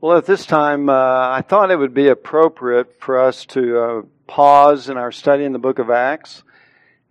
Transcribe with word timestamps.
Well, 0.00 0.16
at 0.16 0.26
this 0.26 0.46
time, 0.46 0.88
uh, 0.88 0.92
I 0.92 1.42
thought 1.42 1.72
it 1.72 1.76
would 1.76 1.92
be 1.92 2.06
appropriate 2.06 3.00
for 3.00 3.18
us 3.18 3.44
to 3.46 3.78
uh, 3.80 4.02
pause 4.28 4.88
in 4.88 4.96
our 4.96 5.10
study 5.10 5.42
in 5.42 5.52
the 5.52 5.58
book 5.58 5.80
of 5.80 5.90
Acts 5.90 6.44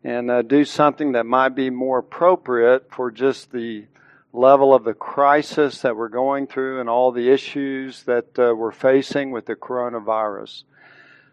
and 0.05 0.31
uh, 0.31 0.41
do 0.41 0.63
something 0.63 1.11
that 1.11 1.25
might 1.25 1.49
be 1.49 1.69
more 1.69 1.97
appropriate 1.99 2.89
for 2.89 3.11
just 3.11 3.51
the 3.51 3.87
level 4.31 4.73
of 4.73 4.85
the 4.85 4.93
crisis 4.93 5.81
that 5.81 5.97
we're 5.97 6.07
going 6.07 6.47
through 6.47 6.79
and 6.79 6.87
all 6.87 7.11
the 7.11 7.29
issues 7.29 8.03
that 8.03 8.39
uh, 8.39 8.55
we're 8.55 8.71
facing 8.71 9.31
with 9.31 9.47
the 9.47 9.55
coronavirus. 9.57 10.63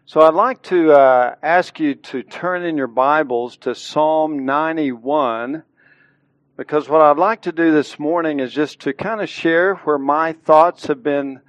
So 0.05 0.19
I'd 0.23 0.33
like 0.33 0.61
to 0.63 0.91
uh, 0.91 1.35
ask 1.41 1.79
you 1.79 1.95
to 1.95 2.21
turn 2.21 2.65
in 2.65 2.75
your 2.75 2.87
Bibles 2.87 3.55
to 3.59 3.75
Psalm 3.75 4.43
91 4.43 5.63
because 6.57 6.87
what 6.87 7.01
I'd 7.01 7.17
like 7.17 7.41
to 7.41 7.51
do 7.51 7.73
this 7.73 7.99
morning 7.99 8.39
is 8.39 8.53
just 8.53 8.79
to 8.81 8.93
kind 8.93 9.19
of 9.19 9.27
share 9.27 9.75
where 9.75 9.97
my 9.97 10.31
thoughts 10.31 10.87
have 10.87 11.03
been 11.03 11.41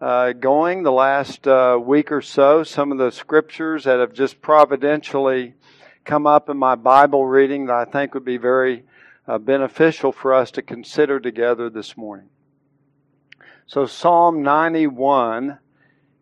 uh, 0.00 0.32
going 0.32 0.82
the 0.82 0.90
last 0.90 1.46
uh, 1.46 1.78
week 1.80 2.10
or 2.10 2.20
so, 2.20 2.64
some 2.64 2.90
of 2.90 2.98
the 2.98 3.12
scriptures 3.12 3.84
that 3.84 4.00
have 4.00 4.12
just 4.12 4.42
providentially 4.42 5.54
come 6.04 6.26
up 6.26 6.48
in 6.48 6.56
my 6.56 6.74
Bible 6.74 7.24
reading 7.24 7.66
that 7.66 7.74
I 7.76 7.84
think 7.84 8.14
would 8.14 8.24
be 8.24 8.36
very 8.36 8.82
uh, 9.28 9.38
beneficial 9.38 10.10
for 10.10 10.34
us 10.34 10.50
to 10.52 10.62
consider 10.62 11.20
together 11.20 11.70
this 11.70 11.96
morning. 11.96 12.28
So, 13.68 13.86
Psalm 13.86 14.42
91 14.42 15.58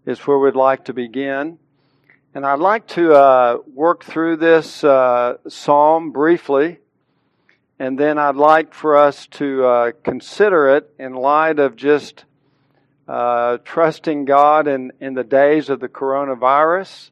is 0.04 0.18
where 0.20 0.38
we'd 0.38 0.54
like 0.54 0.84
to 0.86 0.92
begin. 0.92 1.58
And 2.34 2.44
I'd 2.44 2.58
like 2.58 2.86
to 2.88 3.14
uh, 3.14 3.58
work 3.72 4.04
through 4.04 4.36
this 4.36 4.84
uh, 4.84 5.38
psalm 5.48 6.10
briefly 6.10 6.80
and 7.78 7.98
then 7.98 8.18
I'd 8.18 8.36
like 8.36 8.72
for 8.72 8.96
us 8.96 9.26
to 9.32 9.64
uh, 9.64 9.92
consider 10.02 10.76
it 10.76 10.94
in 10.98 11.12
light 11.14 11.58
of 11.58 11.76
just 11.76 12.24
uh, 13.06 13.58
trusting 13.64 14.24
God 14.24 14.66
in, 14.66 14.92
in 15.00 15.14
the 15.14 15.24
days 15.24 15.68
of 15.68 15.80
the 15.80 15.88
coronavirus. 15.88 17.10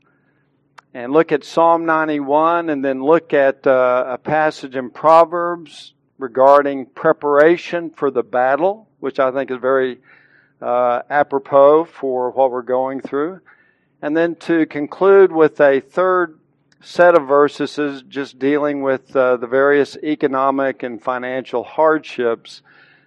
And 0.94 1.12
look 1.12 1.32
at 1.32 1.44
Psalm 1.44 1.84
91 1.84 2.70
and 2.70 2.84
then 2.84 3.02
look 3.02 3.34
at 3.34 3.66
uh, 3.66 4.04
a 4.08 4.18
passage 4.18 4.74
in 4.74 4.90
Proverbs 4.90 5.92
regarding 6.18 6.86
preparation 6.86 7.90
for 7.90 8.10
the 8.10 8.22
battle, 8.22 8.88
which 9.00 9.18
I 9.18 9.32
think 9.32 9.50
is 9.50 9.58
very 9.58 9.98
uh, 10.62 11.02
apropos 11.10 11.84
for 11.84 12.30
what 12.30 12.50
we're 12.50 12.62
going 12.62 13.00
through. 13.00 13.40
And 14.00 14.16
then 14.16 14.36
to 14.36 14.64
conclude 14.66 15.30
with 15.30 15.60
a 15.60 15.80
third 15.80 16.38
set 16.84 17.14
of 17.14 17.26
verses 17.26 17.78
is 17.78 18.02
just 18.02 18.38
dealing 18.38 18.82
with 18.82 19.16
uh, 19.16 19.38
the 19.38 19.46
various 19.46 19.96
economic 20.02 20.82
and 20.82 21.02
financial 21.02 21.64
hardships 21.64 22.60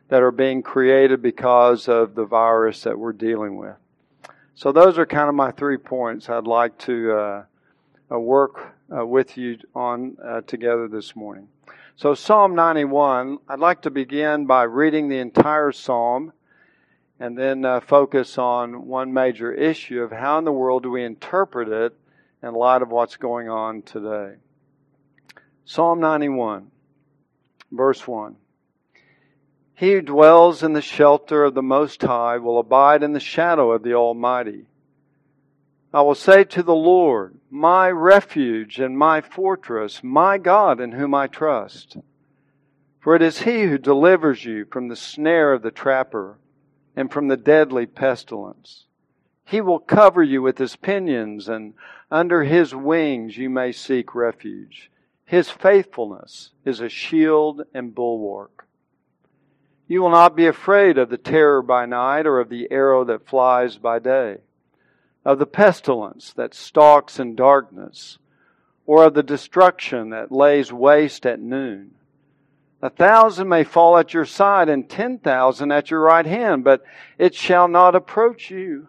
that 0.10 0.24
are 0.24 0.32
being 0.32 0.64
created 0.64 1.22
because 1.22 1.88
of 1.88 2.16
the 2.16 2.26
virus 2.26 2.82
that 2.84 2.98
we're 2.98 3.14
dealing 3.14 3.56
with. 3.56 3.76
So 4.56 4.72
those 4.72 4.98
are 4.98 5.06
kind 5.06 5.30
of 5.30 5.36
my 5.36 5.52
three 5.52 5.78
points 5.78 6.28
I'd 6.28 6.48
like 6.48 6.78
to 6.80 7.12
uh, 7.12 7.44
uh, 8.12 8.20
work 8.20 8.76
uh, 8.96 9.06
with 9.06 9.38
you 9.38 9.60
on 9.76 10.18
uh, 10.26 10.42
together 10.42 10.88
this 10.88 11.16
morning. 11.16 11.48
So 11.98 12.16
Psalm 12.16 12.56
91, 12.56 13.38
I'd 13.48 13.60
like 13.60 13.84
to 13.84 13.92
begin 13.92 14.48
by 14.48 14.64
reading 14.64 15.08
the 15.08 15.20
entire 15.20 15.72
psalm 15.72 16.34
and 17.20 17.38
then 17.38 17.64
uh, 17.64 17.80
focus 17.82 18.40
on 18.40 18.88
one 18.88 19.14
major 19.14 19.54
issue 19.54 20.02
of 20.02 20.12
how 20.12 20.40
in 20.40 20.46
the 20.46 20.52
world 20.52 20.84
do 20.84 20.90
we 20.90 21.04
interpret 21.04 21.70
it 21.70 21.96
in 22.44 22.54
light 22.54 22.82
of 22.82 22.90
what's 22.90 23.18
going 23.18 23.50
on 23.50 23.82
today. 23.82 24.36
Psalm 25.66 26.00
91, 26.00 26.68
verse 27.72 28.08
1. 28.08 28.36
He 29.76 29.94
who 29.94 30.02
dwells 30.02 30.64
in 30.64 30.74
the 30.74 30.82
shelter 30.82 31.44
of 31.44 31.54
the 31.54 31.62
Most 31.62 32.02
High 32.02 32.38
will 32.38 32.60
abide 32.60 33.04
in 33.04 33.14
the 33.14 33.20
shadow 33.20 33.72
of 33.72 33.84
the 33.84 33.94
Almighty. 33.94 34.66
I 35.94 36.02
will 36.02 36.16
say 36.16 36.44
to 36.44 36.64
the 36.64 36.76
Lord, 36.76 37.36
my 37.50 37.90
refuge 37.90 38.80
and 38.80 38.98
my 38.98 39.22
fortress, 39.22 40.02
my 40.04 40.38
God 40.38 40.80
in 40.80 40.94
whom 40.94 41.14
I 41.14 41.28
trust. 41.28 41.98
For 43.00 43.16
it 43.16 43.22
is 43.22 43.44
He 43.44 43.64
who 43.64 43.78
delivers 43.78 44.44
you 44.44 44.66
from 44.66 44.88
the 44.88 44.96
snare 44.96 45.54
of 45.54 45.62
the 45.62 45.72
trapper 45.72 46.40
and 46.96 47.12
from 47.12 47.28
the 47.28 47.38
deadly 47.38 47.86
pestilence. 47.86 48.86
He 49.46 49.62
will 49.62 49.80
cover 49.80 50.22
you 50.22 50.42
with 50.42 50.58
His 50.58 50.76
pinions 50.76 51.48
and 51.48 51.74
under 52.10 52.44
his 52.44 52.74
wings 52.74 53.38
you 53.38 53.50
may 53.50 53.72
seek 53.72 54.16
refuge. 54.16 54.90
His 55.26 55.50
faithfulness 55.50 56.52
is 56.64 56.80
a 56.80 56.90
shield 56.90 57.64
and 57.74 57.94
bulwark. 57.94 58.66
You 59.88 60.02
will 60.02 60.10
not 60.10 60.36
be 60.36 60.48
afraid 60.48 60.98
of 60.98 61.10
the 61.10 61.18
terror 61.18 61.62
by 61.62 61.86
night 61.86 62.26
or 62.26 62.40
of 62.40 62.50
the 62.50 62.68
arrow 62.72 63.04
that 63.06 63.28
flies 63.28 63.78
by 63.78 64.00
day, 64.00 64.38
of 65.26 65.40
the 65.40 65.46
pestilence 65.46 66.34
that 66.34 66.54
stalks 66.54 67.20
in 67.20 67.36
darkness, 67.36 68.18
or 68.86 69.06
of 69.06 69.14
the 69.14 69.24
destruction 69.24 70.10
that 70.10 70.32
lays 70.32 70.72
waste 70.72 71.26
at 71.26 71.40
noon. 71.40 71.92
A 72.82 72.90
thousand 72.90 73.50
may 73.50 73.64
fall 73.64 73.98
at 73.98 74.14
your 74.14 74.26
side 74.26 74.70
and 74.70 74.90
ten 74.90 75.18
thousand 75.18 75.72
at 75.72 75.90
your 75.90 76.02
right 76.02 76.26
hand, 76.26 76.64
but 76.64 76.84
it 77.18 77.34
shall 77.34 77.68
not 77.68 77.96
approach 77.96 78.52
you. 78.52 78.88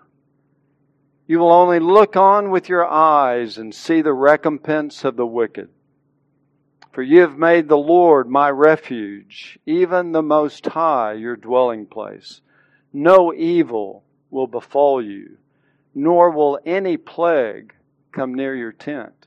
You 1.29 1.41
will 1.41 1.53
only 1.53 1.79
look 1.79 2.17
on 2.17 2.51
with 2.51 2.71
your 2.71 2.87
eyes 2.87 3.59
and 3.59 3.75
see 3.75 4.01
the 4.01 4.15
recompense 4.15 5.05
of 5.05 5.17
the 5.17 5.27
wicked. 5.27 5.69
For 6.91 7.03
you 7.03 7.21
have 7.21 7.37
made 7.37 7.69
the 7.69 7.77
Lord 7.77 8.31
my 8.31 8.51
refuge, 8.51 9.59
even 9.67 10.13
the 10.13 10.23
Most 10.23 10.65
High 10.65 11.13
your 11.13 11.37
dwelling 11.37 11.85
place. 11.85 12.41
No 12.95 13.35
evil 13.35 14.05
will 14.31 14.47
befall 14.47 15.05
you, 15.05 15.37
nor 15.95 16.31
will 16.31 16.61
any 16.65 16.97
plague 16.97 17.75
come 18.11 18.35
near 18.35 18.57
your 18.57 18.73
tent. 18.73 19.27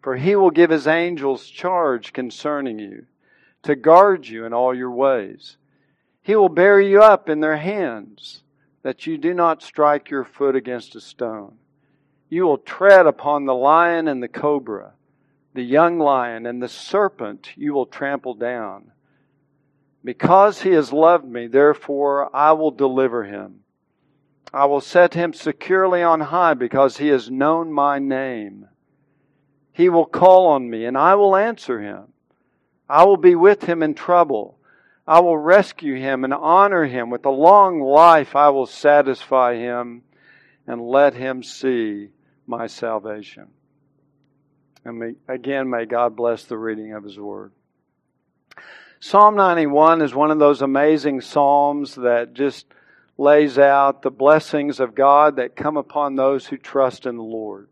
For 0.00 0.16
he 0.16 0.34
will 0.34 0.50
give 0.50 0.70
his 0.70 0.86
angels 0.86 1.46
charge 1.46 2.14
concerning 2.14 2.78
you, 2.78 3.04
to 3.64 3.76
guard 3.76 4.26
you 4.26 4.46
in 4.46 4.54
all 4.54 4.74
your 4.74 4.90
ways. 4.90 5.58
He 6.22 6.34
will 6.34 6.48
bear 6.48 6.80
you 6.80 7.02
up 7.02 7.28
in 7.28 7.40
their 7.40 7.58
hands 7.58 8.42
that 8.82 9.06
you 9.06 9.18
do 9.18 9.34
not 9.34 9.62
strike 9.62 10.10
your 10.10 10.24
foot 10.24 10.56
against 10.56 10.94
a 10.96 11.00
stone. 11.00 11.56
You 12.28 12.44
will 12.44 12.58
tread 12.58 13.06
upon 13.06 13.44
the 13.44 13.54
lion 13.54 14.08
and 14.08 14.22
the 14.22 14.28
cobra, 14.28 14.92
the 15.54 15.62
young 15.62 15.98
lion 15.98 16.46
and 16.46 16.62
the 16.62 16.68
serpent 16.68 17.50
you 17.56 17.74
will 17.74 17.86
trample 17.86 18.34
down. 18.34 18.92
Because 20.02 20.62
he 20.62 20.70
has 20.70 20.92
loved 20.92 21.26
me, 21.26 21.46
therefore 21.46 22.34
I 22.34 22.52
will 22.52 22.70
deliver 22.70 23.24
him. 23.24 23.60
I 24.52 24.64
will 24.64 24.80
set 24.80 25.14
him 25.14 25.32
securely 25.32 26.02
on 26.02 26.20
high 26.20 26.54
because 26.54 26.96
he 26.96 27.08
has 27.08 27.30
known 27.30 27.72
my 27.72 27.98
name. 27.98 28.68
He 29.72 29.88
will 29.88 30.06
call 30.06 30.46
on 30.46 30.68
me 30.68 30.84
and 30.84 30.96
I 30.96 31.14
will 31.16 31.36
answer 31.36 31.80
him. 31.80 32.12
I 32.88 33.04
will 33.04 33.16
be 33.16 33.34
with 33.34 33.64
him 33.64 33.82
in 33.82 33.94
trouble. 33.94 34.58
I 35.10 35.18
will 35.18 35.36
rescue 35.36 35.96
him 35.96 36.22
and 36.22 36.32
honor 36.32 36.84
him. 36.84 37.10
With 37.10 37.26
a 37.26 37.30
long 37.30 37.80
life, 37.80 38.36
I 38.36 38.50
will 38.50 38.66
satisfy 38.66 39.56
him 39.56 40.02
and 40.68 40.80
let 40.80 41.14
him 41.14 41.42
see 41.42 42.10
my 42.46 42.68
salvation. 42.68 43.48
And 44.84 45.00
may, 45.00 45.14
again, 45.26 45.68
may 45.68 45.84
God 45.84 46.14
bless 46.14 46.44
the 46.44 46.56
reading 46.56 46.92
of 46.92 47.02
his 47.02 47.18
word. 47.18 47.50
Psalm 49.00 49.34
91 49.34 50.00
is 50.00 50.14
one 50.14 50.30
of 50.30 50.38
those 50.38 50.62
amazing 50.62 51.22
psalms 51.22 51.96
that 51.96 52.32
just 52.32 52.66
lays 53.18 53.58
out 53.58 54.02
the 54.02 54.12
blessings 54.12 54.78
of 54.78 54.94
God 54.94 55.34
that 55.36 55.56
come 55.56 55.76
upon 55.76 56.14
those 56.14 56.46
who 56.46 56.56
trust 56.56 57.04
in 57.04 57.16
the 57.16 57.22
Lord. 57.24 57.66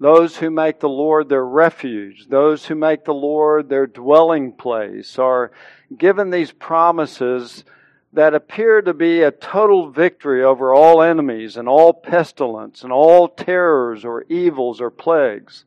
Those 0.00 0.36
who 0.36 0.50
make 0.50 0.80
the 0.80 0.88
Lord 0.88 1.28
their 1.28 1.44
refuge, 1.44 2.26
those 2.28 2.66
who 2.66 2.74
make 2.74 3.04
the 3.04 3.14
Lord 3.14 3.68
their 3.68 3.86
dwelling 3.86 4.52
place, 4.52 5.18
are 5.18 5.52
given 5.96 6.30
these 6.30 6.50
promises 6.50 7.64
that 8.12 8.34
appear 8.34 8.80
to 8.82 8.94
be 8.94 9.22
a 9.22 9.30
total 9.30 9.90
victory 9.90 10.42
over 10.42 10.72
all 10.72 11.02
enemies 11.02 11.56
and 11.56 11.68
all 11.68 11.92
pestilence 11.92 12.82
and 12.82 12.92
all 12.92 13.28
terrors 13.28 14.04
or 14.04 14.24
evils 14.28 14.80
or 14.80 14.90
plagues. 14.90 15.64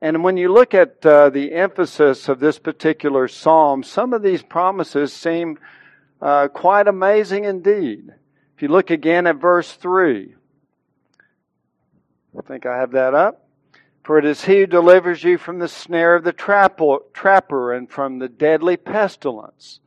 And 0.00 0.24
when 0.24 0.36
you 0.36 0.52
look 0.52 0.74
at 0.74 1.04
uh, 1.06 1.30
the 1.30 1.52
emphasis 1.52 2.28
of 2.28 2.40
this 2.40 2.58
particular 2.58 3.28
psalm, 3.28 3.84
some 3.84 4.12
of 4.12 4.22
these 4.22 4.42
promises 4.42 5.12
seem 5.12 5.58
uh, 6.20 6.48
quite 6.48 6.88
amazing 6.88 7.44
indeed. 7.44 8.12
If 8.56 8.62
you 8.62 8.68
look 8.68 8.90
again 8.90 9.26
at 9.28 9.36
verse 9.36 9.72
3, 9.72 10.34
I 12.36 12.42
think 12.42 12.66
I 12.66 12.78
have 12.78 12.92
that 12.92 13.14
up. 13.14 13.46
For 14.04 14.18
it 14.18 14.24
is 14.24 14.44
he 14.44 14.60
who 14.60 14.66
delivers 14.66 15.22
you 15.22 15.38
from 15.38 15.58
the 15.60 15.68
snare 15.68 16.16
of 16.16 16.24
the 16.24 16.32
trapper 16.32 17.72
and 17.72 17.88
from 17.88 18.18
the 18.18 18.28
deadly 18.28 18.76
pestilence. 18.76 19.78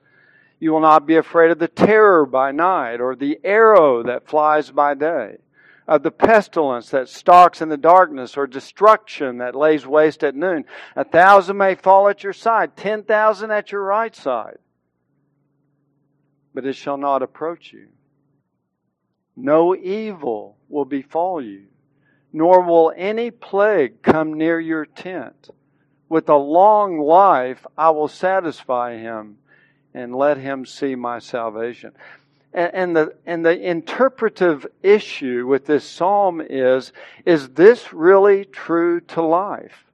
You 0.60 0.72
will 0.72 0.80
not 0.80 1.06
be 1.06 1.18
afraid 1.18 1.52
of 1.52 1.60
the 1.60 1.68
terror 1.68 2.26
by 2.26 2.52
night 2.52 3.02
or 3.02 3.16
the 3.16 3.40
arrow 3.44 4.04
that 4.04 4.28
flies 4.28 4.72
by 4.72 4.94
day, 4.94 5.38
of 5.86 6.02
the 6.02 6.12
pestilence 6.12 6.90
that 6.92 7.10
stalks 7.10 7.62
in 7.62 7.68
the 7.68 7.76
darkness 7.78 8.38
or 8.38 8.48
destruction 8.48 9.40
that 9.40 9.54
lays 9.54 9.86
waste 9.86 10.24
at 10.24 10.34
noon. 10.34 10.64
A 10.96 11.04
thousand 11.04 11.58
may 11.58 11.76
fall 11.76 12.08
at 12.08 12.24
your 12.24 12.34
side, 12.34 12.78
ten 12.78 13.04
thousand 13.04 13.52
at 13.52 13.74
your 13.74 13.84
right 13.84 14.16
side, 14.16 14.60
but 16.54 16.66
it 16.66 16.74
shall 16.78 16.98
not 16.98 17.22
approach 17.22 17.74
you. 17.74 17.90
no 19.36 19.76
evil 19.76 20.58
will 20.70 20.86
befall 20.86 21.42
you, 21.42 21.66
nor 22.36 22.62
will 22.62 22.92
any 22.98 23.32
plague 23.32 24.02
come 24.02 24.34
near 24.34 24.60
your 24.60 24.86
tent. 24.86 25.50
With 26.10 26.28
a 26.28 26.36
long 26.36 27.00
life 27.00 27.66
I 27.78 27.92
will 27.92 28.10
satisfy 28.10 28.98
him 28.98 29.38
and 29.94 30.14
let 30.14 30.36
him 30.36 30.66
see 30.66 30.96
my 30.96 31.20
salvation. 31.20 31.94
And, 32.54 32.94
the, 32.94 33.16
and 33.26 33.46
the 33.46 33.58
interpretive 33.58 34.68
issue 34.84 35.48
with 35.48 35.66
this 35.66 35.86
psalm 35.86 36.42
is, 36.42 36.92
is 37.26 37.48
this 37.52 37.94
really 37.94 38.44
true 38.44 39.00
to 39.00 39.22
life? 39.22 39.86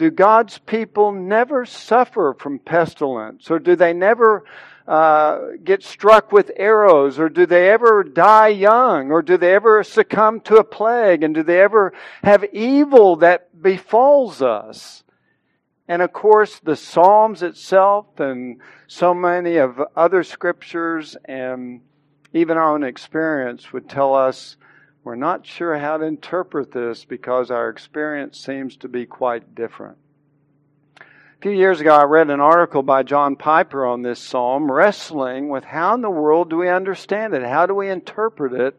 Do 0.00 0.10
God's 0.10 0.56
people 0.56 1.12
never 1.12 1.66
suffer 1.66 2.34
from 2.38 2.58
pestilence? 2.58 3.50
Or 3.50 3.58
do 3.58 3.76
they 3.76 3.92
never 3.92 4.46
uh, 4.88 5.40
get 5.62 5.82
struck 5.82 6.32
with 6.32 6.50
arrows? 6.56 7.18
Or 7.18 7.28
do 7.28 7.44
they 7.44 7.68
ever 7.68 8.02
die 8.02 8.48
young? 8.48 9.10
Or 9.10 9.20
do 9.20 9.36
they 9.36 9.54
ever 9.54 9.84
succumb 9.84 10.40
to 10.40 10.56
a 10.56 10.64
plague? 10.64 11.22
And 11.22 11.34
do 11.34 11.42
they 11.42 11.60
ever 11.60 11.92
have 12.24 12.44
evil 12.44 13.16
that 13.16 13.60
befalls 13.60 14.40
us? 14.40 15.04
And 15.86 16.00
of 16.00 16.14
course, 16.14 16.60
the 16.60 16.76
Psalms 16.76 17.42
itself 17.42 18.06
and 18.20 18.62
so 18.86 19.12
many 19.12 19.58
of 19.58 19.82
other 19.94 20.22
scriptures 20.22 21.14
and 21.26 21.82
even 22.32 22.56
our 22.56 22.72
own 22.72 22.84
experience 22.84 23.70
would 23.70 23.86
tell 23.86 24.14
us 24.14 24.56
we're 25.02 25.14
not 25.14 25.46
sure 25.46 25.78
how 25.78 25.96
to 25.96 26.04
interpret 26.04 26.72
this 26.72 27.04
because 27.04 27.50
our 27.50 27.68
experience 27.68 28.38
seems 28.38 28.76
to 28.78 28.88
be 28.88 29.06
quite 29.06 29.54
different. 29.54 29.96
A 30.98 31.42
few 31.42 31.52
years 31.52 31.80
ago, 31.80 31.94
I 31.94 32.04
read 32.04 32.28
an 32.28 32.40
article 32.40 32.82
by 32.82 33.02
John 33.02 33.34
Piper 33.34 33.86
on 33.86 34.02
this 34.02 34.20
psalm, 34.20 34.70
wrestling 34.70 35.48
with 35.48 35.64
how 35.64 35.94
in 35.94 36.02
the 36.02 36.10
world 36.10 36.50
do 36.50 36.58
we 36.58 36.68
understand 36.68 37.32
it? 37.32 37.42
How 37.42 37.64
do 37.64 37.74
we 37.74 37.88
interpret 37.88 38.52
it 38.52 38.78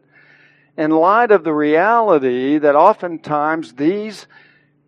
in 0.76 0.92
light 0.92 1.32
of 1.32 1.42
the 1.42 1.52
reality 1.52 2.58
that 2.58 2.76
oftentimes 2.76 3.72
these 3.72 4.26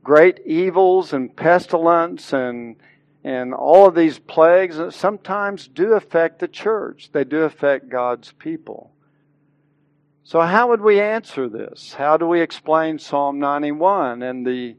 great 0.04 0.40
evils 0.46 1.12
and 1.12 1.34
pestilence 1.34 2.32
and 2.32 2.76
and 3.24 3.54
all 3.54 3.88
of 3.88 3.94
these 3.94 4.18
plagues 4.18 4.78
sometimes 4.94 5.66
do 5.66 5.94
affect 5.94 6.40
the 6.40 6.48
church. 6.48 7.08
They 7.10 7.24
do 7.24 7.38
affect 7.38 7.88
God's 7.88 8.32
people. 8.32 8.93
So 10.24 10.40
how 10.40 10.70
would 10.70 10.80
we 10.80 11.00
answer 11.00 11.50
this? 11.50 11.92
How 11.92 12.16
do 12.16 12.26
we 12.26 12.40
explain 12.40 12.98
Psalm 12.98 13.38
91 13.38 14.22
and 14.22 14.46
the 14.46 14.76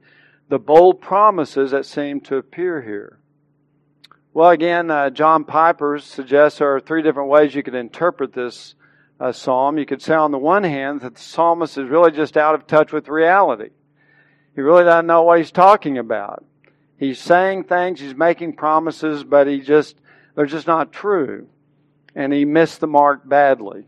the 0.50 0.59
bold 0.59 1.01
promises 1.01 1.71
that 1.71 1.86
seem 1.86 2.21
to 2.21 2.38
appear 2.38 2.81
here? 2.81 3.19
Well, 4.33 4.50
again, 4.50 4.92
uh, 4.92 5.12
John 5.12 5.44
Piper 5.44 6.00
suggests 6.00 6.59
there 6.59 6.75
are 6.75 6.80
three 6.80 7.01
different 7.01 7.30
ways 7.30 7.56
you 7.56 7.63
could 7.63 7.75
interpret 7.75 8.33
this 8.33 8.75
uh, 9.19 9.31
psalm. 9.31 9.77
You 9.77 9.86
could 9.86 10.01
say, 10.01 10.13
on 10.13 10.31
the 10.31 10.38
one 10.38 10.63
hand, 10.63 11.01
that 11.01 11.15
the 11.15 11.21
psalmist 11.21 11.77
is 11.77 11.89
really 11.89 12.12
just 12.12 12.38
out 12.38 12.53
of 12.53 12.68
touch 12.68 12.91
with 12.91 13.07
reality. 13.07 13.69
He 14.53 14.62
really 14.62 14.83
doesn't 14.83 15.07
know 15.07 15.24
what 15.24 15.38
he's 15.38 15.51
talking 15.51 15.98
about. 15.98 16.44
He's 16.98 17.19
saying 17.19 17.63
things, 17.63 18.00
he's 18.00 18.15
making 18.15 18.53
promises, 18.53 19.24
but 19.24 19.48
he 19.48 19.62
just, 19.62 19.95
they're 20.36 20.45
just 20.45 20.68
not 20.68 20.91
true. 20.91 21.48
And 22.13 22.33
he 22.33 22.45
missed 22.45 22.81
the 22.81 22.88
mark 22.88 23.27
badly. 23.27 23.86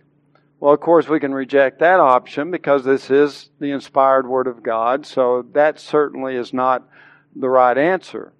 Well, 0.59 0.73
of 0.73 0.79
course, 0.79 1.07
we 1.07 1.19
can 1.19 1.33
reject 1.33 1.79
that 1.79 1.99
option 1.99 2.49
because 2.49 2.83
this 2.83 3.11
is 3.11 3.51
the 3.59 3.71
inspired 3.71 4.27
Word 4.27 4.47
of 4.47 4.63
God, 4.63 5.05
so 5.05 5.45
that 5.53 5.79
certainly 5.79 6.35
is 6.35 6.51
not 6.51 6.87
the 7.35 7.49
right 7.49 7.77
answer. 7.77 8.33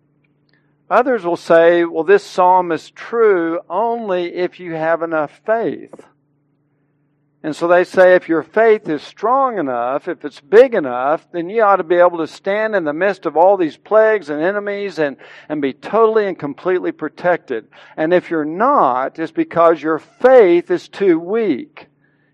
Others 0.89 1.25
will 1.25 1.37
say, 1.37 1.83
well, 1.83 2.03
this 2.03 2.23
psalm 2.23 2.71
is 2.71 2.89
true 2.89 3.59
only 3.69 4.33
if 4.33 4.59
you 4.59 4.73
have 4.73 5.03
enough 5.03 5.41
faith. 5.45 6.05
And 7.43 7.55
so 7.55 7.67
they 7.67 7.83
say 7.83 8.15
if 8.15 8.27
your 8.27 8.41
faith 8.41 8.89
is 8.89 9.03
strong 9.03 9.59
enough, 9.59 10.07
if 10.07 10.25
it's 10.25 10.41
big 10.41 10.73
enough, 10.73 11.27
then 11.31 11.49
you 11.49 11.61
ought 11.61 11.75
to 11.75 11.83
be 11.83 11.95
able 11.95 12.17
to 12.17 12.27
stand 12.27 12.75
in 12.75 12.83
the 12.83 12.93
midst 12.93 13.25
of 13.27 13.37
all 13.37 13.57
these 13.57 13.77
plagues 13.77 14.29
and 14.29 14.41
enemies 14.41 14.97
and, 14.97 15.17
and 15.47 15.61
be 15.61 15.71
totally 15.71 16.25
and 16.25 16.39
completely 16.39 16.91
protected. 16.91 17.67
And 17.95 18.11
if 18.11 18.31
you're 18.31 18.43
not, 18.43 19.19
it's 19.19 19.31
because 19.31 19.81
your 19.81 19.99
faith 19.99 20.71
is 20.71 20.89
too 20.89 21.19
weak. 21.19 21.87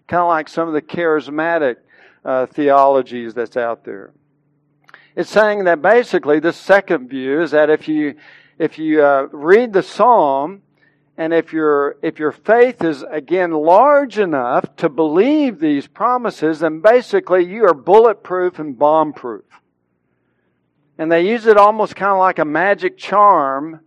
Kind 0.08 0.22
of 0.22 0.28
like 0.28 0.48
some 0.50 0.68
of 0.68 0.74
the 0.74 0.82
charismatic 0.82 1.78
uh, 2.26 2.46
theologies 2.46 3.34
that's 3.34 3.58
out 3.58 3.84
there. 3.86 4.12
It's 5.16 5.30
saying 5.30 5.66
that 5.66 5.82
basically 5.82 6.40
the 6.40 6.54
second 6.54 7.10
view 7.10 7.42
is 7.42 7.52
that 7.52 7.70
if 7.70 7.88
you 7.88 8.16
if 8.58 8.78
you 8.78 9.04
uh, 9.04 9.28
read 9.32 9.74
the 9.74 9.84
psalm 9.84 10.62
and 11.18 11.34
if 11.34 11.54
your, 11.54 11.98
if 12.02 12.18
your 12.18 12.32
faith 12.32 12.84
is 12.84 13.04
again 13.04 13.52
large 13.52 14.18
enough 14.18 14.76
to 14.78 14.90
believe 14.90 15.60
these 15.60 15.86
promises, 15.86 16.60
then 16.60 16.80
basically 16.82 17.46
you 17.46 17.66
are 17.66 17.74
bulletproof 17.74 18.58
and 18.58 18.78
bombproof. 18.78 19.44
And 20.98 21.12
they 21.12 21.28
use 21.28 21.46
it 21.46 21.58
almost 21.58 21.96
kind 21.96 22.12
of 22.12 22.20
like 22.20 22.40
a 22.40 22.46
magic 22.46 22.98
charm, 22.98 23.82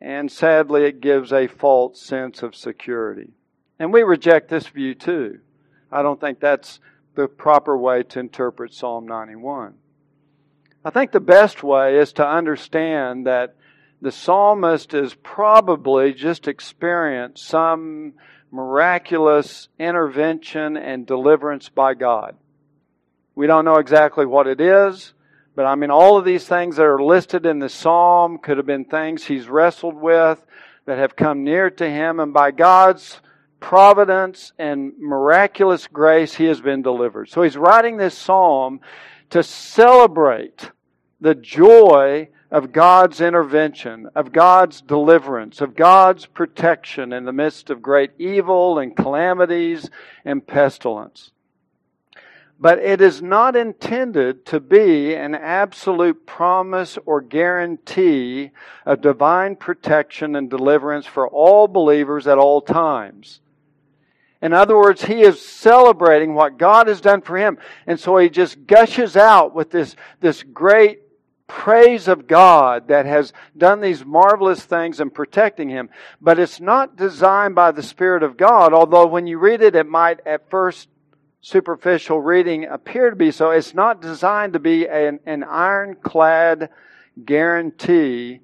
and 0.00 0.30
sadly 0.30 0.84
it 0.84 1.00
gives 1.00 1.32
a 1.32 1.46
false 1.46 2.00
sense 2.00 2.42
of 2.42 2.54
security. 2.54 3.30
And 3.78 3.92
we 3.92 4.02
reject 4.02 4.48
this 4.48 4.66
view 4.68 4.94
too. 4.94 5.40
I 5.90 6.02
don't 6.02 6.20
think 6.20 6.40
that's 6.40 6.80
the 7.14 7.28
proper 7.28 7.76
way 7.76 8.02
to 8.02 8.20
interpret 8.20 8.74
Psalm 8.74 9.06
91. 9.06 9.74
I 10.84 10.90
think 10.90 11.12
the 11.12 11.20
best 11.20 11.62
way 11.62 11.98
is 11.98 12.12
to 12.14 12.26
understand 12.26 13.26
that 13.26 13.56
the 14.02 14.12
psalmist 14.12 14.92
has 14.92 15.14
probably 15.14 16.12
just 16.12 16.46
experienced 16.46 17.46
some 17.46 18.14
miraculous 18.50 19.68
intervention 19.78 20.76
and 20.76 21.06
deliverance 21.06 21.68
by 21.68 21.94
God. 21.94 22.36
We 23.34 23.46
don't 23.46 23.64
know 23.64 23.76
exactly 23.76 24.26
what 24.26 24.46
it 24.46 24.60
is, 24.60 25.14
but 25.56 25.66
I 25.66 25.74
mean, 25.74 25.90
all 25.90 26.18
of 26.18 26.24
these 26.24 26.46
things 26.46 26.76
that 26.76 26.84
are 26.84 27.02
listed 27.02 27.46
in 27.46 27.58
the 27.58 27.68
psalm 27.68 28.38
could 28.38 28.58
have 28.58 28.66
been 28.66 28.84
things 28.84 29.24
he's 29.24 29.48
wrestled 29.48 29.96
with 29.96 30.44
that 30.84 30.98
have 30.98 31.16
come 31.16 31.42
near 31.42 31.70
to 31.70 31.88
him, 31.88 32.20
and 32.20 32.32
by 32.32 32.50
God's 32.50 33.20
providence 33.64 34.52
and 34.58 34.92
miraculous 34.98 35.86
grace, 35.86 36.34
he 36.34 36.44
has 36.44 36.60
been 36.60 36.82
delivered. 36.82 37.30
So 37.30 37.40
he's 37.40 37.56
writing 37.56 37.96
this 37.96 38.16
psalm 38.16 38.80
to 39.30 39.42
celebrate 39.42 40.70
the 41.18 41.34
joy 41.34 42.28
of 42.50 42.72
God's 42.72 43.22
intervention, 43.22 44.10
of 44.14 44.32
God's 44.32 44.82
deliverance, 44.82 45.62
of 45.62 45.74
God's 45.74 46.26
protection 46.26 47.14
in 47.14 47.24
the 47.24 47.32
midst 47.32 47.70
of 47.70 47.80
great 47.80 48.10
evil 48.18 48.78
and 48.78 48.94
calamities 48.94 49.88
and 50.26 50.46
pestilence. 50.46 51.32
But 52.60 52.80
it 52.80 53.00
is 53.00 53.22
not 53.22 53.56
intended 53.56 54.44
to 54.44 54.60
be 54.60 55.14
an 55.14 55.34
absolute 55.34 56.26
promise 56.26 56.98
or 57.06 57.22
guarantee 57.22 58.50
of 58.84 59.00
divine 59.00 59.56
protection 59.56 60.36
and 60.36 60.50
deliverance 60.50 61.06
for 61.06 61.26
all 61.26 61.66
believers 61.66 62.26
at 62.26 62.36
all 62.36 62.60
times. 62.60 63.40
In 64.44 64.52
other 64.52 64.76
words, 64.76 65.02
he 65.02 65.22
is 65.22 65.40
celebrating 65.40 66.34
what 66.34 66.58
God 66.58 66.86
has 66.86 67.00
done 67.00 67.22
for 67.22 67.38
him. 67.38 67.56
And 67.86 67.98
so 67.98 68.18
he 68.18 68.28
just 68.28 68.66
gushes 68.66 69.16
out 69.16 69.54
with 69.54 69.70
this, 69.70 69.96
this 70.20 70.42
great 70.42 71.00
praise 71.46 72.08
of 72.08 72.26
God 72.26 72.88
that 72.88 73.06
has 73.06 73.32
done 73.56 73.80
these 73.80 74.04
marvelous 74.04 74.62
things 74.62 75.00
in 75.00 75.08
protecting 75.08 75.70
him. 75.70 75.88
But 76.20 76.38
it's 76.38 76.60
not 76.60 76.94
designed 76.94 77.54
by 77.54 77.70
the 77.70 77.82
Spirit 77.82 78.22
of 78.22 78.36
God, 78.36 78.74
although 78.74 79.06
when 79.06 79.26
you 79.26 79.38
read 79.38 79.62
it, 79.62 79.74
it 79.74 79.86
might 79.88 80.20
at 80.26 80.50
first 80.50 80.90
superficial 81.40 82.20
reading 82.20 82.66
appear 82.66 83.08
to 83.08 83.16
be 83.16 83.30
so. 83.30 83.50
It's 83.50 83.72
not 83.72 84.02
designed 84.02 84.52
to 84.52 84.58
be 84.58 84.86
an, 84.86 85.20
an 85.24 85.42
ironclad 85.42 86.68
guarantee 87.24 88.40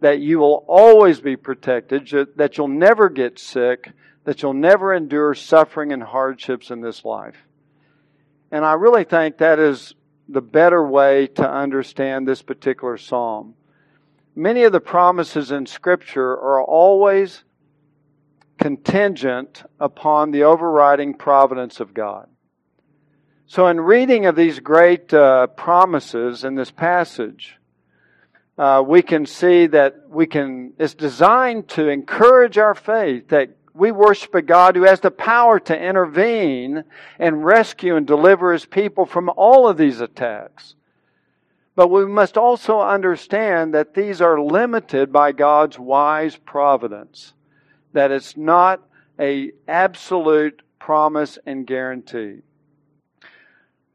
that 0.00 0.18
you 0.18 0.40
will 0.40 0.64
always 0.66 1.20
be 1.20 1.36
protected, 1.36 2.08
that 2.34 2.58
you'll 2.58 2.66
never 2.66 3.08
get 3.08 3.38
sick, 3.38 3.92
that 4.24 4.42
you'll 4.42 4.54
never 4.54 4.92
endure 4.92 5.34
suffering 5.34 5.92
and 5.92 6.02
hardships 6.02 6.70
in 6.70 6.80
this 6.80 7.04
life. 7.04 7.36
And 8.50 8.64
I 8.64 8.74
really 8.74 9.04
think 9.04 9.38
that 9.38 9.58
is 9.58 9.94
the 10.28 10.40
better 10.40 10.86
way 10.86 11.26
to 11.26 11.48
understand 11.48 12.26
this 12.26 12.42
particular 12.42 12.96
psalm. 12.96 13.54
Many 14.34 14.64
of 14.64 14.72
the 14.72 14.80
promises 14.80 15.50
in 15.50 15.66
Scripture 15.66 16.32
are 16.32 16.62
always 16.62 17.44
contingent 18.58 19.62
upon 19.78 20.30
the 20.30 20.44
overriding 20.44 21.14
providence 21.14 21.80
of 21.80 21.92
God. 21.92 22.28
So, 23.46 23.66
in 23.66 23.80
reading 23.80 24.26
of 24.26 24.36
these 24.36 24.58
great 24.58 25.12
uh, 25.12 25.48
promises 25.48 26.44
in 26.44 26.54
this 26.54 26.70
passage, 26.70 27.56
uh, 28.56 28.82
we 28.86 29.02
can 29.02 29.26
see 29.26 29.66
that 29.66 30.08
we 30.08 30.26
can, 30.26 30.72
it's 30.78 30.94
designed 30.94 31.68
to 31.70 31.88
encourage 31.88 32.56
our 32.56 32.74
faith 32.74 33.28
that 33.28 33.50
we 33.74 33.90
worship 33.90 34.34
a 34.34 34.42
God 34.42 34.76
who 34.76 34.84
has 34.84 35.00
the 35.00 35.10
power 35.10 35.58
to 35.58 35.78
intervene 35.78 36.84
and 37.18 37.44
rescue 37.44 37.96
and 37.96 38.06
deliver 38.06 38.52
his 38.52 38.64
people 38.64 39.04
from 39.04 39.28
all 39.36 39.68
of 39.68 39.76
these 39.76 40.00
attacks. 40.00 40.76
But 41.74 41.88
we 41.88 42.06
must 42.06 42.38
also 42.38 42.80
understand 42.80 43.74
that 43.74 43.94
these 43.94 44.20
are 44.20 44.40
limited 44.40 45.12
by 45.12 45.32
God's 45.32 45.76
wise 45.76 46.36
providence. 46.36 47.34
That 47.92 48.12
it's 48.12 48.36
not 48.36 48.80
a 49.18 49.50
absolute 49.66 50.62
promise 50.78 51.36
and 51.44 51.66
guarantee. 51.66 52.42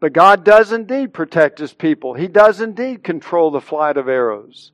But 0.01 0.13
God 0.13 0.43
does 0.43 0.73
indeed 0.73 1.13
protect 1.13 1.59
his 1.59 1.73
people. 1.73 2.13
He 2.13 2.27
does 2.27 2.59
indeed 2.59 3.03
control 3.03 3.51
the 3.51 3.61
flight 3.61 3.95
of 3.95 4.09
arrows, 4.09 4.71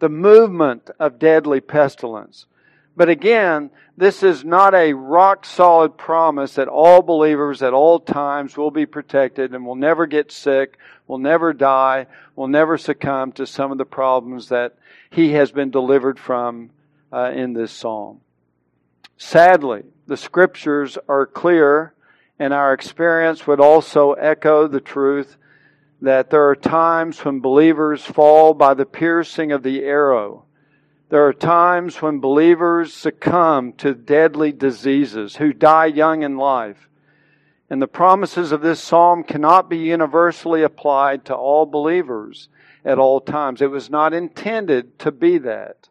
the 0.00 0.08
movement 0.08 0.90
of 0.98 1.18
deadly 1.18 1.60
pestilence. 1.60 2.46
But 2.96 3.08
again, 3.08 3.70
this 4.00 4.22
is 4.22 4.46
not 4.46 4.74
a 4.74 4.94
rock 4.94 5.44
solid 5.44 5.98
promise 5.98 6.54
that 6.54 6.68
all 6.68 7.02
believers 7.02 7.62
at 7.62 7.74
all 7.74 8.00
times 8.00 8.56
will 8.56 8.70
be 8.70 8.86
protected 8.86 9.54
and 9.54 9.66
will 9.66 9.74
never 9.74 10.06
get 10.06 10.32
sick, 10.32 10.78
will 11.06 11.18
never 11.18 11.52
die, 11.52 12.06
will 12.34 12.48
never 12.48 12.78
succumb 12.78 13.30
to 13.30 13.46
some 13.46 13.70
of 13.70 13.76
the 13.76 13.84
problems 13.84 14.48
that 14.48 14.74
he 15.10 15.32
has 15.32 15.52
been 15.52 15.70
delivered 15.70 16.18
from 16.18 16.70
uh, 17.12 17.30
in 17.34 17.52
this 17.52 17.72
psalm. 17.72 18.22
Sadly, 19.18 19.82
the 20.06 20.16
scriptures 20.16 20.96
are 21.06 21.26
clear, 21.26 21.92
and 22.38 22.54
our 22.54 22.72
experience 22.72 23.46
would 23.46 23.60
also 23.60 24.14
echo 24.14 24.66
the 24.66 24.80
truth 24.80 25.36
that 26.00 26.30
there 26.30 26.48
are 26.48 26.56
times 26.56 27.22
when 27.22 27.40
believers 27.40 28.02
fall 28.02 28.54
by 28.54 28.72
the 28.72 28.86
piercing 28.86 29.52
of 29.52 29.62
the 29.62 29.82
arrow 29.82 30.46
there 31.10 31.26
are 31.26 31.32
times 31.32 32.00
when 32.00 32.20
believers 32.20 32.94
succumb 32.94 33.72
to 33.74 33.94
deadly 33.94 34.52
diseases, 34.52 35.36
who 35.36 35.52
die 35.52 35.86
young 35.86 36.22
in 36.22 36.36
life. 36.36 36.88
And 37.68 37.82
the 37.82 37.88
promises 37.88 38.52
of 38.52 38.62
this 38.62 38.80
psalm 38.80 39.24
cannot 39.24 39.68
be 39.68 39.78
universally 39.78 40.62
applied 40.62 41.24
to 41.26 41.34
all 41.34 41.66
believers 41.66 42.48
at 42.84 42.98
all 42.98 43.20
times. 43.20 43.60
It 43.60 43.70
was 43.70 43.90
not 43.90 44.14
intended 44.14 45.00
to 45.00 45.10
be 45.10 45.38
that. 45.38 45.88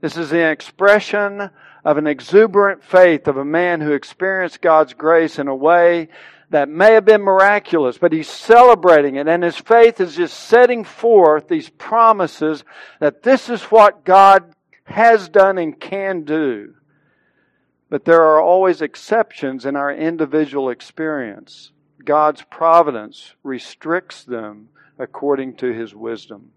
This 0.00 0.16
is 0.16 0.30
the 0.30 0.48
expression 0.48 1.50
of 1.84 1.98
an 1.98 2.06
exuberant 2.06 2.84
faith 2.84 3.26
of 3.26 3.36
a 3.36 3.44
man 3.44 3.80
who 3.80 3.92
experienced 3.92 4.62
God's 4.62 4.94
grace 4.94 5.38
in 5.38 5.48
a 5.48 5.54
way 5.54 6.08
that 6.50 6.68
may 6.68 6.92
have 6.94 7.04
been 7.04 7.22
miraculous, 7.22 7.96
but 7.96 8.12
he's 8.12 8.28
celebrating 8.28 9.16
it, 9.16 9.28
and 9.28 9.42
his 9.42 9.56
faith 9.56 10.00
is 10.00 10.16
just 10.16 10.38
setting 10.38 10.84
forth 10.84 11.48
these 11.48 11.70
promises 11.70 12.64
that 12.98 13.22
this 13.22 13.48
is 13.48 13.62
what 13.64 14.04
God 14.04 14.52
has 14.84 15.28
done 15.28 15.58
and 15.58 15.78
can 15.78 16.24
do. 16.24 16.74
But 17.88 18.04
there 18.04 18.22
are 18.22 18.40
always 18.40 18.82
exceptions 18.82 19.64
in 19.64 19.76
our 19.76 19.92
individual 19.92 20.70
experience. 20.70 21.70
God's 22.04 22.42
providence 22.42 23.34
restricts 23.42 24.24
them 24.24 24.68
according 24.98 25.56
to 25.56 25.72
his 25.72 25.94
wisdom. 25.94 26.50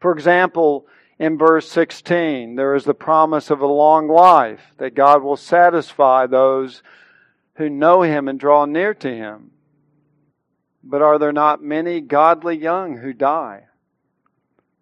For 0.00 0.12
example, 0.12 0.86
in 1.18 1.38
verse 1.38 1.70
16, 1.70 2.56
there 2.56 2.74
is 2.74 2.84
the 2.84 2.94
promise 2.94 3.50
of 3.50 3.60
a 3.60 3.66
long 3.66 4.08
life, 4.08 4.74
that 4.78 4.94
God 4.94 5.22
will 5.22 5.36
satisfy 5.36 6.26
those 6.26 6.82
who 7.54 7.68
know 7.70 8.02
him 8.02 8.28
and 8.28 8.38
draw 8.38 8.64
near 8.64 8.94
to 8.94 9.14
him. 9.14 9.50
But 10.82 11.02
are 11.02 11.18
there 11.18 11.32
not 11.32 11.62
many 11.62 12.00
godly 12.00 12.56
young 12.56 12.98
who 12.98 13.12
die? 13.12 13.64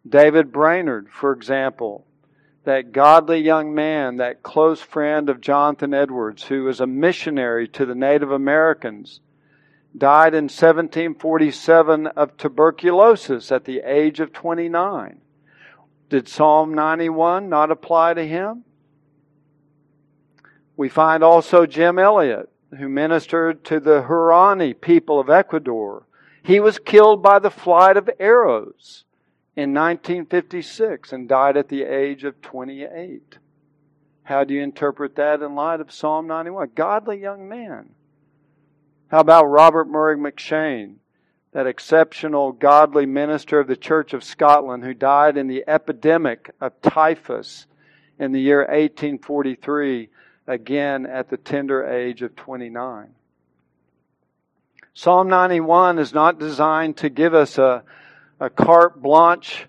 David 0.09 0.51
Brainerd, 0.51 1.09
for 1.11 1.33
example, 1.33 2.07
that 2.65 2.93
godly 2.93 3.41
young 3.41 3.75
man, 3.75 4.17
that 4.17 4.43
close 4.43 4.81
friend 4.81 5.29
of 5.29 5.41
Jonathan 5.41 5.95
Edwards, 5.95 6.45
who 6.45 6.65
was 6.65 6.81
a 6.81 6.87
missionary 6.87 7.69
to 7.69 7.87
the 7.87 7.95
Native 7.95 8.31
Americans, 8.31 9.21
died 9.97 10.35
in 10.35 10.45
1747 10.45 12.07
of 12.09 12.37
tuberculosis 12.37 13.53
at 13.53 13.65
the 13.65 13.81
age 13.81 14.21
of 14.21 14.33
29. 14.33 15.21
Did 16.09 16.29
Psalm 16.29 16.75
91 16.75 17.49
not 17.49 17.71
apply 17.71 18.15
to 18.15 18.27
him? 18.27 18.65
We 20.77 20.89
find 20.89 21.23
also 21.23 21.67
Jim 21.67 21.99
Elliot, 21.99 22.52
who 22.79 22.89
ministered 22.89 23.65
to 23.65 23.81
the 23.81 24.03
Huaorani 24.03 24.81
people 24.81 25.21
of 25.21 25.29
Ecuador. 25.29 26.07
He 26.43 26.61
was 26.61 26.79
killed 26.79 27.23
by 27.23 27.39
the 27.39 27.51
flight 27.51 27.97
of 27.97 28.11
arrows 28.19 29.05
in 29.55 29.75
1956 29.75 31.13
and 31.13 31.29
died 31.29 31.57
at 31.57 31.69
the 31.69 31.83
age 31.83 32.25
of 32.25 32.41
28. 32.41 33.39
How 34.25 34.45
do 34.45 34.55
you 34.55 34.63
interpret 34.63 35.17
that 35.17 35.43
in 35.43 35.55
light 35.55 35.81
of 35.81 35.93
Psalm 35.93 36.27
91? 36.27 36.71
Godly 36.75 37.21
young 37.21 37.49
man. 37.49 37.91
How 39.09 39.21
about 39.21 39.45
Robert 39.45 39.89
Murray 39.89 40.17
M'Cheyne, 40.17 40.97
that 41.53 41.67
exceptional 41.67 42.53
godly 42.53 43.05
minister 43.05 43.61
of 43.61 43.67
the 43.67 43.77
Church 43.77 44.15
of 44.15 44.25
Scotland 44.25 44.85
who 44.85 44.95
died 44.95 45.37
in 45.37 45.49
the 45.49 45.65
epidemic 45.67 46.51
of 46.61 46.81
typhus 46.81 47.67
in 48.19 48.33
the 48.33 48.41
year 48.41 48.61
1843 48.61 50.09
again 50.47 51.07
at 51.07 51.31
the 51.31 51.37
tender 51.37 51.85
age 51.85 52.23
of 52.23 52.35
29. 52.37 53.09
Psalm 54.95 55.29
91 55.29 55.99
is 55.99 56.13
not 56.13 56.39
designed 56.39 56.97
to 56.99 57.09
give 57.09 57.35
us 57.35 57.57
a, 57.59 57.83
a 58.39 58.51
carte 58.51 59.01
blanche 59.01 59.67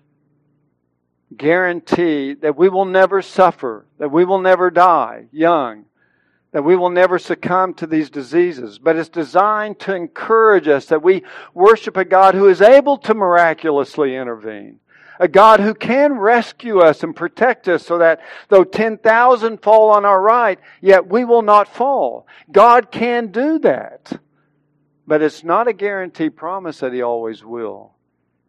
guarantee 1.34 2.34
that 2.34 2.56
we 2.56 2.68
will 2.68 2.84
never 2.84 3.22
suffer, 3.22 3.86
that 3.98 4.10
we 4.10 4.24
will 4.24 4.40
never 4.40 4.70
die 4.70 5.26
young, 5.32 5.86
that 6.52 6.62
we 6.62 6.76
will 6.76 6.90
never 6.90 7.18
succumb 7.18 7.74
to 7.74 7.86
these 7.86 8.10
diseases. 8.10 8.78
But 8.78 8.96
it's 8.96 9.08
designed 9.08 9.80
to 9.80 9.94
encourage 9.94 10.68
us 10.68 10.86
that 10.86 11.02
we 11.02 11.24
worship 11.54 11.96
a 11.96 12.04
God 12.04 12.34
who 12.34 12.48
is 12.48 12.60
able 12.60 12.98
to 12.98 13.14
miraculously 13.14 14.14
intervene 14.14 14.78
a 15.18 15.28
God 15.28 15.60
who 15.60 15.74
can 15.74 16.14
rescue 16.14 16.80
us 16.80 17.02
and 17.02 17.14
protect 17.14 17.68
us 17.68 17.86
so 17.86 17.98
that 17.98 18.20
though 18.48 18.64
10,000 18.64 19.62
fall 19.62 19.90
on 19.90 20.04
our 20.04 20.20
right, 20.20 20.58
yet 20.80 21.06
we 21.06 21.24
will 21.24 21.42
not 21.42 21.68
fall. 21.68 22.26
God 22.50 22.90
can 22.90 23.28
do 23.28 23.58
that. 23.60 24.20
But 25.06 25.22
it's 25.22 25.44
not 25.44 25.68
a 25.68 25.72
guaranteed 25.72 26.36
promise 26.36 26.78
that 26.80 26.92
He 26.92 27.02
always 27.02 27.44
will. 27.44 27.92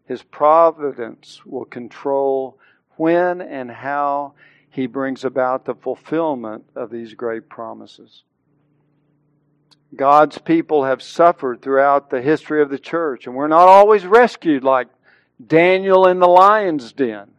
His 0.05 0.23
providence 0.23 1.41
will 1.45 1.65
control 1.65 2.57
when 2.97 3.41
and 3.41 3.69
how 3.69 4.33
He 4.69 4.87
brings 4.87 5.25
about 5.25 5.65
the 5.65 5.75
fulfillment 5.75 6.65
of 6.75 6.91
these 6.91 7.13
great 7.13 7.49
promises. 7.49 8.23
God's 9.95 10.37
people 10.37 10.85
have 10.85 11.01
suffered 11.01 11.61
throughout 11.61 12.09
the 12.09 12.21
history 12.21 12.61
of 12.61 12.69
the 12.69 12.79
church, 12.79 13.27
and 13.27 13.35
we're 13.35 13.47
not 13.47 13.67
always 13.67 14.05
rescued 14.05 14.63
like 14.63 14.87
Daniel 15.43 16.07
in 16.07 16.19
the 16.19 16.27
lion's 16.27 16.91
den. 16.93 17.31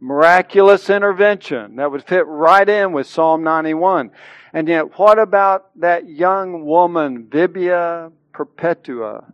Miraculous 0.00 0.88
intervention. 0.88 1.76
That 1.76 1.90
would 1.90 2.04
fit 2.04 2.26
right 2.26 2.68
in 2.68 2.92
with 2.92 3.06
Psalm 3.06 3.42
91. 3.42 4.10
And 4.52 4.66
yet, 4.66 4.98
what 4.98 5.18
about 5.18 5.70
that 5.78 6.08
young 6.08 6.64
woman, 6.64 7.26
Vibia 7.26 8.10
Perpetua, 8.32 9.32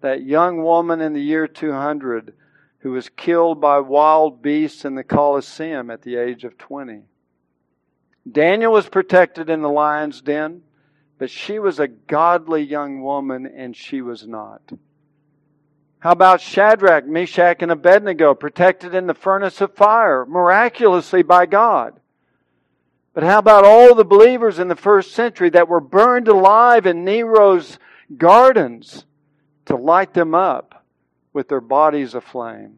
that 0.00 0.22
young 0.22 0.62
woman 0.62 1.00
in 1.00 1.12
the 1.12 1.20
year 1.20 1.46
200 1.48 2.34
who 2.78 2.92
was 2.92 3.08
killed 3.08 3.60
by 3.60 3.78
wild 3.78 4.40
beasts 4.40 4.84
in 4.84 4.94
the 4.94 5.04
Colosseum 5.04 5.90
at 5.90 6.02
the 6.02 6.16
age 6.16 6.44
of 6.44 6.56
20? 6.56 7.02
Daniel 8.30 8.72
was 8.72 8.88
protected 8.88 9.50
in 9.50 9.60
the 9.60 9.68
lion's 9.68 10.22
den, 10.22 10.62
but 11.18 11.30
she 11.30 11.58
was 11.58 11.78
a 11.78 11.88
godly 11.88 12.62
young 12.62 13.02
woman 13.02 13.46
and 13.46 13.76
she 13.76 14.00
was 14.00 14.26
not. 14.26 14.62
How 16.04 16.10
about 16.10 16.42
Shadrach, 16.42 17.06
Meshach, 17.06 17.62
and 17.62 17.72
Abednego 17.72 18.34
protected 18.34 18.94
in 18.94 19.06
the 19.06 19.14
furnace 19.14 19.62
of 19.62 19.72
fire 19.72 20.26
miraculously 20.26 21.22
by 21.22 21.46
God? 21.46 21.98
But 23.14 23.24
how 23.24 23.38
about 23.38 23.64
all 23.64 23.94
the 23.94 24.04
believers 24.04 24.58
in 24.58 24.68
the 24.68 24.76
first 24.76 25.12
century 25.12 25.48
that 25.48 25.66
were 25.66 25.80
burned 25.80 26.28
alive 26.28 26.84
in 26.84 27.06
Nero's 27.06 27.78
gardens 28.18 29.06
to 29.64 29.76
light 29.76 30.12
them 30.12 30.34
up 30.34 30.84
with 31.32 31.48
their 31.48 31.62
bodies 31.62 32.14
aflame? 32.14 32.76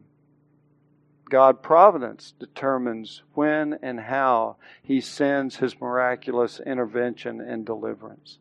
God 1.29 1.61
providence 1.61 2.33
determines 2.39 3.23
when 3.33 3.77
and 3.81 3.99
how 3.99 4.55
he 4.81 5.01
sends 5.01 5.57
his 5.57 5.81
miraculous 5.81 6.61
intervention 6.65 7.41
and 7.41 7.65
deliverance. 7.65 8.37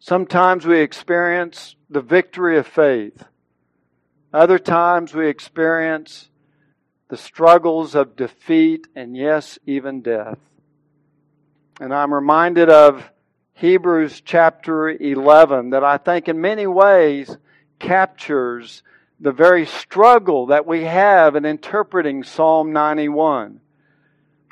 Sometimes 0.00 0.66
we 0.66 0.80
experience 0.80 1.76
the 1.94 2.02
victory 2.02 2.58
of 2.58 2.66
faith. 2.66 3.24
Other 4.32 4.58
times 4.58 5.14
we 5.14 5.28
experience 5.28 6.28
the 7.08 7.16
struggles 7.16 7.94
of 7.94 8.16
defeat 8.16 8.88
and, 8.96 9.16
yes, 9.16 9.60
even 9.64 10.02
death. 10.02 10.38
And 11.80 11.94
I'm 11.94 12.12
reminded 12.12 12.68
of 12.68 13.08
Hebrews 13.52 14.22
chapter 14.24 14.90
11 14.90 15.70
that 15.70 15.84
I 15.84 15.98
think 15.98 16.28
in 16.28 16.40
many 16.40 16.66
ways 16.66 17.36
captures 17.78 18.82
the 19.20 19.32
very 19.32 19.64
struggle 19.64 20.46
that 20.46 20.66
we 20.66 20.82
have 20.82 21.36
in 21.36 21.44
interpreting 21.44 22.24
Psalm 22.24 22.72
91. 22.72 23.60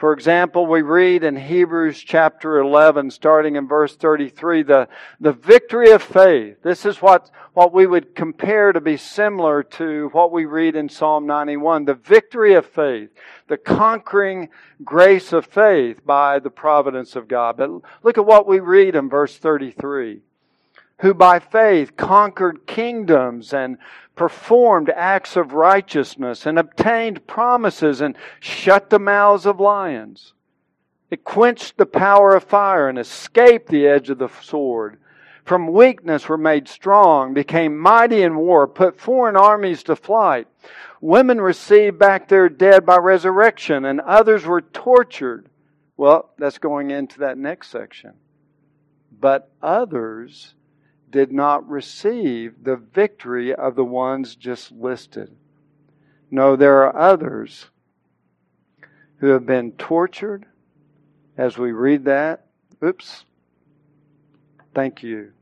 For 0.03 0.13
example, 0.13 0.67
we 0.67 0.83
read 0.83 1.23
in 1.23 1.37
Hebrews 1.37 2.01
chapter 2.01 2.59
11, 2.59 3.13
starting 3.13 3.55
in 3.55 3.69
verse 3.69 3.95
33, 3.95 4.65
the, 4.65 4.89
the 5.21 5.33
victory 5.33 5.93
of 5.93 6.03
faith. 6.03 6.61
This 6.65 6.85
is 6.85 7.01
what, 7.01 7.31
what 7.53 7.73
we 7.73 7.87
would 7.87 8.17
compare 8.17 8.73
to 8.73 8.81
be 8.81 8.97
similar 8.97 9.63
to 9.63 10.09
what 10.09 10.33
we 10.33 10.45
read 10.45 10.75
in 10.75 10.89
Psalm 10.89 11.25
91. 11.25 11.85
The 11.85 11.95
victory 11.95 12.55
of 12.55 12.67
faith, 12.67 13.11
the 13.47 13.57
conquering 13.57 14.49
grace 14.83 15.33
of 15.33 15.47
faith 15.47 16.05
by 16.05 16.41
the 16.41 16.51
providence 16.51 17.15
of 17.15 17.29
God. 17.29 17.57
But 17.57 17.71
look 18.03 18.19
at 18.19 18.27
what 18.27 18.49
we 18.49 18.59
read 18.59 18.97
in 18.97 19.09
verse 19.09 19.39
33 19.39 20.23
who 21.01 21.15
by 21.15 21.39
faith 21.39 21.97
conquered 21.97 22.67
kingdoms 22.67 23.53
and 23.53 23.79
performed 24.15 24.91
acts 24.91 25.37
of 25.37 25.53
righteousness 25.53 26.47
and 26.47 26.59
obtained 26.59 27.27
promises 27.27 28.01
and 28.01 28.17
shut 28.41 28.91
the 28.91 28.99
mouths 28.99 29.47
of 29.47 29.59
lions. 29.59 30.35
It 31.11 31.25
quenched 31.25 31.77
the 31.77 31.87
power 31.87 32.35
of 32.35 32.45
fire 32.45 32.89
and 32.89 32.99
escaped 32.99 33.69
the 33.69 33.87
edge 33.87 34.11
of 34.11 34.19
the 34.19 34.29
sword. 34.29 34.99
From 35.45 35.73
weakness 35.73 36.29
were 36.29 36.39
made 36.39 36.69
strong, 36.69 37.35
became 37.35 37.77
mighty 37.77 38.23
in 38.23 38.37
war, 38.37 38.69
put 38.69 39.01
foreign 39.01 39.37
armies 39.37 39.83
to 39.85 39.97
flight. 39.97 40.47
Women 41.01 41.41
received 41.41 41.99
back 41.99 42.29
their 42.29 42.49
dead 42.49 42.87
by 42.87 42.99
resurrection, 42.99 43.85
and 43.85 44.01
others 44.01 44.47
were 44.47 44.61
tortured. 44.61 45.49
Well, 45.97 46.31
that's 46.39 46.59
going 46.59 46.93
into 46.93 47.19
that 47.19 47.39
next 47.39 47.71
section. 47.71 48.13
But 49.21 49.51
others 49.61 50.55
did 51.13 51.31
not 51.31 51.69
receive 51.69 52.65
the 52.65 52.77
victory 52.77 53.55
of 53.55 53.77
the 53.77 53.85
ones 53.85 54.35
just 54.35 54.73
listed. 54.73 55.31
No, 56.31 56.57
there 56.57 56.85
are 56.85 56.97
others 56.97 57.67
who 59.19 59.29
have 59.29 59.47
been 59.47 59.73
tortured 59.73 60.47
as 61.37 61.59
we 61.59 61.71
read 61.71 62.07
that. 62.07 62.47
Oops. 62.83 63.25
Thank 64.75 65.03
you. 65.03 65.33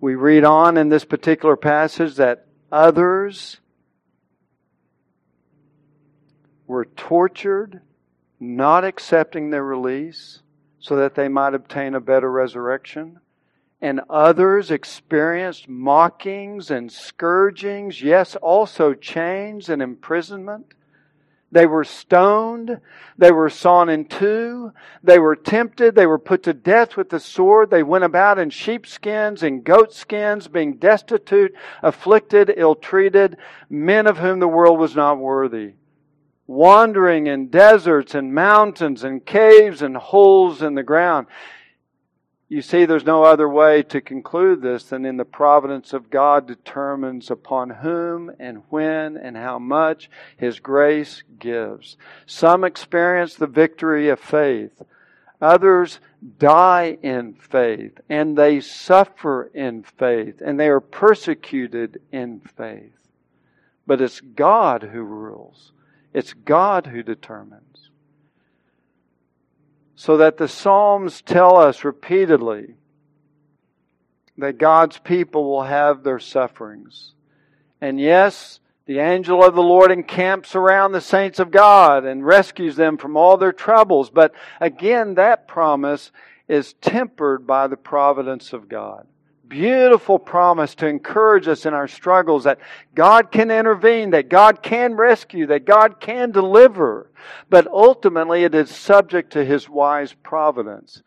We 0.00 0.14
read 0.14 0.44
on 0.44 0.76
in 0.76 0.90
this 0.90 1.06
particular 1.06 1.56
passage 1.56 2.16
that 2.16 2.46
others 2.70 3.58
were 6.66 6.84
tortured, 6.84 7.80
not 8.38 8.84
accepting 8.84 9.48
their 9.48 9.64
release 9.64 10.42
so 10.78 10.96
that 10.96 11.14
they 11.14 11.28
might 11.28 11.54
obtain 11.54 11.94
a 11.94 12.00
better 12.00 12.30
resurrection 12.30 13.18
and 13.80 14.00
others 14.10 14.70
experienced 14.70 15.68
mockings 15.68 16.70
and 16.70 16.90
scourgings, 16.90 18.02
yes, 18.02 18.34
also 18.36 18.94
chains 18.94 19.68
and 19.68 19.80
imprisonment. 19.80 20.74
They 21.50 21.64
were 21.64 21.84
stoned. 21.84 22.80
They 23.16 23.32
were 23.32 23.48
sawn 23.48 23.88
in 23.88 24.04
two. 24.04 24.72
They 25.02 25.18
were 25.18 25.36
tempted. 25.36 25.94
They 25.94 26.06
were 26.06 26.18
put 26.18 26.42
to 26.42 26.52
death 26.52 26.96
with 26.96 27.08
the 27.08 27.20
sword. 27.20 27.70
They 27.70 27.82
went 27.82 28.04
about 28.04 28.38
in 28.38 28.50
sheepskins 28.50 29.42
and 29.42 29.64
goatskins, 29.64 30.48
being 30.48 30.76
destitute, 30.76 31.54
afflicted, 31.82 32.52
ill 32.54 32.74
treated, 32.74 33.38
men 33.70 34.06
of 34.06 34.18
whom 34.18 34.40
the 34.40 34.48
world 34.48 34.78
was 34.78 34.94
not 34.94 35.18
worthy. 35.18 35.74
Wandering 36.46 37.26
in 37.26 37.48
deserts 37.48 38.14
and 38.14 38.34
mountains 38.34 39.04
and 39.04 39.24
caves 39.24 39.80
and 39.80 39.96
holes 39.96 40.60
in 40.60 40.74
the 40.74 40.82
ground. 40.82 41.28
You 42.50 42.62
see, 42.62 42.86
there's 42.86 43.04
no 43.04 43.24
other 43.24 43.46
way 43.46 43.82
to 43.84 44.00
conclude 44.00 44.62
this 44.62 44.84
than 44.84 45.04
in 45.04 45.18
the 45.18 45.26
providence 45.26 45.92
of 45.92 46.08
God 46.08 46.46
determines 46.46 47.30
upon 47.30 47.68
whom 47.68 48.30
and 48.38 48.62
when 48.70 49.18
and 49.18 49.36
how 49.36 49.58
much 49.58 50.08
His 50.38 50.58
grace 50.58 51.22
gives. 51.38 51.98
Some 52.24 52.64
experience 52.64 53.34
the 53.34 53.46
victory 53.46 54.08
of 54.08 54.18
faith. 54.18 54.80
Others 55.42 56.00
die 56.38 56.96
in 57.02 57.34
faith 57.34 58.00
and 58.08 58.36
they 58.36 58.60
suffer 58.60 59.50
in 59.52 59.82
faith 59.82 60.40
and 60.42 60.58
they 60.58 60.68
are 60.68 60.80
persecuted 60.80 62.00
in 62.10 62.40
faith. 62.40 62.96
But 63.86 64.00
it's 64.00 64.20
God 64.20 64.84
who 64.84 65.02
rules. 65.02 65.72
It's 66.14 66.32
God 66.32 66.86
who 66.86 67.02
determines 67.02 67.87
so 69.98 70.18
that 70.18 70.36
the 70.36 70.46
Psalms 70.46 71.22
tell 71.22 71.56
us 71.56 71.82
repeatedly 71.82 72.76
that 74.36 74.56
God's 74.56 74.96
people 74.96 75.50
will 75.50 75.64
have 75.64 76.04
their 76.04 76.20
sufferings. 76.20 77.14
And 77.80 77.98
yes, 78.00 78.60
the 78.86 79.00
angel 79.00 79.44
of 79.44 79.56
the 79.56 79.60
Lord 79.60 79.90
encamps 79.90 80.54
around 80.54 80.92
the 80.92 81.00
saints 81.00 81.40
of 81.40 81.50
God 81.50 82.04
and 82.04 82.24
rescues 82.24 82.76
them 82.76 82.96
from 82.96 83.16
all 83.16 83.36
their 83.36 83.52
troubles. 83.52 84.08
But 84.08 84.32
again, 84.60 85.14
that 85.16 85.48
promise 85.48 86.12
is 86.46 86.74
tempered 86.74 87.44
by 87.44 87.66
the 87.66 87.76
providence 87.76 88.52
of 88.52 88.68
God 88.68 89.04
beautiful 89.48 90.18
promise 90.18 90.74
to 90.76 90.86
encourage 90.86 91.48
us 91.48 91.66
in 91.66 91.74
our 91.74 91.88
struggles 91.88 92.44
that 92.44 92.58
God 92.94 93.30
can 93.32 93.50
intervene, 93.50 94.10
that 94.10 94.28
God 94.28 94.62
can 94.62 94.94
rescue, 94.94 95.46
that 95.46 95.64
God 95.64 96.00
can 96.00 96.30
deliver. 96.30 97.10
But 97.48 97.66
ultimately, 97.66 98.44
it 98.44 98.54
is 98.54 98.70
subject 98.70 99.32
to 99.32 99.44
His 99.44 99.68
wise 99.68 100.12
providence. 100.12 101.02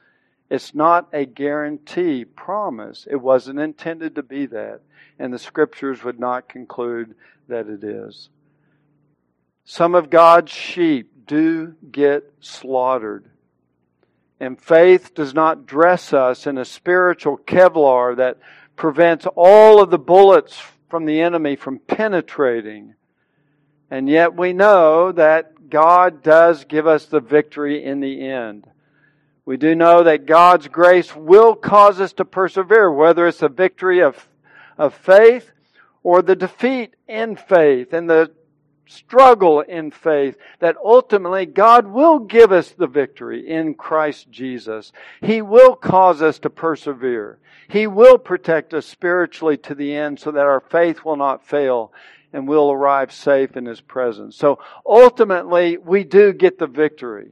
It's 0.50 0.76
not 0.76 1.08
a 1.14 1.26
guarantee 1.26 2.26
promise. 2.26 3.08
It 3.10 3.16
wasn't 3.16 3.60
intended 3.60 4.16
to 4.16 4.24
be 4.24 4.48
that. 4.48 4.82
And 5.18 5.32
the 5.32 5.40
scriptures 5.40 6.04
would 6.04 6.20
not 6.20 6.50
conclude 6.50 7.16
that 7.48 7.68
it 7.68 7.84
is. 7.84 8.30
Some 9.64 9.96
of 9.96 10.10
God's 10.10 10.52
sheep 10.52 11.28
do 11.28 11.76
get 11.92 12.34
slaughtered 12.42 13.30
and 14.42 14.60
faith 14.60 15.14
does 15.14 15.36
not 15.36 15.68
dress 15.68 16.14
us 16.14 16.48
in 16.48 16.58
a 16.58 16.66
spiritual 16.66 17.38
Kevlar 17.38 18.18
that 18.18 18.40
prevents 18.76 19.28
all 19.36 19.80
of 19.80 19.92
the 19.92 20.00
bullets 20.00 20.60
from 20.90 21.06
the 21.06 21.22
enemy 21.22 21.56
from 21.56 21.78
penetrating. 21.78 22.96
And 23.92 24.10
yet 24.10 24.36
we 24.36 24.52
know 24.52 25.12
that 25.12 25.70
God 25.70 26.24
does 26.24 26.66
give 26.66 26.88
us 26.88 27.06
the 27.06 27.20
victory 27.20 27.86
in 27.86 28.00
the 28.00 28.28
end. 28.28 28.66
We 29.46 29.58
do 29.58 29.76
know 29.76 30.04
that 30.04 30.26
God's 30.26 30.68
grace 30.68 31.16
will 31.16 31.54
cause 31.54 32.02
us 32.02 32.14
to 32.14 32.26
persevere, 32.26 32.92
whether 32.92 33.28
it's 33.28 33.44
a 33.44 33.48
victory 33.48 34.02
of, 34.02 34.28
of 34.76 34.96
faith 34.96 35.52
or 36.02 36.24
the 36.24 36.36
defeat 36.36 36.96
in 37.08 37.36
faith 37.36 37.94
and 37.94 38.10
the 38.10 38.32
struggle 38.88 39.62
in 39.62 39.92
faith 39.92 40.38
that 40.60 40.76
ultimately 40.84 41.46
God 41.46 41.88
will 41.88 42.20
give 42.20 42.52
us 42.52 42.72
the 42.72 42.88
victory 42.88 43.48
in 43.48 43.74
Christ 43.74 44.30
Jesus. 44.30 44.92
He 45.22 45.42
will 45.42 45.76
cause 45.76 46.22
us 46.22 46.40
to 46.40 46.50
persevere. 46.50 47.40
He 47.70 47.88
will 47.88 48.18
protect 48.18 48.74
us 48.74 48.86
spiritually 48.86 49.58
to 49.58 49.76
the 49.76 49.96
end 49.96 50.20
so 50.20 50.32
that 50.32 50.46
our 50.46 50.60
faith 50.60 51.06
will 51.06 51.16
not 51.16 51.48
fail 51.48 51.94
and 52.34 52.48
we'll 52.48 52.72
arrive 52.72 53.12
safe 53.12 53.56
in 53.58 53.66
His 53.66 53.82
presence. 53.82 54.36
So 54.36 54.60
ultimately, 54.86 55.78
we 55.78 56.04
do 56.04 56.34
get 56.34 56.60
the 56.60 56.68
victory. 56.68 57.32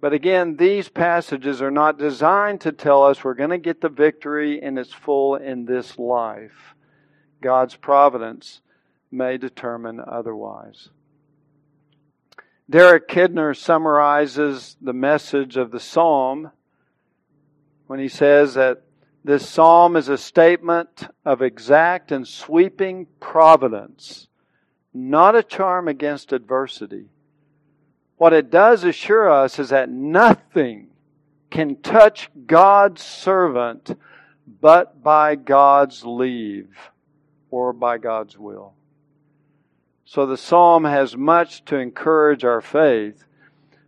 But 0.00 0.12
again, 0.12 0.56
these 0.56 0.88
passages 0.88 1.60
are 1.60 1.70
not 1.70 1.98
designed 1.98 2.62
to 2.62 2.72
tell 2.72 3.04
us 3.04 3.22
we're 3.22 3.34
going 3.34 3.50
to 3.50 3.58
get 3.58 3.80
the 3.80 3.88
victory 3.88 4.62
in 4.62 4.78
its 4.78 4.92
full 4.92 5.36
in 5.36 5.66
this 5.66 5.98
life. 5.98 6.74
God's 7.42 7.76
providence 7.76 8.62
may 9.10 9.36
determine 9.38 10.00
otherwise. 10.00 10.88
Derek 12.68 13.08
Kidner 13.08 13.56
summarizes 13.56 14.76
the 14.80 14.92
message 14.92 15.56
of 15.56 15.72
the 15.72 15.80
psalm 15.80 16.52
when 17.88 17.98
he 17.98 18.08
says 18.08 18.54
that 18.54 18.82
this 19.24 19.46
psalm 19.48 19.96
is 19.96 20.08
a 20.08 20.16
statement 20.16 21.08
of 21.24 21.42
exact 21.42 22.12
and 22.12 22.26
sweeping 22.26 23.06
providence, 23.18 24.28
not 24.94 25.34
a 25.34 25.42
charm 25.42 25.88
against 25.88 26.32
adversity. 26.32 27.06
What 28.16 28.32
it 28.32 28.50
does 28.50 28.84
assure 28.84 29.28
us 29.28 29.58
is 29.58 29.70
that 29.70 29.90
nothing 29.90 30.88
can 31.50 31.82
touch 31.82 32.30
God's 32.46 33.02
servant 33.02 33.98
but 34.60 35.02
by 35.02 35.34
God's 35.34 36.04
leave 36.04 36.76
or 37.50 37.72
by 37.72 37.98
God's 37.98 38.38
will. 38.38 38.74
So 40.10 40.26
the 40.26 40.36
psalm 40.36 40.82
has 40.82 41.16
much 41.16 41.64
to 41.66 41.76
encourage 41.76 42.44
our 42.44 42.60
faith, 42.60 43.22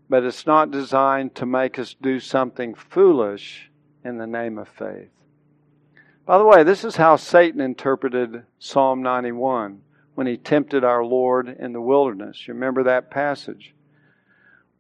but 0.09 0.23
it's 0.23 0.47
not 0.47 0.71
designed 0.71 1.35
to 1.35 1.47
make 1.47 1.81
us 1.81 1.97
do 2.01 2.21
something 2.21 2.77
foolish 2.77 3.73
in 4.05 4.19
the 4.19 4.27
name 4.29 4.57
of 4.57 4.69
faith. 4.69 5.11
By 6.25 6.39
the 6.39 6.45
way, 6.45 6.63
this 6.63 6.85
is 6.85 6.95
how 6.95 7.17
Satan 7.17 7.61
interpreted 7.61 8.45
Psalm 8.61 9.03
91 9.03 9.81
when 10.15 10.29
he 10.29 10.37
tempted 10.37 10.85
our 10.85 11.05
Lord 11.05 11.49
in 11.49 11.73
the 11.73 11.81
wilderness. 11.81 12.47
You 12.47 12.55
remember 12.55 12.85
that 12.85 13.11
passage? 13.11 13.75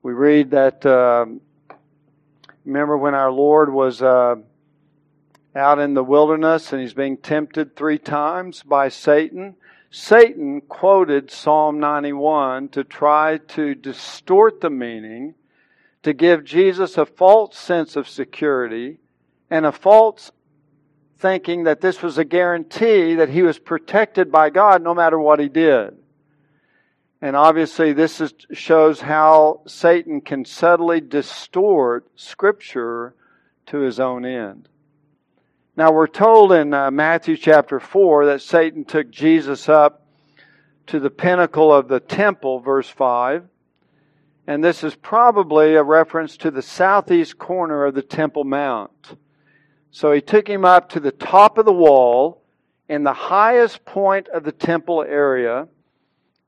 We 0.04 0.12
read 0.12 0.52
that, 0.52 0.86
uh, 0.86 1.26
remember 2.64 2.96
when 2.96 3.16
our 3.16 3.32
Lord 3.32 3.72
was 3.72 4.00
uh, 4.00 4.36
out 5.56 5.80
in 5.80 5.94
the 5.94 6.04
wilderness 6.04 6.72
and 6.72 6.80
he's 6.80 6.94
being 6.94 7.16
tempted 7.16 7.74
three 7.74 7.98
times 7.98 8.62
by 8.62 8.88
Satan? 8.90 9.56
Satan 9.94 10.62
quoted 10.62 11.30
Psalm 11.30 11.78
91 11.78 12.70
to 12.70 12.82
try 12.82 13.36
to 13.48 13.74
distort 13.74 14.62
the 14.62 14.70
meaning, 14.70 15.34
to 16.02 16.14
give 16.14 16.44
Jesus 16.44 16.96
a 16.96 17.04
false 17.04 17.58
sense 17.58 17.94
of 17.94 18.08
security 18.08 19.00
and 19.50 19.66
a 19.66 19.70
false 19.70 20.32
thinking 21.18 21.64
that 21.64 21.82
this 21.82 22.02
was 22.02 22.16
a 22.16 22.24
guarantee 22.24 23.16
that 23.16 23.28
he 23.28 23.42
was 23.42 23.58
protected 23.58 24.32
by 24.32 24.48
God 24.48 24.82
no 24.82 24.94
matter 24.94 25.18
what 25.18 25.38
he 25.38 25.50
did. 25.50 25.94
And 27.20 27.36
obviously, 27.36 27.92
this 27.92 28.18
is, 28.18 28.32
shows 28.50 29.02
how 29.02 29.60
Satan 29.66 30.22
can 30.22 30.46
subtly 30.46 31.02
distort 31.02 32.08
Scripture 32.16 33.14
to 33.66 33.80
his 33.80 34.00
own 34.00 34.24
end. 34.24 34.70
Now, 35.74 35.90
we're 35.90 36.06
told 36.06 36.52
in 36.52 36.74
uh, 36.74 36.90
Matthew 36.90 37.36
chapter 37.38 37.80
4 37.80 38.26
that 38.26 38.42
Satan 38.42 38.84
took 38.84 39.10
Jesus 39.10 39.70
up 39.70 40.06
to 40.88 41.00
the 41.00 41.08
pinnacle 41.08 41.72
of 41.72 41.88
the 41.88 41.98
temple, 41.98 42.60
verse 42.60 42.88
5. 42.90 43.44
And 44.46 44.62
this 44.62 44.84
is 44.84 44.94
probably 44.94 45.74
a 45.74 45.82
reference 45.82 46.36
to 46.38 46.50
the 46.50 46.60
southeast 46.60 47.38
corner 47.38 47.86
of 47.86 47.94
the 47.94 48.02
Temple 48.02 48.44
Mount. 48.44 49.16
So 49.90 50.12
he 50.12 50.20
took 50.20 50.46
him 50.46 50.66
up 50.66 50.90
to 50.90 51.00
the 51.00 51.10
top 51.10 51.56
of 51.56 51.64
the 51.64 51.72
wall 51.72 52.42
in 52.86 53.02
the 53.02 53.14
highest 53.14 53.86
point 53.86 54.28
of 54.28 54.44
the 54.44 54.52
temple 54.52 55.02
area 55.02 55.68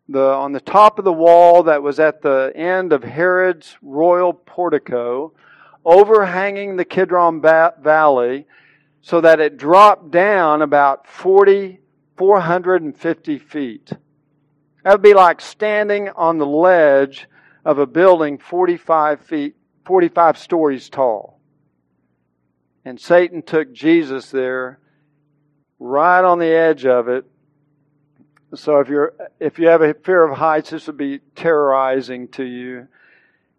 the, 0.06 0.20
on 0.20 0.52
the 0.52 0.60
top 0.60 0.98
of 0.98 1.06
the 1.06 1.12
wall 1.12 1.62
that 1.62 1.82
was 1.82 1.98
at 1.98 2.20
the 2.20 2.52
end 2.54 2.92
of 2.92 3.02
Herod's 3.02 3.78
royal 3.80 4.34
portico, 4.34 5.32
overhanging 5.82 6.76
the 6.76 6.84
Kidron 6.84 7.40
ba- 7.40 7.74
Valley, 7.80 8.46
so 9.04 9.20
that 9.20 9.38
it 9.38 9.58
dropped 9.58 10.10
down 10.10 10.62
about 10.62 11.06
40, 11.06 11.78
450 12.16 13.38
feet. 13.38 13.92
That 14.82 14.92
would 14.92 15.02
be 15.02 15.12
like 15.12 15.42
standing 15.42 16.08
on 16.08 16.38
the 16.38 16.46
ledge 16.46 17.28
of 17.66 17.78
a 17.78 17.86
building 17.86 18.38
45 18.38 19.20
feet, 19.20 19.56
45 19.84 20.38
stories 20.38 20.88
tall. 20.88 21.38
And 22.86 22.98
Satan 22.98 23.42
took 23.42 23.74
Jesus 23.74 24.30
there, 24.30 24.78
right 25.78 26.24
on 26.24 26.38
the 26.38 26.46
edge 26.46 26.86
of 26.86 27.08
it, 27.08 27.26
so 28.54 28.80
if 28.80 28.88
you're 28.88 29.12
if 29.38 29.58
you 29.58 29.68
have 29.68 29.82
a 29.82 29.92
fear 29.92 30.22
of 30.22 30.38
heights, 30.38 30.70
this 30.70 30.86
would 30.86 30.96
be 30.96 31.18
terrorizing 31.34 32.28
to 32.28 32.44
you. 32.44 32.88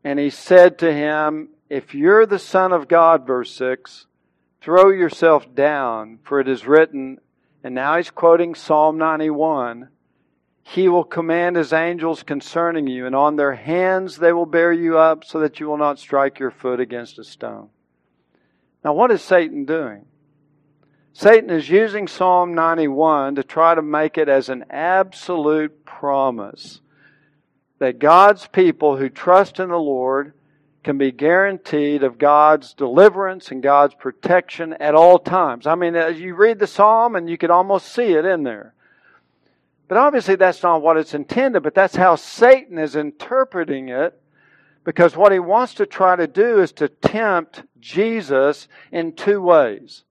And 0.04 0.18
he 0.18 0.32
said 0.32 0.80
to 0.80 0.92
him, 0.92 1.50
If 1.70 1.94
you're 1.94 2.26
the 2.26 2.40
Son 2.40 2.72
of 2.72 2.88
God, 2.88 3.28
verse 3.28 3.52
6, 3.56 4.08
throw 4.66 4.90
yourself 4.90 5.54
down, 5.54 6.18
for 6.24 6.40
it 6.40 6.48
is 6.48 6.66
written, 6.66 7.20
and 7.64 7.76
now 7.76 7.98
he's 7.98 8.10
quoting 8.10 8.56
Psalm 8.56 8.98
91 8.98 9.90
He 10.64 10.90
will 10.90 11.04
command 11.04 11.56
His 11.56 11.72
angels 11.72 12.24
concerning 12.24 12.88
you, 12.88 13.06
and 13.06 13.16
on 13.16 13.36
their 13.36 13.54
hands 13.54 14.18
they 14.18 14.34
will 14.34 14.48
bear 14.48 14.74
you 14.74 14.98
up, 14.98 15.24
so 15.24 15.40
that 15.42 15.60
you 15.60 15.68
will 15.68 15.78
not 15.78 16.00
strike 16.00 16.40
your 16.40 16.50
foot 16.50 16.80
against 16.80 17.20
a 17.20 17.24
stone. 17.24 17.70
Now, 18.84 18.94
what 18.94 19.12
is 19.12 19.22
Satan 19.22 19.66
doing? 19.66 20.08
Satan 21.14 21.52
is 21.52 21.70
using 21.70 22.08
Psalm 22.08 22.56
91 22.56 23.36
to 23.36 23.44
try 23.44 23.76
to 23.76 23.84
make 23.84 24.18
it 24.18 24.28
as 24.28 24.50
an 24.50 24.66
absolute 24.72 25.86
promise 25.86 26.82
that 27.78 28.00
God's 28.00 28.48
people 28.48 28.98
who 28.98 29.10
trust 29.10 29.60
in 29.60 29.70
the 29.70 29.78
Lord 29.78 30.34
can 30.86 31.00
be 31.00 31.12
guaranteed 31.12 32.04
of 32.04 32.20
God's 32.20 32.76
deliverance 32.76 33.50
and 33.50 33.64
God's 33.64 33.96
protection 33.96 34.74
at 34.74 34.94
all 34.94 35.18
times. 35.18 35.66
I 35.66 35.74
mean, 35.74 35.96
as 35.96 36.20
you 36.20 36.36
read 36.36 36.60
the 36.60 36.68
psalm 36.68 37.16
and 37.16 37.28
you 37.28 37.40
could 37.40 37.50
almost 37.50 37.92
see 37.92 38.14
it 38.14 38.24
in 38.24 38.44
there. 38.44 38.76
But 39.88 39.98
obviously 39.98 40.36
that's 40.36 40.62
not 40.62 40.84
what 40.84 40.98
it's 40.98 41.16
intended, 41.16 41.64
but 41.64 41.74
that's 41.74 41.96
how 41.96 42.16
Satan 42.16 42.78
is 42.78 42.96
interpreting 42.96 43.90
it 43.90 44.22
because 44.84 45.18
what 45.18 45.32
he 45.32 45.40
wants 45.40 45.74
to 45.74 45.88
try 45.88 46.16
to 46.16 46.28
do 46.28 46.62
is 46.62 46.72
to 46.74 46.88
tempt 46.88 47.64
Jesus 47.80 48.68
in 48.92 49.14
two 49.14 49.42
ways. 49.42 50.04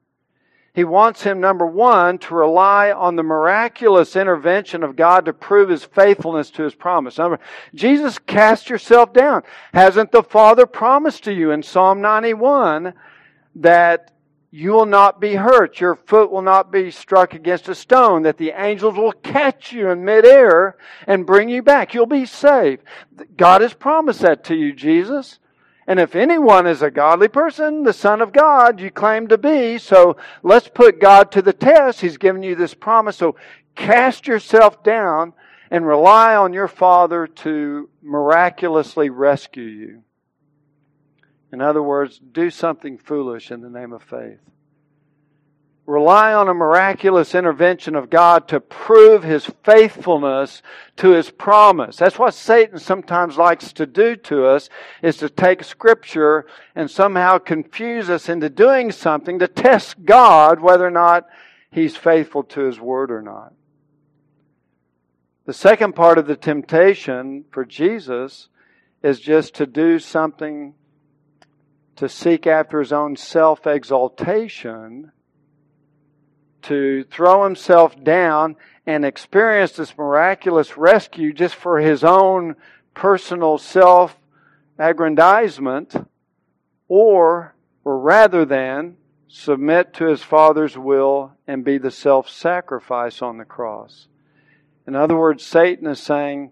He 0.75 0.83
wants 0.83 1.23
him, 1.23 1.41
number 1.41 1.65
one, 1.65 2.19
to 2.19 2.35
rely 2.35 2.91
on 2.91 3.15
the 3.15 3.23
miraculous 3.23 4.17
intervention 4.17 4.83
of 4.83 4.97
God 4.97 5.25
to 5.25 5.33
prove 5.33 5.69
his 5.69 5.85
faithfulness 5.85 6.51
to 6.51 6.65
his 6.65 6.75
promise. 6.75 7.17
Number, 7.17 7.39
Jesus, 7.77 8.19
cast 8.19 8.69
yourself 8.69 9.13
down. 9.13 9.45
Hasn't 9.73 10.11
the 10.11 10.25
Father 10.25 10.67
promised 10.67 11.23
to 11.25 11.33
you 11.33 11.53
in 11.53 11.63
Psalm 11.63 12.01
91 12.01 12.93
that 13.55 14.11
you 14.51 14.73
will 14.73 14.87
not 14.87 15.21
be 15.21 15.37
hurt, 15.37 15.81
your 15.81 15.95
foot 15.95 16.33
will 16.33 16.43
not 16.43 16.73
be 16.73 16.91
struck 16.91 17.35
against 17.35 17.69
a 17.69 17.75
stone, 17.75 18.23
that 18.23 18.39
the 18.39 18.51
angels 18.51 18.97
will 18.97 19.13
catch 19.13 19.73
you 19.73 19.91
in 19.91 20.05
midair 20.05 20.77
and 21.07 21.27
bring 21.27 21.49
you 21.49 21.63
back. 21.63 21.95
You'll 21.95 22.07
be 22.07 22.27
safe. 22.27 22.81
God 23.37 23.63
has 23.63 23.75
promised 23.75 24.21
that 24.21 24.43
to 24.45 24.57
you, 24.57 24.73
Jesus. 24.73 25.39
And 25.87 26.01
if 26.01 26.15
anyone 26.15 26.67
is 26.67 26.83
a 26.83 26.91
godly 26.91 27.29
person, 27.29 27.83
the 27.83 27.93
Son 27.93 28.23
of 28.23 28.33
God, 28.33 28.81
you 28.81 28.91
claim 28.91 29.29
to 29.29 29.39
be. 29.39 29.79
So 29.79 30.17
let's 30.43 30.69
put 30.69 31.01
God 31.01 31.31
to 31.33 31.43
the 31.43 31.53
test. 31.53 32.01
He's 32.01 32.17
given 32.17 32.43
you 32.43 32.55
this 32.55 32.75
promise. 32.75 33.17
So 33.17 33.37
cast 33.75 34.27
yourself 34.27 34.83
down 34.83 35.35
and 35.71 35.87
rely 35.87 36.37
on 36.37 36.53
your 36.53 36.69
Father 36.69 37.27
to 37.27 37.91
miraculously 38.03 39.11
rescue 39.11 39.65
you. 39.65 40.03
In 41.53 41.61
other 41.61 41.83
words, 41.83 42.19
do 42.19 42.51
something 42.51 42.99
foolish 42.99 43.51
in 43.51 43.61
the 43.61 43.71
name 43.71 43.93
of 43.93 44.03
faith 44.03 44.41
rely 45.87 46.33
on 46.33 46.49
a 46.49 46.55
miraculous 46.55 47.35
intervention 47.35 47.95
of 47.95 48.09
God 48.09 48.49
to 48.49 48.61
prove 48.61 49.23
his 49.23 49.51
faithfulness 49.63 50.63
to 50.97 51.11
his 51.11 51.31
promise. 51.31 51.97
That's 51.97 52.19
what 52.19 52.33
Satan 52.33 52.79
sometimes 52.79 53.37
likes 53.37 53.73
to 53.75 53.85
do 53.85 54.17
to 54.17 54.47
us 54.47 54.71
is 55.03 55.19
to 55.19 55.29
take 55.29 55.63
scripture 55.63 56.47
and 56.75 56.91
somehow 56.91 57.39
confuse 57.39 58.09
us 58.09 58.31
into 58.31 58.49
doing 58.49 58.93
something 58.93 59.39
to 59.41 59.49
test 59.49 60.05
God 60.05 60.61
whether 60.61 60.87
or 60.87 60.91
not 60.91 61.27
he's 61.71 61.97
faithful 61.97 62.45
to 62.45 62.63
his 62.63 62.81
word 62.81 63.11
or 63.11 63.21
not. 63.21 63.53
The 65.45 65.53
second 65.53 65.95
part 65.95 66.17
of 66.17 66.27
the 66.27 66.37
temptation 66.37 67.45
for 67.51 67.67
Jesus 67.67 68.49
is 69.03 69.21
just 69.21 69.55
to 69.57 69.67
do 69.67 69.99
something 69.99 70.73
to 71.97 72.09
seek 72.09 72.47
after 72.47 72.81
his 72.81 72.93
own 72.93 73.17
self 73.17 73.67
exaltation 73.67 75.13
to 76.65 77.05
throw 77.05 77.45
himself 77.45 78.03
down 78.03 78.57
and 78.87 79.05
experience 79.05 79.73
this 79.73 79.97
miraculous 79.97 80.77
rescue 80.77 81.33
just 81.33 81.55
for 81.55 81.79
his 81.79 82.05
own 82.05 82.57
personal 82.95 83.59
self 83.59 84.17
aggrandizement, 84.79 85.95
or, 86.89 87.55
or 87.85 87.99
rather 87.99 88.45
than 88.45 88.97
submit 89.29 89.95
to 89.95 90.07
his 90.07 90.23
Father's 90.23 90.77
will 90.77 91.33
and 91.47 91.65
be 91.65 91.79
the 91.79 91.91
self 91.91 92.29
sacrifice 92.29 93.23
on 93.23 93.39
the 93.39 93.45
cross. 93.45 94.09
In 94.87 94.95
other 94.95 95.17
words, 95.17 95.45
Satan 95.45 95.87
is 95.87 96.01
saying, 96.01 96.51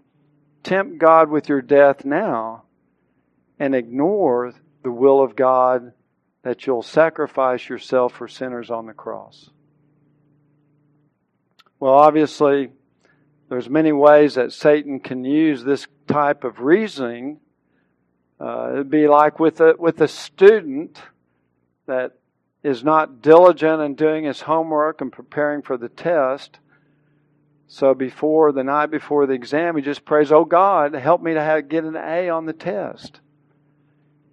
tempt 0.62 0.98
God 0.98 1.28
with 1.28 1.48
your 1.48 1.62
death 1.62 2.04
now 2.04 2.64
and 3.58 3.74
ignore 3.74 4.54
the 4.82 4.90
will 4.90 5.22
of 5.22 5.36
God 5.36 5.92
that 6.42 6.66
you'll 6.66 6.82
sacrifice 6.82 7.68
yourself 7.68 8.14
for 8.14 8.26
sinners 8.26 8.70
on 8.70 8.86
the 8.86 8.92
cross. 8.92 9.50
Well, 11.82 11.94
obviously, 11.94 12.68
there's 13.48 13.68
many 13.68 13.90
ways 13.90 14.36
that 14.36 14.52
Satan 14.52 15.00
can 15.00 15.24
use 15.24 15.64
this 15.64 15.88
type 16.06 16.44
of 16.44 16.60
reasoning. 16.60 17.40
Uh, 18.38 18.68
it'd 18.70 18.88
be 18.88 19.08
like 19.08 19.40
with 19.40 19.60
a, 19.60 19.74
with 19.76 20.00
a 20.00 20.06
student 20.06 21.02
that 21.86 22.12
is 22.62 22.84
not 22.84 23.20
diligent 23.20 23.82
in 23.82 23.96
doing 23.96 24.22
his 24.22 24.42
homework 24.42 25.00
and 25.00 25.10
preparing 25.10 25.60
for 25.60 25.76
the 25.76 25.88
test. 25.88 26.60
So 27.66 27.94
before 27.94 28.52
the 28.52 28.62
night 28.62 28.92
before 28.92 29.26
the 29.26 29.32
exam, 29.32 29.74
he 29.74 29.82
just 29.82 30.04
prays, 30.04 30.30
"Oh 30.30 30.44
God, 30.44 30.94
help 30.94 31.20
me 31.20 31.34
to 31.34 31.42
have, 31.42 31.68
get 31.68 31.82
an 31.82 31.96
A 31.96 32.28
on 32.28 32.46
the 32.46 32.52
test." 32.52 33.18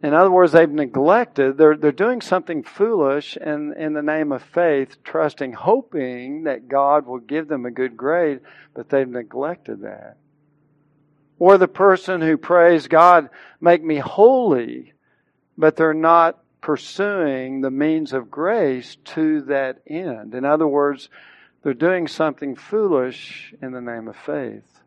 In 0.01 0.13
other 0.13 0.31
words, 0.31 0.53
they've 0.53 0.69
neglected, 0.69 1.57
they're, 1.57 1.75
they're 1.75 1.91
doing 1.91 2.21
something 2.21 2.63
foolish 2.63 3.35
in, 3.35 3.73
in 3.73 3.93
the 3.93 4.01
name 4.01 4.31
of 4.31 4.41
faith, 4.41 5.03
trusting, 5.03 5.51
hoping 5.51 6.45
that 6.45 6.69
God 6.69 7.05
will 7.05 7.19
give 7.19 7.49
them 7.49 7.65
a 7.65 7.71
good 7.71 7.97
grade, 7.97 8.39
but 8.73 8.89
they've 8.89 9.07
neglected 9.07 9.81
that. 9.81 10.15
Or 11.37 11.57
the 11.57 11.67
person 11.67 12.21
who 12.21 12.37
prays, 12.37 12.87
God, 12.87 13.29
make 13.59 13.83
me 13.83 13.97
holy, 13.97 14.93
but 15.57 15.75
they're 15.75 15.93
not 15.93 16.39
pursuing 16.61 17.59
the 17.59 17.71
means 17.71 18.13
of 18.13 18.31
grace 18.31 18.97
to 19.03 19.41
that 19.43 19.79
end. 19.85 20.33
In 20.33 20.45
other 20.45 20.67
words, 20.67 21.09
they're 21.61 21.73
doing 21.73 22.07
something 22.07 22.55
foolish 22.55 23.53
in 23.61 23.73
the 23.73 23.81
name 23.81 24.07
of 24.07 24.15
faith. 24.15 24.81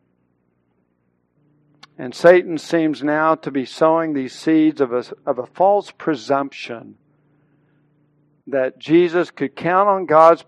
And 1.98 2.14
Satan 2.14 2.58
seems 2.58 3.02
now 3.02 3.34
to 3.36 3.50
be 3.50 3.64
sowing 3.64 4.12
these 4.12 4.34
seeds 4.34 4.80
of 4.80 4.92
a, 4.92 5.04
of 5.26 5.38
a 5.38 5.46
false 5.46 5.90
presumption 5.90 6.96
that 8.46 8.78
Jesus 8.78 9.30
could 9.30 9.54
count 9.54 9.88
on 9.88 10.06
God's 10.06 10.42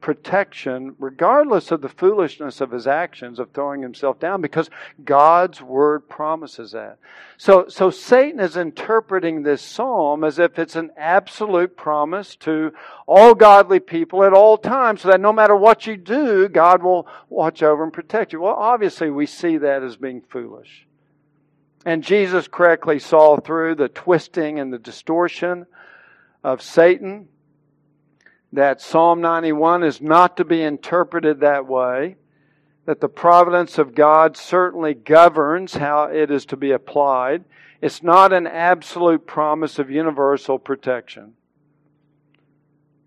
protection, 0.00 0.94
regardless 0.98 1.70
of 1.70 1.80
the 1.80 1.88
foolishness 1.88 2.60
of 2.60 2.70
his 2.70 2.86
actions 2.86 3.38
of 3.38 3.50
throwing 3.50 3.82
himself 3.82 4.20
down, 4.20 4.40
because 4.40 4.70
God's 5.04 5.60
word 5.60 6.08
promises 6.08 6.72
that. 6.72 6.98
So, 7.38 7.66
so 7.68 7.90
Satan 7.90 8.40
is 8.40 8.56
interpreting 8.56 9.42
this 9.42 9.62
psalm 9.62 10.22
as 10.22 10.38
if 10.38 10.58
it's 10.58 10.76
an 10.76 10.90
absolute 10.96 11.76
promise 11.76 12.36
to 12.36 12.72
all 13.06 13.34
godly 13.34 13.80
people 13.80 14.22
at 14.22 14.32
all 14.32 14.58
times, 14.58 15.02
so 15.02 15.08
that 15.08 15.20
no 15.20 15.32
matter 15.32 15.56
what 15.56 15.86
you 15.86 15.96
do, 15.96 16.48
God 16.48 16.82
will 16.82 17.08
watch 17.28 17.62
over 17.62 17.82
and 17.82 17.92
protect 17.92 18.32
you. 18.32 18.40
Well, 18.40 18.54
obviously, 18.54 19.10
we 19.10 19.26
see 19.26 19.58
that 19.58 19.82
as 19.82 19.96
being 19.96 20.22
foolish. 20.28 20.86
And 21.84 22.02
Jesus 22.02 22.48
correctly 22.48 22.98
saw 22.98 23.38
through 23.38 23.76
the 23.76 23.88
twisting 23.88 24.58
and 24.58 24.72
the 24.72 24.78
distortion 24.78 25.66
of 26.42 26.60
Satan 26.60 27.28
that 28.52 28.80
Psalm 28.80 29.20
91 29.20 29.82
is 29.82 30.00
not 30.00 30.36
to 30.36 30.44
be 30.44 30.62
interpreted 30.62 31.40
that 31.40 31.66
way, 31.66 32.16
that 32.86 33.00
the 33.00 33.08
providence 33.08 33.78
of 33.78 33.94
God 33.94 34.36
certainly 34.36 34.94
governs 34.94 35.74
how 35.74 36.04
it 36.04 36.30
is 36.30 36.46
to 36.46 36.56
be 36.56 36.70
applied. 36.70 37.44
It's 37.82 38.02
not 38.02 38.32
an 38.32 38.46
absolute 38.46 39.26
promise 39.26 39.78
of 39.78 39.90
universal 39.90 40.58
protection. 40.58 41.34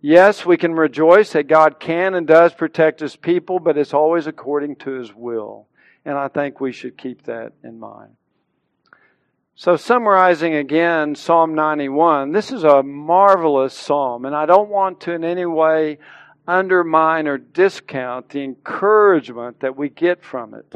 Yes, 0.02 0.46
we 0.46 0.58
can 0.58 0.74
rejoice 0.74 1.34
that 1.34 1.48
God 1.48 1.80
can 1.80 2.14
and 2.14 2.26
does 2.26 2.54
protect 2.54 3.00
His 3.00 3.16
people, 3.16 3.60
but 3.60 3.78
it's 3.78 3.94
always 3.94 4.28
according 4.28 4.78
to 4.78 4.92
His 4.92 5.14
will. 5.14 5.68
And 6.06 6.18
I 6.18 6.28
think 6.30 6.62
we 6.62 6.72
should 6.72 6.98
keep 6.98 7.24
that 7.24 7.54
in 7.64 7.80
mind. 7.80 8.14
So, 9.62 9.76
summarizing 9.76 10.56
again 10.56 11.16
Psalm 11.16 11.54
91, 11.54 12.32
this 12.32 12.50
is 12.50 12.64
a 12.64 12.82
marvelous 12.82 13.74
psalm, 13.74 14.24
and 14.24 14.34
I 14.34 14.46
don't 14.46 14.70
want 14.70 15.02
to 15.02 15.12
in 15.12 15.26
any 15.26 15.46
way 15.46 15.98
undermine 16.48 17.28
or 17.28 17.38
discount 17.38 18.30
the 18.30 18.42
encouragement 18.42 19.60
that 19.60 19.76
we 19.76 19.90
get 19.90 20.24
from 20.24 20.54
it. 20.54 20.74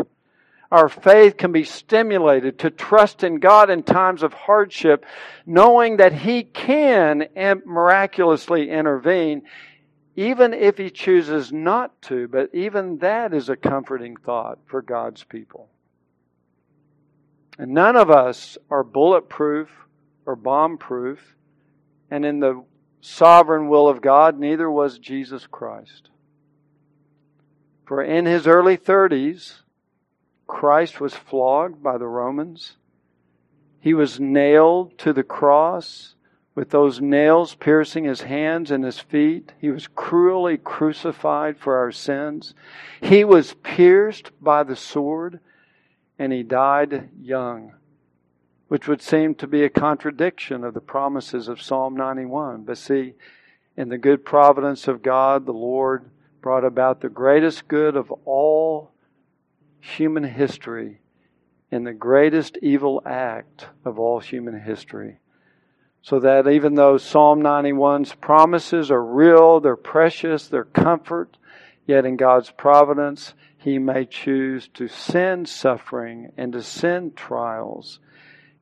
Our 0.69 0.89
faith 0.89 1.37
can 1.37 1.53
be 1.53 1.63
stimulated 1.63 2.59
to 2.59 2.71
trust 2.71 3.23
in 3.23 3.39
God 3.39 3.69
in 3.69 3.83
times 3.83 4.21
of 4.21 4.33
hardship, 4.33 5.05
knowing 5.45 5.95
that 5.95 6.11
He 6.11 6.43
can 6.43 7.29
miraculously 7.65 8.69
intervene, 8.69 9.43
even 10.17 10.53
if 10.53 10.77
He 10.77 10.89
chooses 10.89 11.53
not 11.53 12.01
to. 12.01 12.27
But 12.27 12.53
even 12.53 12.97
that 12.97 13.33
is 13.33 13.47
a 13.47 13.55
comforting 13.55 14.17
thought 14.17 14.59
for 14.65 14.81
God's 14.81 15.23
people. 15.23 15.69
And 17.57 17.73
none 17.73 17.95
of 17.95 18.09
us 18.09 18.57
are 18.69 18.83
bulletproof 18.83 19.69
or 20.25 20.35
bomb 20.35 20.77
proof. 20.77 21.35
And 22.09 22.25
in 22.25 22.39
the 22.39 22.63
sovereign 23.01 23.67
will 23.67 23.87
of 23.87 24.01
God, 24.01 24.39
neither 24.39 24.69
was 24.69 24.99
Jesus 24.99 25.45
Christ. 25.47 26.09
For 27.85 28.01
in 28.01 28.25
his 28.25 28.47
early 28.47 28.77
30s, 28.77 29.61
Christ 30.47 30.99
was 30.99 31.13
flogged 31.13 31.83
by 31.83 31.97
the 31.97 32.07
Romans. 32.07 32.77
He 33.79 33.93
was 33.93 34.19
nailed 34.19 34.97
to 34.99 35.13
the 35.13 35.23
cross 35.23 36.15
with 36.55 36.69
those 36.69 37.01
nails 37.01 37.55
piercing 37.55 38.05
his 38.05 38.21
hands 38.21 38.71
and 38.71 38.83
his 38.83 38.99
feet. 38.99 39.51
He 39.59 39.69
was 39.69 39.87
cruelly 39.87 40.57
crucified 40.57 41.57
for 41.57 41.77
our 41.77 41.91
sins. 41.91 42.53
He 43.01 43.23
was 43.23 43.55
pierced 43.63 44.31
by 44.41 44.63
the 44.63 44.75
sword 44.75 45.39
and 46.23 46.31
he 46.31 46.41
died 46.41 47.09
young, 47.21 47.73
which 48.69 48.87
would 48.87 49.01
seem 49.01 49.35
to 49.35 49.45
be 49.45 49.65
a 49.65 49.69
contradiction 49.69 50.63
of 50.63 50.73
the 50.73 50.79
promises 50.79 51.49
of 51.49 51.61
Psalm 51.61 51.97
91. 51.97 52.63
But 52.63 52.77
see, 52.77 53.15
in 53.75 53.89
the 53.89 53.97
good 53.97 54.23
providence 54.23 54.87
of 54.87 55.03
God, 55.03 55.45
the 55.45 55.51
Lord 55.51 56.09
brought 56.41 56.63
about 56.63 57.01
the 57.01 57.09
greatest 57.09 57.67
good 57.67 57.97
of 57.97 58.09
all 58.23 58.91
human 59.81 60.23
history 60.23 61.01
in 61.71 61.83
the 61.83 61.93
greatest 61.93 62.57
evil 62.61 63.01
act 63.05 63.67
of 63.83 63.99
all 63.99 64.21
human 64.21 64.61
history. 64.61 65.19
So 66.03 66.21
that 66.21 66.47
even 66.47 66.75
though 66.75 66.97
Psalm 66.97 67.41
91's 67.41 68.13
promises 68.15 68.91
are 68.91 69.03
real, 69.03 69.59
they're 69.59 69.75
precious, 69.75 70.47
they're 70.47 70.63
comfort, 70.63 71.37
yet 71.85 72.05
in 72.05 72.15
God's 72.17 72.51
providence, 72.51 73.33
he 73.57 73.79
may 73.79 74.05
choose 74.05 74.67
to 74.73 74.87
send 74.87 75.47
suffering 75.47 76.31
and 76.37 76.53
to 76.53 76.61
send 76.61 77.15
trials, 77.15 77.99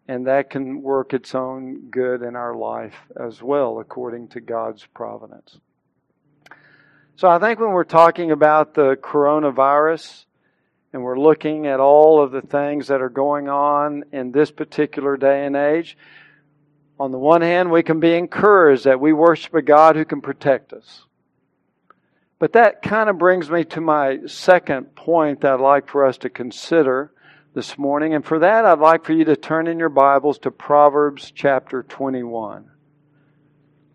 and 0.08 0.28
that 0.28 0.50
can 0.50 0.82
work 0.82 1.14
its 1.14 1.34
own 1.34 1.90
good 1.90 2.22
in 2.22 2.36
our 2.36 2.56
life 2.56 2.96
as 3.20 3.42
well, 3.42 3.80
according 3.80 4.28
to 4.30 4.42
God's 4.42 4.86
providence. 4.94 5.58
So 7.16 7.28
I 7.28 7.40
think 7.40 7.60
when 7.60 7.72
we're 7.72 7.84
talking 7.84 8.32
about 8.32 8.74
the 8.74 8.96
coronavirus, 8.96 10.26
and 10.94 11.04
we're 11.04 11.20
looking 11.20 11.68
at 11.68 11.80
all 11.80 12.22
of 12.22 12.32
the 12.32 12.42
things 12.42 12.88
that 12.88 13.02
are 13.02 13.10
going 13.10 13.48
on 13.48 14.04
in 14.12 14.32
this 14.32 14.52
particular 14.52 15.16
day 15.18 15.46
and 15.46 15.56
age, 15.56 15.98
on 17.00 17.12
the 17.12 17.18
one 17.18 17.42
hand, 17.42 17.72
we 17.72 17.82
can 17.82 18.00
be 18.00 18.14
encouraged 18.14 18.84
that 18.84 19.00
we 19.00 19.14
worship 19.14 19.54
a 19.54 19.62
God 19.62 19.96
who 19.96 20.06
can 20.06 20.22
protect 20.22 20.74
us. 20.74 21.06
But 22.42 22.54
that 22.54 22.82
kind 22.82 23.08
of 23.08 23.20
brings 23.20 23.52
me 23.52 23.66
to 23.66 23.82
my 23.82 24.26
second 24.26 24.96
point 24.96 25.42
that 25.42 25.54
I'd 25.54 25.60
like 25.60 25.88
for 25.88 26.08
us 26.08 26.18
to 26.18 26.30
consider 26.32 27.14
this 27.54 27.78
morning. 27.78 28.16
And 28.16 28.26
for 28.26 28.40
that, 28.40 28.66
I'd 28.66 28.80
like 28.80 29.06
for 29.06 29.14
you 29.14 29.26
to 29.26 29.36
turn 29.36 29.68
in 29.68 29.78
your 29.78 29.90
Bibles 29.90 30.40
to 30.40 30.50
Proverbs 30.50 31.32
chapter 31.36 31.84
21. 31.84 32.66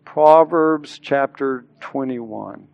Proverbs 0.05 0.97
chapter 0.97 1.65
21. 1.81 2.69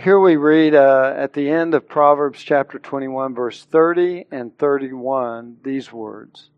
Here 0.00 0.18
we 0.18 0.36
read 0.36 0.74
uh, 0.74 1.12
at 1.14 1.34
the 1.34 1.50
end 1.50 1.74
of 1.74 1.86
Proverbs 1.86 2.42
chapter 2.42 2.78
21, 2.78 3.34
verse 3.34 3.64
30 3.66 4.24
and 4.30 4.56
31, 4.56 5.58
these 5.62 5.92
words 5.92 6.48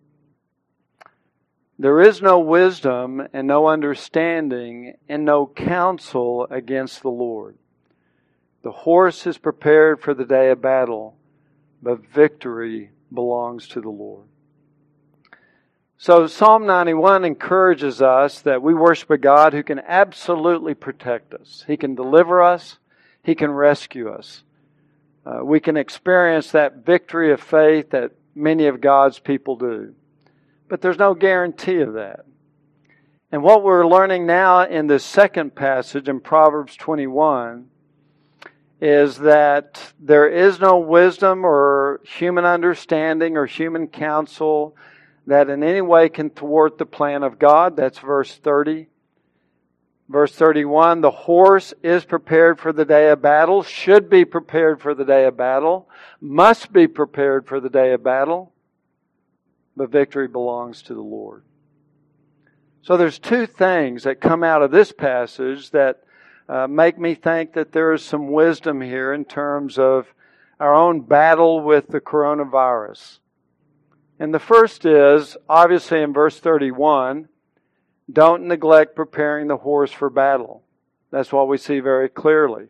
There 1.77 2.01
is 2.01 2.23
no 2.23 2.39
wisdom 2.39 3.27
and 3.33 3.49
no 3.49 3.67
understanding 3.67 4.95
and 5.09 5.25
no 5.25 5.47
counsel 5.47 6.47
against 6.51 7.03
the 7.03 7.11
Lord. 7.11 7.57
The 8.63 8.71
horse 8.71 9.27
is 9.27 9.39
prepared 9.39 10.01
for 10.01 10.15
the 10.15 10.25
day 10.25 10.51
of 10.51 10.63
battle, 10.63 11.17
but 11.83 12.07
victory 12.07 12.91
belongs 13.13 13.67
to 13.69 13.81
the 13.81 13.91
Lord. 13.91 14.27
So 15.99 16.29
Psalm 16.29 16.65
91 16.65 17.25
encourages 17.25 18.01
us 18.01 18.41
that 18.43 18.63
we 18.63 18.73
worship 18.73 19.11
a 19.11 19.19
God 19.19 19.53
who 19.53 19.65
can 19.65 19.81
absolutely 19.81 20.75
protect 20.75 21.35
us. 21.35 21.65
He 21.67 21.77
can 21.77 21.97
deliver 21.97 22.41
us. 22.41 22.79
He 23.23 23.35
can 23.35 23.51
rescue 23.51 24.11
us. 24.11 24.43
Uh, 25.25 25.45
we 25.45 25.61
can 25.61 25.77
experience 25.77 26.51
that 26.51 26.85
victory 26.85 27.33
of 27.33 27.41
faith 27.41 27.91
that 27.91 28.13
many 28.35 28.67
of 28.67 28.81
God's 28.81 29.19
people 29.19 29.57
do. 29.57 29.95
But 30.69 30.81
there's 30.81 30.99
no 30.99 31.15
guarantee 31.15 31.81
of 31.81 31.95
that. 31.95 32.25
And 33.31 33.43
what 33.43 33.63
we're 33.63 33.87
learning 33.87 34.27
now 34.27 34.63
in 34.63 34.89
this 34.89 35.05
second 35.05 35.55
passage 35.55 36.09
in 36.09 36.21
Proverbs 36.21 36.77
21 36.77 37.69
is 38.81 39.19
that 39.19 39.93
there 40.01 40.29
is 40.29 40.59
no 40.59 40.79
wisdom 40.79 41.47
or 41.47 42.01
human 42.05 42.45
understanding 42.45 43.37
or 43.37 43.47
human 43.47 43.87
counsel 43.87 44.77
that 45.27 45.49
in 45.49 45.63
any 45.63 45.81
way 45.81 46.09
can 46.09 46.29
thwart 46.31 46.79
the 46.79 46.85
plan 46.85 47.23
of 47.23 47.39
God. 47.39 47.77
That's 47.77 48.01
verse 48.01 48.37
30. 48.37 48.89
Verse 50.13 50.35
31 50.35 51.01
The 51.01 51.11
horse 51.11 51.73
is 51.83 52.05
prepared 52.05 52.61
for 52.61 52.71
the 52.73 52.85
day 52.85 53.09
of 53.09 53.23
battle, 53.23 53.63
should 53.63 54.11
be 54.11 54.27
prepared 54.27 54.81
for 54.81 54.95
the 54.95 55.07
day 55.07 55.25
of 55.25 55.39
battle, 55.39 55.89
must 56.21 56.71
be 56.71 56.87
prepared 56.87 57.47
for 57.47 57.61
the 57.61 57.71
day 57.71 57.93
of 57.93 58.05
battle, 58.05 58.53
but 59.75 59.91
victory 59.91 60.29
belongs 60.29 60.83
to 60.83 60.95
the 60.95 61.01
Lord. 61.01 61.45
So 62.83 62.99
there's 62.99 63.19
two 63.19 63.47
things 63.47 64.03
that 64.03 64.21
come 64.21 64.45
out 64.45 64.61
of 64.61 64.71
this 64.71 64.93
passage 64.93 65.71
that 65.71 66.03
uh, 66.47 66.67
make 66.67 66.99
me 66.99 67.15
think 67.15 67.55
that 67.55 67.73
there 67.73 67.95
is 67.95 68.05
some 68.05 68.33
wisdom 68.33 68.83
here 68.83 69.15
in 69.15 69.25
terms 69.25 69.79
of 69.79 70.13
our 70.61 70.75
own 70.75 71.01
battle 71.01 71.61
with 71.61 71.89
the 71.89 72.01
coronavirus. 72.03 73.19
And 74.19 74.35
the 74.35 74.39
first 74.39 74.85
is, 74.85 75.39
obviously 75.49 76.03
in 76.03 76.13
verse 76.13 76.39
31, 76.39 77.29
don't 78.13 78.45
neglect 78.45 78.95
preparing 78.95 79.49
the 79.49 79.57
horse 79.57 79.93
for 79.93 80.11
battle. 80.11 80.63
That's 81.11 81.33
what 81.33 81.49
we 81.49 81.59
see 81.59 81.81
very 81.81 82.09
clearly. 82.09 82.65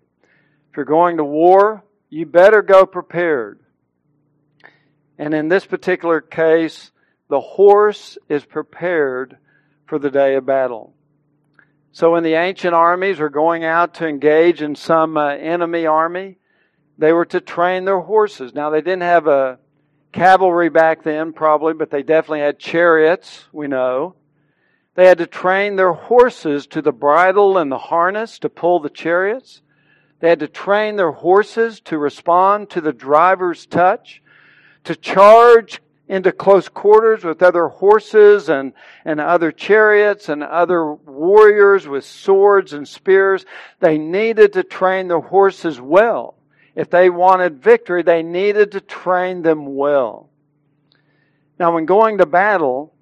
If 0.71 0.77
you're 0.77 0.85
going 0.85 1.19
to 1.19 1.25
war, 1.25 1.85
you 2.09 2.27
better 2.27 2.63
go 2.63 2.87
prepared. 2.87 3.61
And 5.19 5.35
in 5.35 5.49
this 5.49 5.67
particular 5.67 6.21
case, 6.21 6.91
the 7.29 7.41
horse 7.41 8.19
is 8.29 8.45
prepared 8.45 9.39
for 9.87 9.99
the 9.99 10.11
day 10.11 10.35
of 10.35 10.47
battle. 10.47 10.95
So 11.93 12.13
when 12.13 12.23
the 12.23 12.35
ancient 12.35 12.75
armies 12.75 13.19
were 13.19 13.29
going 13.29 13.65
out 13.65 13.95
to 13.95 14.09
engage 14.09 14.63
in 14.63 14.75
some 14.75 15.17
uh, 15.17 15.29
enemy 15.29 15.87
army, 15.87 16.39
They 16.99 17.13
were 17.13 17.25
to 17.27 17.41
train 17.41 17.85
their 17.85 18.01
horses. 18.01 18.55
Now, 18.55 18.71
they 18.71 18.81
didn't 18.81 19.03
have 19.03 19.27
a 19.27 19.59
cavalry 20.13 20.69
back 20.69 21.03
then, 21.03 21.33
probably, 21.33 21.75
but 21.75 21.91
they 21.91 22.03
definitely 22.03 22.41
had 22.41 22.59
chariots, 22.59 23.45
we 23.53 23.67
know. 23.67 24.15
They 24.95 25.07
had 25.07 25.19
to 25.19 25.27
train 25.27 25.77
their 25.77 25.93
horses 25.93 26.67
to 26.69 26.83
the 26.83 26.93
bridle 26.93 27.57
and 27.57 27.73
the 27.73 27.79
harness 27.79 28.39
to 28.41 28.49
pull 28.49 28.81
the 28.81 28.91
chariots. 28.91 29.63
They 30.21 30.29
had 30.29 30.41
to 30.41 30.49
train 30.49 30.97
their 30.97 31.13
horses 31.13 31.81
to 31.81 31.99
respond 31.99 32.71
to 32.71 32.81
the 32.81 32.93
driver's 32.93 33.67
touch, 33.67 34.23
to 34.85 34.95
charge 34.95 35.81
into 36.09 36.31
close 36.31 36.69
quarters 36.69 37.25
with 37.25 37.43
other 37.43 37.69
horses 37.69 38.51
and, 38.51 38.75
and 39.05 39.19
other 39.19 39.51
chariots 39.51 40.29
and 40.29 40.43
other 40.43 40.93
warriors 40.93 41.89
with 41.89 42.05
swords 42.05 42.75
and 42.75 42.87
spears. 42.87 43.47
They 43.81 43.97
needed 43.97 44.53
to 44.53 44.63
train 44.63 45.09
their 45.09 45.21
horses 45.21 45.81
well. 45.81 46.35
If 46.75 46.91
they 46.91 47.09
wanted 47.09 47.63
victory, 47.63 48.03
they 48.03 48.23
needed 48.23 48.73
to 48.73 48.81
train 48.81 49.41
them 49.41 49.75
well. 49.75 50.29
Now, 51.59 51.75
when 51.75 51.87
going 51.87 52.19
to 52.19 52.27
battle 52.27 52.93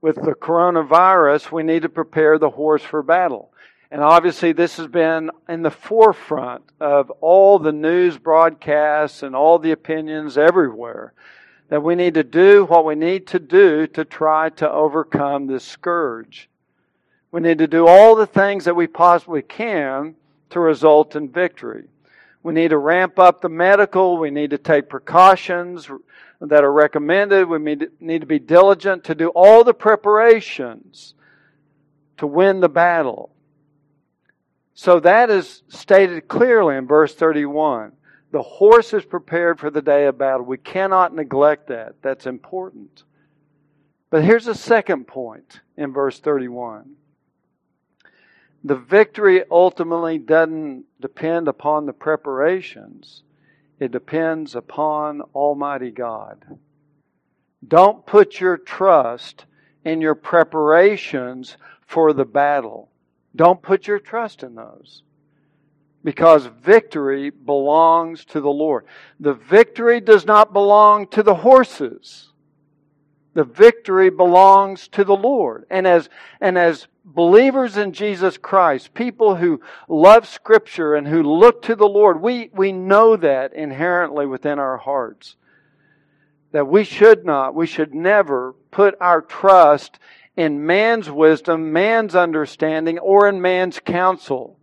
with 0.00 0.16
the 0.16 0.34
coronavirus, 0.34 1.50
we 1.50 1.62
need 1.62 1.82
to 1.82 1.88
prepare 1.88 2.38
the 2.38 2.50
horse 2.50 2.82
for 2.82 3.02
battle. 3.02 3.52
And 3.90 4.02
obviously, 4.02 4.52
this 4.52 4.76
has 4.76 4.86
been 4.86 5.30
in 5.48 5.62
the 5.62 5.70
forefront 5.70 6.62
of 6.78 7.10
all 7.20 7.58
the 7.58 7.72
news 7.72 8.18
broadcasts 8.18 9.22
and 9.22 9.34
all 9.34 9.58
the 9.58 9.72
opinions 9.72 10.36
everywhere 10.36 11.14
that 11.68 11.82
we 11.82 11.94
need 11.94 12.14
to 12.14 12.24
do 12.24 12.64
what 12.64 12.84
we 12.84 12.94
need 12.94 13.26
to 13.28 13.38
do 13.38 13.86
to 13.86 14.04
try 14.04 14.50
to 14.50 14.70
overcome 14.70 15.46
this 15.46 15.64
scourge. 15.64 16.48
We 17.30 17.40
need 17.40 17.58
to 17.58 17.66
do 17.66 17.86
all 17.86 18.14
the 18.14 18.26
things 18.26 18.64
that 18.64 18.76
we 18.76 18.86
possibly 18.86 19.42
can 19.42 20.14
to 20.50 20.60
result 20.60 21.14
in 21.14 21.28
victory. 21.28 21.84
We 22.42 22.54
need 22.54 22.68
to 22.68 22.78
ramp 22.78 23.18
up 23.18 23.40
the 23.40 23.50
medical. 23.50 24.16
We 24.16 24.30
need 24.30 24.50
to 24.50 24.58
take 24.58 24.88
precautions 24.88 25.90
that 26.40 26.64
are 26.64 26.72
recommended. 26.72 27.48
We 27.48 27.58
need 28.00 28.20
to 28.20 28.26
be 28.26 28.38
diligent 28.38 29.04
to 29.04 29.14
do 29.14 29.28
all 29.28 29.64
the 29.64 29.74
preparations 29.74 31.14
to 32.18 32.26
win 32.26 32.60
the 32.60 32.68
battle. 32.68 33.30
So 34.74 35.00
that 35.00 35.30
is 35.30 35.62
stated 35.68 36.28
clearly 36.28 36.76
in 36.76 36.86
verse 36.86 37.14
31. 37.14 37.92
The 38.30 38.42
horse 38.42 38.92
is 38.92 39.04
prepared 39.04 39.58
for 39.58 39.70
the 39.70 39.82
day 39.82 40.06
of 40.06 40.18
battle. 40.18 40.44
We 40.44 40.58
cannot 40.58 41.14
neglect 41.14 41.68
that. 41.68 41.94
That's 42.02 42.26
important. 42.26 43.04
But 44.10 44.24
here's 44.24 44.46
a 44.46 44.54
second 44.54 45.06
point 45.06 45.60
in 45.76 45.92
verse 45.92 46.20
31. 46.20 46.94
The 48.64 48.76
victory 48.76 49.44
ultimately 49.50 50.18
doesn't 50.18 50.84
depend 51.00 51.48
upon 51.48 51.86
the 51.86 51.92
preparations, 51.92 53.22
it 53.80 53.92
depends 53.92 54.54
upon 54.54 55.20
Almighty 55.34 55.90
God. 55.90 56.44
Don't 57.66 58.04
put 58.06 58.40
your 58.40 58.56
trust 58.56 59.46
in 59.84 60.00
your 60.00 60.14
preparations 60.14 61.56
for 61.86 62.12
the 62.12 62.24
battle. 62.24 62.90
Don't 63.34 63.62
put 63.62 63.86
your 63.86 63.98
trust 63.98 64.42
in 64.42 64.54
those 64.54 65.02
because 66.04 66.46
victory 66.46 67.30
belongs 67.30 68.24
to 68.26 68.40
the 68.40 68.48
Lord. 68.48 68.86
The 69.20 69.34
victory 69.34 70.00
does 70.00 70.24
not 70.24 70.52
belong 70.52 71.08
to 71.08 71.22
the 71.22 71.34
horses. 71.34 72.32
The 73.34 73.44
victory 73.44 74.10
belongs 74.10 74.88
to 74.88 75.04
the 75.04 75.16
Lord. 75.16 75.66
And 75.70 75.86
as, 75.86 76.08
and 76.40 76.56
as 76.56 76.86
believers 77.14 77.76
in 77.76 77.92
Jesus 77.92 78.38
Christ, 78.38 78.94
people 78.94 79.36
who 79.36 79.60
love 79.88 80.26
Scripture 80.26 80.94
and 80.94 81.06
who 81.06 81.22
look 81.22 81.62
to 81.62 81.74
the 81.74 81.88
Lord, 81.88 82.20
we, 82.20 82.50
we 82.52 82.72
know 82.72 83.16
that 83.16 83.54
inherently 83.54 84.26
within 84.26 84.58
our 84.58 84.76
hearts. 84.76 85.36
That 86.52 86.68
we 86.68 86.84
should 86.84 87.24
not, 87.24 87.54
we 87.54 87.66
should 87.66 87.94
never 87.94 88.54
put 88.70 88.94
our 89.00 89.20
trust 89.20 89.98
in 90.36 90.64
man's 90.66 91.10
wisdom, 91.10 91.72
man's 91.72 92.14
understanding, 92.14 92.98
or 92.98 93.28
in 93.28 93.40
man's 93.40 93.80
counsel 93.80 94.58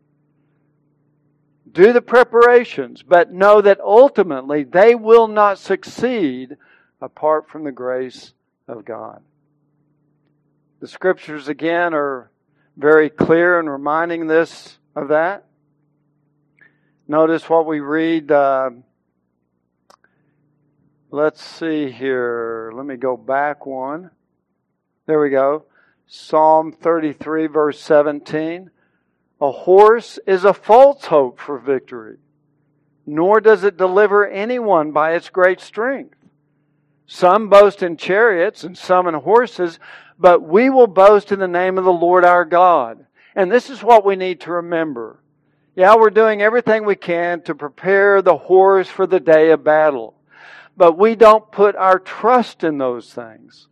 do 1.75 1.91
the 1.91 2.01
preparations, 2.01 3.03
but 3.03 3.33
know 3.33 3.61
that 3.61 3.81
ultimately 3.81 4.63
they 4.63 4.95
will 4.95 5.27
not 5.27 5.59
succeed 5.59 6.55
apart 7.01 7.49
from 7.49 7.65
the 7.65 7.71
grace 7.71 8.33
of 8.67 8.85
God. 8.85 9.21
The 10.79 10.87
scriptures 10.87 11.49
again 11.49 11.93
are 11.93 12.31
very 12.77 13.09
clear 13.09 13.59
in 13.59 13.69
reminding 13.69 14.27
this 14.27 14.77
of 14.95 15.09
that. 15.09 15.45
Notice 17.07 17.49
what 17.49 17.65
we 17.65 17.79
read. 17.79 18.31
Uh, 18.31 18.71
let's 21.11 21.43
see 21.43 21.91
here. 21.91 22.71
Let 22.73 22.85
me 22.85 22.95
go 22.95 23.15
back 23.15 23.65
one. 23.65 24.09
There 25.05 25.19
we 25.19 25.29
go. 25.29 25.65
Psalm 26.07 26.71
33, 26.71 27.47
verse 27.47 27.79
17. 27.79 28.71
A 29.41 29.51
horse 29.51 30.17
is 30.25 30.43
a 30.43 30.53
false 30.53 31.05
hope 31.05 31.39
for 31.39 31.59
victory, 31.59 32.17
nor 33.05 33.41
does 33.41 33.63
it 33.63 33.77
deliver 33.77 34.27
anyone 34.27 34.91
by 34.91 35.13
its 35.13 35.29
great 35.29 35.59
strength. 35.59 36.15
Some 37.07 37.49
boast 37.49 37.83
in 37.83 37.97
chariots 37.97 38.63
and 38.63 38.77
some 38.77 39.07
in 39.07 39.13
horses, 39.13 39.79
but 40.17 40.41
we 40.41 40.69
will 40.69 40.87
boast 40.87 41.31
in 41.31 41.39
the 41.39 41.47
name 41.47 41.77
of 41.77 41.83
the 41.85 41.93
Lord 41.93 42.25
our 42.25 42.45
God. 42.45 43.05
And 43.35 43.51
this 43.51 43.69
is 43.69 43.83
what 43.83 44.05
we 44.05 44.15
need 44.15 44.41
to 44.41 44.51
remember. 44.51 45.19
Yeah, 45.75 45.95
we're 45.95 46.09
doing 46.09 46.41
everything 46.41 46.85
we 46.85 46.95
can 46.95 47.41
to 47.43 47.55
prepare 47.55 48.21
the 48.21 48.37
horse 48.37 48.87
for 48.87 49.05
the 49.05 49.19
day 49.19 49.51
of 49.51 49.63
battle. 49.63 50.15
But 50.77 50.97
we 50.97 51.15
don't 51.15 51.51
put 51.51 51.75
our 51.75 51.99
trust 51.99 52.63
in 52.63 52.77
those 52.77 53.13
things. 53.13 53.67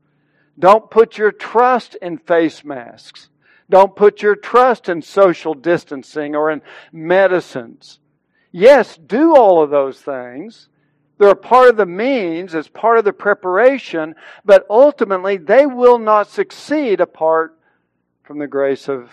Don't 0.60 0.92
put 0.92 1.18
your 1.18 1.32
trust 1.32 1.96
in 2.02 2.18
face 2.18 2.64
masks. 2.64 3.30
Don't 3.70 3.96
put 3.96 4.22
your 4.22 4.36
trust 4.36 4.90
in 4.90 5.02
social 5.02 5.54
distancing 5.54 6.36
or 6.36 6.52
in 6.52 6.62
medicines. 6.92 8.00
Yes, 8.52 8.98
do 8.98 9.36
all 9.36 9.64
of 9.64 9.70
those 9.70 10.00
things. 10.00 10.68
They're 11.24 11.36
part 11.36 11.70
of 11.70 11.78
the 11.78 11.86
means, 11.86 12.54
as 12.54 12.68
part 12.68 12.98
of 12.98 13.06
the 13.06 13.14
preparation, 13.14 14.16
but 14.44 14.66
ultimately 14.70 15.38
they 15.38 15.66
will 15.66 15.98
not 15.98 16.28
succeed 16.28 17.00
apart 17.00 17.58
from 18.24 18.40
the 18.40 18.48
grace 18.48 18.90
of 18.90 19.10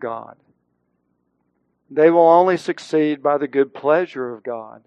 God. 0.00 0.36
They 1.88 2.10
will 2.10 2.28
only 2.28 2.56
succeed 2.56 3.22
by 3.22 3.38
the 3.38 3.46
good 3.46 3.72
pleasure 3.72 4.34
of 4.34 4.42
God. 4.42 4.82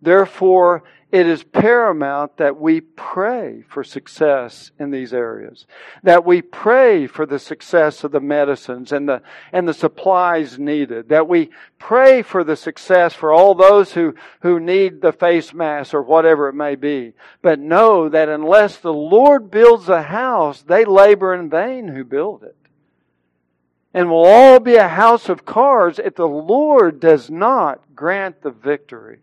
Therefore, 0.00 0.84
it 1.10 1.26
is 1.26 1.42
paramount 1.42 2.36
that 2.36 2.60
we 2.60 2.82
pray 2.82 3.64
for 3.66 3.82
success 3.82 4.72
in 4.78 4.90
these 4.90 5.14
areas. 5.14 5.66
That 6.02 6.26
we 6.26 6.42
pray 6.42 7.06
for 7.06 7.24
the 7.24 7.38
success 7.38 8.04
of 8.04 8.12
the 8.12 8.20
medicines 8.20 8.92
and 8.92 9.08
the, 9.08 9.22
and 9.50 9.66
the 9.66 9.72
supplies 9.72 10.58
needed. 10.58 11.08
That 11.08 11.26
we 11.26 11.48
pray 11.78 12.20
for 12.20 12.44
the 12.44 12.56
success 12.56 13.14
for 13.14 13.32
all 13.32 13.54
those 13.54 13.92
who, 13.92 14.14
who 14.42 14.60
need 14.60 15.00
the 15.00 15.12
face 15.12 15.54
mask 15.54 15.94
or 15.94 16.02
whatever 16.02 16.46
it 16.48 16.54
may 16.54 16.74
be. 16.74 17.14
But 17.40 17.58
know 17.58 18.10
that 18.10 18.28
unless 18.28 18.76
the 18.76 18.92
Lord 18.92 19.50
builds 19.50 19.88
a 19.88 20.02
house, 20.02 20.60
they 20.60 20.84
labor 20.84 21.32
in 21.32 21.48
vain 21.48 21.88
who 21.88 22.04
build 22.04 22.42
it. 22.42 22.56
And 23.94 24.10
will 24.10 24.26
all 24.26 24.60
be 24.60 24.74
a 24.74 24.88
house 24.88 25.30
of 25.30 25.46
cards 25.46 25.98
if 25.98 26.16
the 26.16 26.28
Lord 26.28 27.00
does 27.00 27.30
not 27.30 27.80
grant 27.96 28.42
the 28.42 28.50
victory. 28.50 29.20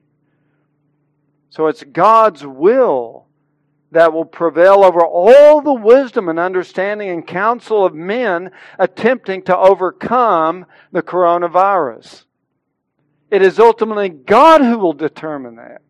So 1.56 1.68
it's 1.68 1.86
God's 1.86 2.46
will 2.46 3.28
that 3.92 4.12
will 4.12 4.26
prevail 4.26 4.84
over 4.84 5.00
all 5.06 5.62
the 5.62 5.74
wisdom 5.74 6.28
and 6.28 6.38
understanding 6.38 7.08
and 7.08 7.26
counsel 7.26 7.86
of 7.86 7.96
men 7.96 8.52
attempting 8.78 9.42
to 9.44 9.58
overcome 9.58 10.66
the 10.92 11.02
coronavirus. 11.02 12.26
It 13.32 13.42
is 13.42 13.58
ultimately 13.58 14.10
God 14.10 14.60
who 14.60 14.78
will 14.78 14.92
determine 14.92 15.56
that. 15.56 15.82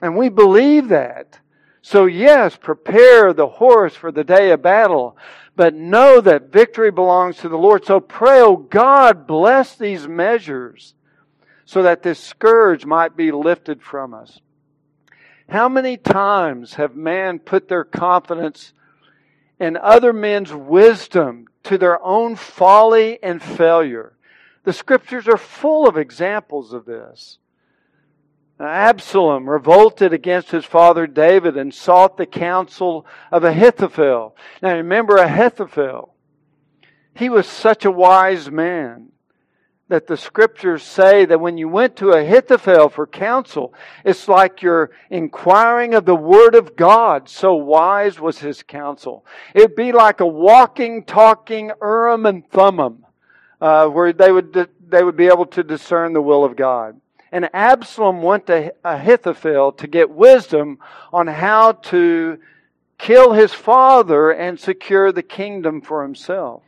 And 0.00 0.16
we 0.16 0.30
believe 0.30 0.88
that. 0.88 1.38
So 1.82 2.06
yes, 2.06 2.56
prepare 2.56 3.34
the 3.34 3.48
horse 3.48 3.94
for 3.94 4.10
the 4.10 4.24
day 4.24 4.50
of 4.50 4.62
battle, 4.62 5.14
but 5.56 5.74
know 5.74 6.22
that 6.22 6.50
victory 6.50 6.90
belongs 6.90 7.36
to 7.38 7.50
the 7.50 7.58
Lord. 7.58 7.84
So 7.84 8.00
pray, 8.00 8.40
oh 8.40 8.56
God, 8.56 9.26
bless 9.26 9.76
these 9.76 10.08
measures 10.08 10.94
so 11.66 11.82
that 11.82 12.02
this 12.02 12.18
scourge 12.18 12.86
might 12.86 13.14
be 13.14 13.30
lifted 13.30 13.82
from 13.82 14.14
us. 14.14 14.40
How 15.50 15.68
many 15.68 15.96
times 15.96 16.74
have 16.74 16.94
man 16.94 17.40
put 17.40 17.66
their 17.66 17.82
confidence 17.82 18.72
in 19.58 19.76
other 19.76 20.12
men's 20.12 20.52
wisdom 20.54 21.46
to 21.64 21.76
their 21.76 22.00
own 22.04 22.36
folly 22.36 23.20
and 23.20 23.42
failure? 23.42 24.16
The 24.62 24.72
scriptures 24.72 25.26
are 25.26 25.36
full 25.36 25.88
of 25.88 25.96
examples 25.96 26.72
of 26.72 26.84
this. 26.84 27.38
Absalom 28.60 29.50
revolted 29.50 30.12
against 30.12 30.52
his 30.52 30.64
father 30.64 31.08
David 31.08 31.56
and 31.56 31.74
sought 31.74 32.16
the 32.16 32.26
counsel 32.26 33.04
of 33.32 33.42
Ahithophel. 33.42 34.36
Now 34.62 34.76
remember 34.76 35.16
Ahithophel. 35.16 36.14
He 37.12 37.28
was 37.28 37.48
such 37.48 37.84
a 37.84 37.90
wise 37.90 38.52
man 38.52 39.08
that 39.90 40.06
the 40.06 40.16
scriptures 40.16 40.84
say 40.84 41.24
that 41.24 41.40
when 41.40 41.58
you 41.58 41.68
went 41.68 41.96
to 41.96 42.10
Ahithophel 42.10 42.88
for 42.90 43.08
counsel, 43.08 43.74
it's 44.04 44.28
like 44.28 44.62
you're 44.62 44.92
inquiring 45.10 45.94
of 45.94 46.04
the 46.04 46.14
word 46.14 46.54
of 46.54 46.76
God. 46.76 47.28
So 47.28 47.54
wise 47.54 48.20
was 48.20 48.38
his 48.38 48.62
counsel. 48.62 49.26
It'd 49.52 49.74
be 49.74 49.90
like 49.90 50.20
a 50.20 50.26
walking, 50.26 51.02
talking 51.02 51.72
Urim 51.82 52.24
and 52.24 52.48
Thummim, 52.50 53.04
uh, 53.60 53.88
where 53.88 54.12
they 54.12 54.30
would, 54.30 54.68
they 54.88 55.02
would 55.02 55.16
be 55.16 55.26
able 55.26 55.46
to 55.46 55.64
discern 55.64 56.12
the 56.12 56.22
will 56.22 56.44
of 56.44 56.54
God. 56.54 57.00
And 57.32 57.50
Absalom 57.52 58.22
went 58.22 58.46
to 58.46 58.72
Ahithophel 58.84 59.72
to 59.72 59.86
get 59.88 60.08
wisdom 60.08 60.78
on 61.12 61.26
how 61.26 61.72
to 61.72 62.38
kill 62.96 63.32
his 63.32 63.52
father 63.52 64.30
and 64.30 64.60
secure 64.60 65.10
the 65.10 65.22
kingdom 65.24 65.80
for 65.80 66.04
himself. 66.04 66.62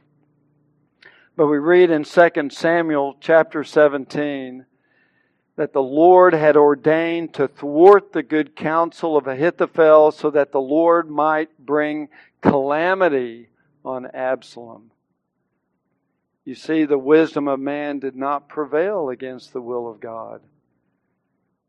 But 1.42 1.48
we 1.48 1.58
read 1.58 1.90
in 1.90 2.04
2 2.04 2.50
Samuel 2.50 3.16
chapter 3.18 3.64
17 3.64 4.64
that 5.56 5.72
the 5.72 5.82
Lord 5.82 6.34
had 6.34 6.56
ordained 6.56 7.34
to 7.34 7.48
thwart 7.48 8.12
the 8.12 8.22
good 8.22 8.54
counsel 8.54 9.16
of 9.16 9.26
Ahithophel 9.26 10.12
so 10.12 10.30
that 10.30 10.52
the 10.52 10.60
Lord 10.60 11.10
might 11.10 11.58
bring 11.58 12.10
calamity 12.42 13.48
on 13.84 14.06
Absalom. 14.14 14.92
You 16.44 16.54
see, 16.54 16.84
the 16.84 16.96
wisdom 16.96 17.48
of 17.48 17.58
man 17.58 17.98
did 17.98 18.14
not 18.14 18.48
prevail 18.48 19.08
against 19.08 19.52
the 19.52 19.60
will 19.60 19.90
of 19.90 19.98
God. 19.98 20.42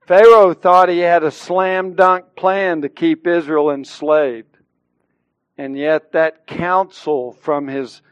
Pharaoh 0.06 0.54
thought 0.54 0.88
he 0.88 1.00
had 1.00 1.24
a 1.24 1.32
slam 1.32 1.96
dunk 1.96 2.36
plan 2.36 2.84
to 2.84 2.90
keep 2.90 3.26
Israel 3.26 3.72
enslaved. 3.72 4.56
And 5.58 5.76
yet 5.76 6.12
that 6.12 6.46
counsel 6.46 7.32
from 7.32 7.68
his 7.68 8.04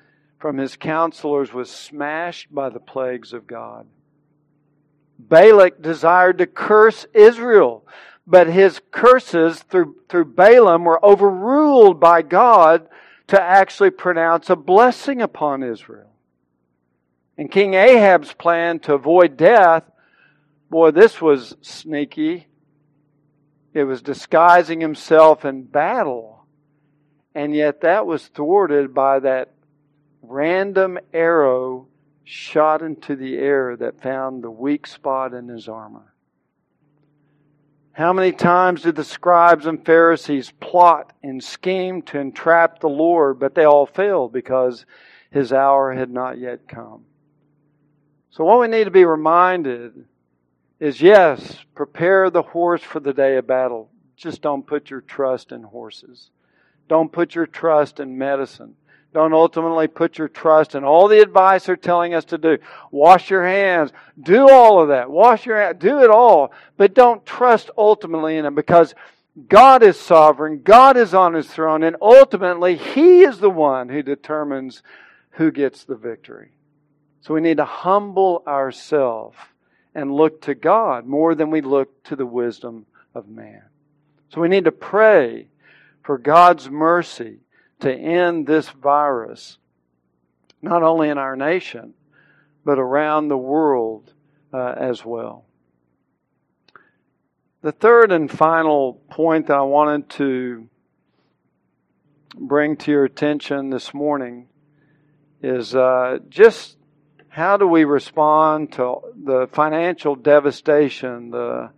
from 0.41 0.57
his 0.57 0.75
counselors 0.75 1.53
was 1.53 1.69
smashed 1.69 2.53
by 2.53 2.69
the 2.69 2.79
plagues 2.79 3.31
of 3.31 3.45
God. 3.45 3.85
Balak 5.19 5.81
desired 5.81 6.39
to 6.39 6.47
curse 6.47 7.05
Israel, 7.13 7.85
but 8.25 8.47
his 8.47 8.81
curses 8.89 9.61
through, 9.61 9.95
through 10.09 10.25
Balaam 10.25 10.83
were 10.83 11.03
overruled 11.05 11.99
by 11.99 12.23
God 12.23 12.89
to 13.27 13.39
actually 13.39 13.91
pronounce 13.91 14.49
a 14.49 14.55
blessing 14.55 15.21
upon 15.21 15.61
Israel. 15.61 16.09
And 17.37 17.51
King 17.51 17.75
Ahab's 17.75 18.33
plan 18.33 18.79
to 18.79 18.95
avoid 18.95 19.37
death, 19.37 19.83
boy, 20.71 20.91
this 20.91 21.21
was 21.21 21.55
sneaky. 21.61 22.47
It 23.73 23.83
was 23.83 24.01
disguising 24.01 24.81
himself 24.81 25.45
in 25.45 25.63
battle. 25.63 26.45
And 27.35 27.55
yet 27.55 27.81
that 27.81 28.05
was 28.05 28.27
thwarted 28.27 28.93
by 28.93 29.19
that 29.19 29.53
random 30.21 30.99
arrow 31.13 31.87
shot 32.23 32.81
into 32.81 33.15
the 33.15 33.37
air 33.37 33.75
that 33.75 34.01
found 34.01 34.43
the 34.43 34.51
weak 34.51 34.87
spot 34.87 35.33
in 35.33 35.47
his 35.47 35.67
armor. 35.67 36.13
How 37.93 38.13
many 38.13 38.31
times 38.31 38.83
did 38.83 38.95
the 38.95 39.03
scribes 39.03 39.65
and 39.65 39.85
Pharisees 39.85 40.51
plot 40.59 41.11
and 41.21 41.43
scheme 41.43 42.01
to 42.03 42.19
entrap 42.19 42.79
the 42.79 42.87
Lord, 42.87 43.37
but 43.37 43.53
they 43.53 43.65
all 43.65 43.85
failed 43.85 44.31
because 44.31 44.85
his 45.29 45.51
hour 45.51 45.93
had 45.93 46.09
not 46.09 46.39
yet 46.39 46.67
come? 46.67 47.03
So, 48.29 48.45
what 48.45 48.61
we 48.61 48.67
need 48.69 48.85
to 48.85 48.91
be 48.91 49.03
reminded 49.03 50.05
is 50.79 51.01
yes, 51.01 51.57
prepare 51.75 52.29
the 52.29 52.41
horse 52.41 52.81
for 52.81 53.01
the 53.01 53.13
day 53.13 53.35
of 53.35 53.45
battle. 53.45 53.91
Just 54.15 54.41
don't 54.41 54.65
put 54.65 54.89
your 54.89 55.01
trust 55.01 55.51
in 55.51 55.63
horses. 55.63 56.29
Don't 56.87 57.11
put 57.11 57.35
your 57.35 57.45
trust 57.45 57.99
in 57.99 58.17
medicine. 58.17 58.75
Don't 59.13 59.33
ultimately 59.33 59.87
put 59.87 60.17
your 60.17 60.29
trust 60.29 60.73
in 60.73 60.85
all 60.85 61.07
the 61.07 61.21
advice 61.21 61.65
they're 61.65 61.75
telling 61.75 62.13
us 62.13 62.23
to 62.25 62.37
do. 62.37 62.57
Wash 62.91 63.29
your 63.29 63.45
hands. 63.45 63.91
Do 64.21 64.49
all 64.49 64.81
of 64.81 64.87
that. 64.87 65.09
Wash 65.09 65.45
your 65.45 65.61
hands. 65.61 65.79
Do 65.79 66.01
it 66.01 66.09
all. 66.09 66.53
But 66.77 66.93
don't 66.93 67.25
trust 67.25 67.69
ultimately 67.77 68.37
in 68.37 68.45
it 68.45 68.55
because 68.55 68.95
God 69.49 69.83
is 69.83 69.99
sovereign. 69.99 70.61
God 70.63 70.95
is 70.95 71.13
on 71.13 71.33
his 71.33 71.47
throne. 71.47 71.83
And 71.83 71.97
ultimately, 72.01 72.77
he 72.77 73.23
is 73.23 73.39
the 73.39 73.49
one 73.49 73.89
who 73.89 74.01
determines 74.01 74.81
who 75.31 75.51
gets 75.51 75.83
the 75.83 75.95
victory. 75.95 76.51
So 77.19 77.33
we 77.33 77.41
need 77.41 77.57
to 77.57 77.65
humble 77.65 78.43
ourselves 78.47 79.37
and 79.93 80.13
look 80.13 80.41
to 80.43 80.55
God 80.55 81.05
more 81.05 81.35
than 81.35 81.51
we 81.51 81.59
look 81.59 82.03
to 82.05 82.15
the 82.15 82.25
wisdom 82.25 82.85
of 83.13 83.27
man. 83.27 83.63
So 84.29 84.39
we 84.39 84.47
need 84.47 84.65
to 84.65 84.71
pray 84.71 85.47
for 86.01 86.17
God's 86.17 86.69
mercy 86.69 87.39
to 87.81 87.93
end 87.93 88.47
this 88.47 88.69
virus, 88.69 89.57
not 90.61 90.83
only 90.83 91.09
in 91.09 91.17
our 91.17 91.35
nation, 91.35 91.93
but 92.63 92.79
around 92.79 93.27
the 93.27 93.37
world 93.37 94.13
uh, 94.53 94.73
as 94.77 95.03
well. 95.03 95.45
The 97.61 97.71
third 97.71 98.11
and 98.11 98.29
final 98.29 98.93
point 99.09 99.47
that 99.47 99.57
I 99.57 99.61
wanted 99.61 100.09
to 100.11 100.67
bring 102.35 102.77
to 102.77 102.91
your 102.91 103.05
attention 103.05 103.69
this 103.69 103.93
morning 103.93 104.47
is 105.43 105.75
uh, 105.75 106.19
just 106.29 106.77
how 107.29 107.57
do 107.57 107.67
we 107.67 107.83
respond 107.83 108.73
to 108.73 108.95
the 109.15 109.47
financial 109.53 110.15
devastation, 110.15 111.31
the, 111.31 111.71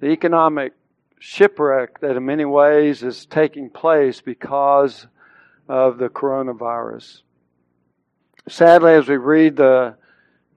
the 0.00 0.08
economic 0.08 0.72
shipwreck 1.18 2.00
that 2.00 2.16
in 2.16 2.24
many 2.24 2.44
ways 2.44 3.02
is 3.02 3.26
taking 3.26 3.68
place 3.68 4.20
because 4.20 5.06
of 5.68 5.98
the 5.98 6.08
coronavirus. 6.08 7.22
Sadly, 8.48 8.92
as 8.92 9.08
we 9.08 9.16
read 9.16 9.56
the, 9.56 9.96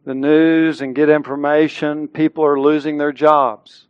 the 0.05 0.13
news 0.13 0.81
and 0.81 0.95
get 0.95 1.09
information, 1.09 2.07
people 2.07 2.45
are 2.45 2.59
losing 2.59 2.97
their 2.97 3.11
jobs. 3.11 3.87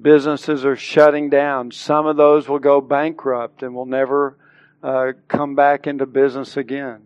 Businesses 0.00 0.64
are 0.64 0.76
shutting 0.76 1.28
down. 1.28 1.70
Some 1.70 2.06
of 2.06 2.16
those 2.16 2.48
will 2.48 2.58
go 2.58 2.80
bankrupt 2.80 3.62
and 3.62 3.74
will 3.74 3.86
never 3.86 4.38
uh, 4.82 5.12
come 5.28 5.54
back 5.54 5.86
into 5.86 6.06
business 6.06 6.56
again. 6.56 7.02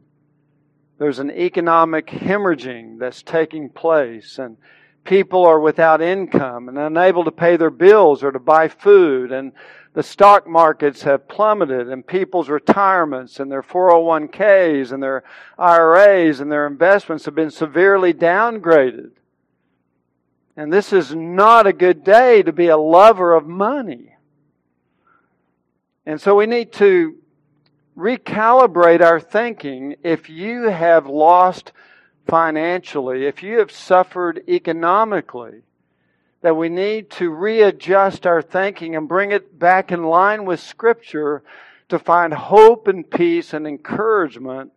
There's 0.98 1.18
an 1.18 1.30
economic 1.30 2.06
hemorrhaging 2.06 2.98
that's 2.98 3.22
taking 3.22 3.68
place, 3.68 4.38
and 4.38 4.56
people 5.04 5.44
are 5.44 5.60
without 5.60 6.00
income 6.00 6.68
and 6.68 6.78
unable 6.78 7.24
to 7.24 7.30
pay 7.30 7.56
their 7.56 7.70
bills 7.70 8.22
or 8.22 8.32
to 8.32 8.38
buy 8.38 8.68
food, 8.68 9.32
and 9.32 9.52
the 9.97 10.03
stock 10.03 10.47
markets 10.47 11.05
have 11.05 11.26
plummeted 11.26 11.88
and 11.88 12.07
people's 12.07 12.51
retirements 12.51 13.40
and 13.40 13.51
their 13.51 13.62
401ks 13.62 14.92
and 14.92 15.03
their 15.03 15.24
IRAs 15.59 16.38
and 16.38 16.53
their 16.53 16.66
investments 16.66 17.24
have 17.24 17.34
been 17.34 17.51
severely 17.51 18.12
downgraded. 18.12 19.12
And 20.55 20.70
this 20.70 20.92
is 20.92 21.14
not 21.14 21.66
a 21.66 21.72
good 21.72 22.05
day 22.05 22.42
to 22.42 22.53
be 22.53 22.66
a 22.66 22.76
lover 22.76 23.32
of 23.32 23.47
money. 23.47 24.14
And 26.05 26.20
so 26.20 26.34
we 26.34 26.44
need 26.44 26.72
to 26.72 27.16
recalibrate 27.97 29.01
our 29.01 29.18
thinking 29.18 29.97
if 30.03 30.28
you 30.28 30.64
have 30.64 31.07
lost 31.07 31.72
financially, 32.26 33.24
if 33.24 33.42
you 33.42 33.61
have 33.61 33.70
suffered 33.70 34.44
economically, 34.47 35.62
that 36.47 36.55
we 36.55 36.68
need 36.68 37.11
to 37.11 37.28
readjust 37.28 38.24
our 38.24 38.40
thinking 38.40 38.94
and 38.94 39.09
bring 39.09 39.32
it 39.32 39.59
back 39.59 39.90
in 39.90 40.05
line 40.05 40.44
with 40.44 40.61
Scripture 40.61 41.42
to 41.88 41.99
find 41.99 42.32
hope 42.32 42.86
and 42.86 43.11
peace 43.11 43.53
and 43.53 43.66
encouragement, 43.66 44.70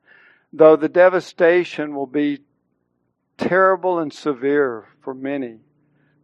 though 0.52 0.76
the 0.76 0.90
devastation 0.90 1.94
will 1.94 2.08
be 2.08 2.40
terrible 3.38 4.00
and 4.00 4.12
severe 4.12 4.88
for 5.00 5.14
many 5.14 5.60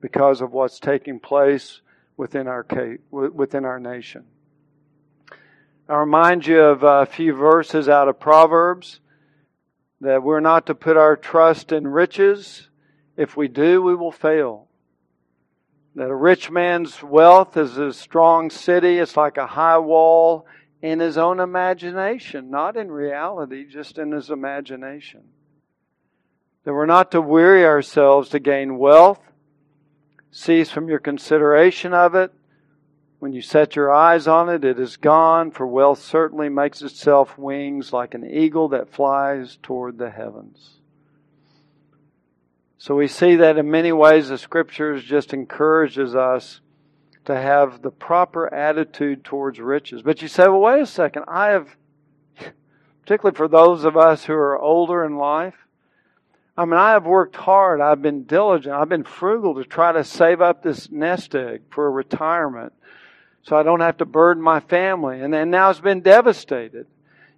because 0.01 0.41
of 0.41 0.51
what's 0.51 0.79
taking 0.79 1.19
place 1.19 1.81
within 2.17 2.47
our 2.47 2.65
within 3.11 3.65
our 3.65 3.79
nation. 3.79 4.23
I 5.87 5.97
remind 5.97 6.47
you 6.47 6.59
of 6.59 6.81
a 6.81 7.05
few 7.05 7.35
verses 7.35 7.87
out 7.87 8.07
of 8.07 8.19
Proverbs 8.19 8.99
that 10.01 10.23
we're 10.23 10.39
not 10.39 10.65
to 10.65 10.73
put 10.73 10.97
our 10.97 11.15
trust 11.15 11.71
in 11.71 11.87
riches. 11.87 12.67
If 13.15 13.37
we 13.37 13.47
do, 13.47 13.83
we 13.83 13.93
will 13.93 14.11
fail 14.11 14.64
that 15.95 16.09
a 16.09 16.15
rich 16.15 16.51
man's 16.51 17.01
wealth 17.01 17.55
is 17.55 17.77
a 17.77 17.93
strong 17.93 18.49
city. 18.49 18.99
It's 18.99 19.15
like 19.15 19.37
a 19.37 19.47
high 19.47 19.77
wall 19.77 20.45
in 20.81 20.99
his 20.99 21.17
own 21.17 21.39
imagination, 21.39 22.51
not 22.51 22.75
in 22.75 22.91
reality, 22.91 23.65
just 23.65 23.97
in 23.97 24.11
his 24.11 24.29
imagination. 24.29 25.23
That 26.65 26.73
we're 26.73 26.85
not 26.85 27.11
to 27.11 27.21
weary 27.21 27.65
ourselves 27.65 28.29
to 28.29 28.39
gain 28.39 28.77
wealth. 28.77 29.21
Cease 30.31 30.69
from 30.69 30.89
your 30.89 30.99
consideration 30.99 31.93
of 31.93 32.13
it. 32.13 32.33
When 33.19 33.31
you 33.31 33.41
set 33.41 33.77
your 33.77 33.93
eyes 33.93 34.27
on 34.27 34.49
it, 34.49 34.65
it 34.65 34.77
is 34.77 34.97
gone, 34.97 35.51
for 35.51 35.65
wealth 35.65 36.01
certainly 36.01 36.49
makes 36.49 36.81
itself 36.81 37.37
wings 37.37 37.93
like 37.93 38.13
an 38.13 38.29
eagle 38.29 38.67
that 38.69 38.93
flies 38.93 39.57
toward 39.63 39.97
the 39.97 40.09
heavens. 40.09 40.81
So 42.77 42.95
we 42.95 43.07
see 43.07 43.35
that 43.37 43.57
in 43.57 43.71
many 43.71 43.91
ways 43.91 44.29
the 44.29 44.37
scriptures 44.37 45.03
just 45.03 45.33
encourages 45.33 46.15
us 46.15 46.61
to 47.25 47.35
have 47.35 47.81
the 47.81 47.91
proper 47.91 48.53
attitude 48.53 49.23
towards 49.23 49.59
riches. 49.59 50.01
But 50.01 50.21
you 50.21 50.27
say, 50.27 50.43
well, 50.43 50.59
wait 50.59 50.81
a 50.81 50.85
second. 50.85 51.23
I 51.27 51.47
have, 51.49 51.75
particularly 53.01 53.35
for 53.35 53.47
those 53.47 53.83
of 53.83 53.97
us 53.97 54.25
who 54.25 54.33
are 54.33 54.59
older 54.59 55.03
in 55.03 55.17
life, 55.17 55.55
I 56.57 56.65
mean, 56.65 56.79
I 56.79 56.91
have 56.91 57.05
worked 57.05 57.35
hard. 57.35 57.81
I've 57.81 58.01
been 58.01 58.23
diligent. 58.23 58.73
I've 58.73 58.89
been 58.89 59.03
frugal 59.03 59.55
to 59.55 59.65
try 59.65 59.91
to 59.91 60.03
save 60.03 60.41
up 60.41 60.63
this 60.63 60.89
nest 60.89 61.35
egg 61.35 61.63
for 61.69 61.91
retirement 61.91 62.73
so 63.43 63.55
I 63.55 63.63
don't 63.63 63.81
have 63.81 63.97
to 63.97 64.05
burden 64.05 64.41
my 64.41 64.59
family. 64.59 65.21
And 65.21 65.33
then 65.33 65.49
now 65.49 65.69
it's 65.69 65.79
been 65.79 66.01
devastated. 66.01 66.87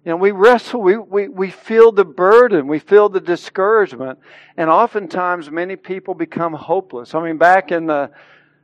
You 0.08 0.14
know, 0.14 0.20
we 0.20 0.30
wrestle, 0.30 0.80
we, 0.80 0.96
we, 0.96 1.28
we 1.28 1.50
feel 1.50 1.92
the 1.92 2.02
burden, 2.02 2.66
we 2.66 2.78
feel 2.78 3.10
the 3.10 3.20
discouragement, 3.20 4.18
and 4.56 4.70
oftentimes 4.70 5.50
many 5.50 5.76
people 5.76 6.14
become 6.14 6.54
hopeless. 6.54 7.14
I 7.14 7.22
mean, 7.22 7.36
back 7.36 7.70
in 7.70 7.84
the 7.84 8.10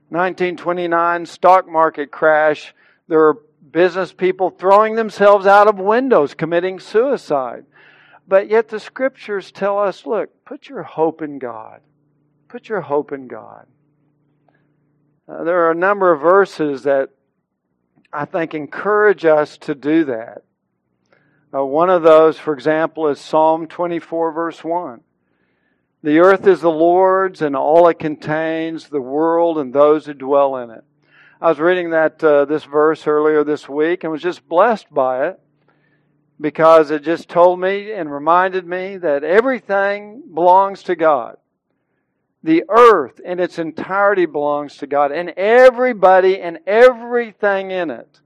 1929 0.09 1.26
stock 1.26 1.68
market 1.68 2.11
crash, 2.11 2.74
there 3.09 3.18
were 3.18 3.42
business 3.70 4.11
people 4.11 4.49
throwing 4.49 4.95
themselves 4.95 5.47
out 5.47 5.68
of 5.68 5.76
windows, 5.76 6.32
committing 6.32 6.80
suicide. 6.80 7.66
But 8.26 8.49
yet 8.49 8.68
the 8.68 8.80
scriptures 8.80 9.53
tell 9.53 9.78
us 9.78 10.07
look, 10.07 10.30
put 10.47 10.70
your 10.70 10.82
hope 10.82 11.20
in 11.20 11.38
God. 11.38 11.82
Put 12.49 12.70
your 12.70 12.80
hope 12.80 13.12
in 13.12 13.28
God. 13.28 13.66
Uh, 15.28 15.45
there 15.45 15.66
are 15.66 15.72
a 15.72 15.74
number 15.74 16.11
of 16.11 16.22
verses 16.22 16.84
that 16.84 17.11
I 18.11 18.24
think 18.24 18.55
encourage 18.55 19.26
us 19.26 19.59
to 19.59 19.74
do 19.74 20.07
that. 20.07 20.42
Uh, 21.55 21.64
one 21.64 21.88
of 21.88 22.02
those, 22.02 22.36
for 22.36 22.52
example, 22.52 23.07
is 23.09 23.20
Psalm 23.20 23.68
24, 23.68 24.32
verse 24.32 24.64
1. 24.64 25.00
The 26.02 26.18
earth 26.18 26.48
is 26.48 26.61
the 26.61 26.70
Lord's 26.70 27.42
and 27.42 27.55
all 27.55 27.86
it 27.86 28.00
contains, 28.00 28.88
the 28.88 29.00
world 29.00 29.59
and 29.59 29.72
those 29.72 30.07
who 30.07 30.14
dwell 30.14 30.57
in 30.57 30.70
it. 30.70 30.82
I 31.40 31.48
was 31.48 31.61
reading 31.61 31.90
that 31.90 32.24
uh, 32.24 32.46
this 32.46 32.64
verse 32.64 33.07
earlier 33.07 33.44
this 33.44 33.68
week 33.68 34.02
and 34.02 34.11
was 34.11 34.22
just 34.22 34.48
blessed 34.48 34.92
by 34.92 35.28
it 35.28 35.40
because 36.40 36.90
it 36.90 37.05
just 37.05 37.28
told 37.28 37.61
me 37.61 37.92
and 37.92 38.11
reminded 38.11 38.66
me 38.66 38.96
that 38.96 39.22
everything 39.22 40.22
belongs 40.34 40.82
to 40.84 40.96
God. 40.96 41.36
The 42.42 42.64
earth 42.68 43.20
in 43.20 43.38
its 43.38 43.61
entirety 43.61 44.26
belongs 44.26 44.76
to 44.78 44.86
God, 44.86 45.12
and 45.12 45.30
everybody 45.30 46.40
and 46.40 46.59
everything 46.66 47.70
in 47.70 47.90
it. 47.90 48.20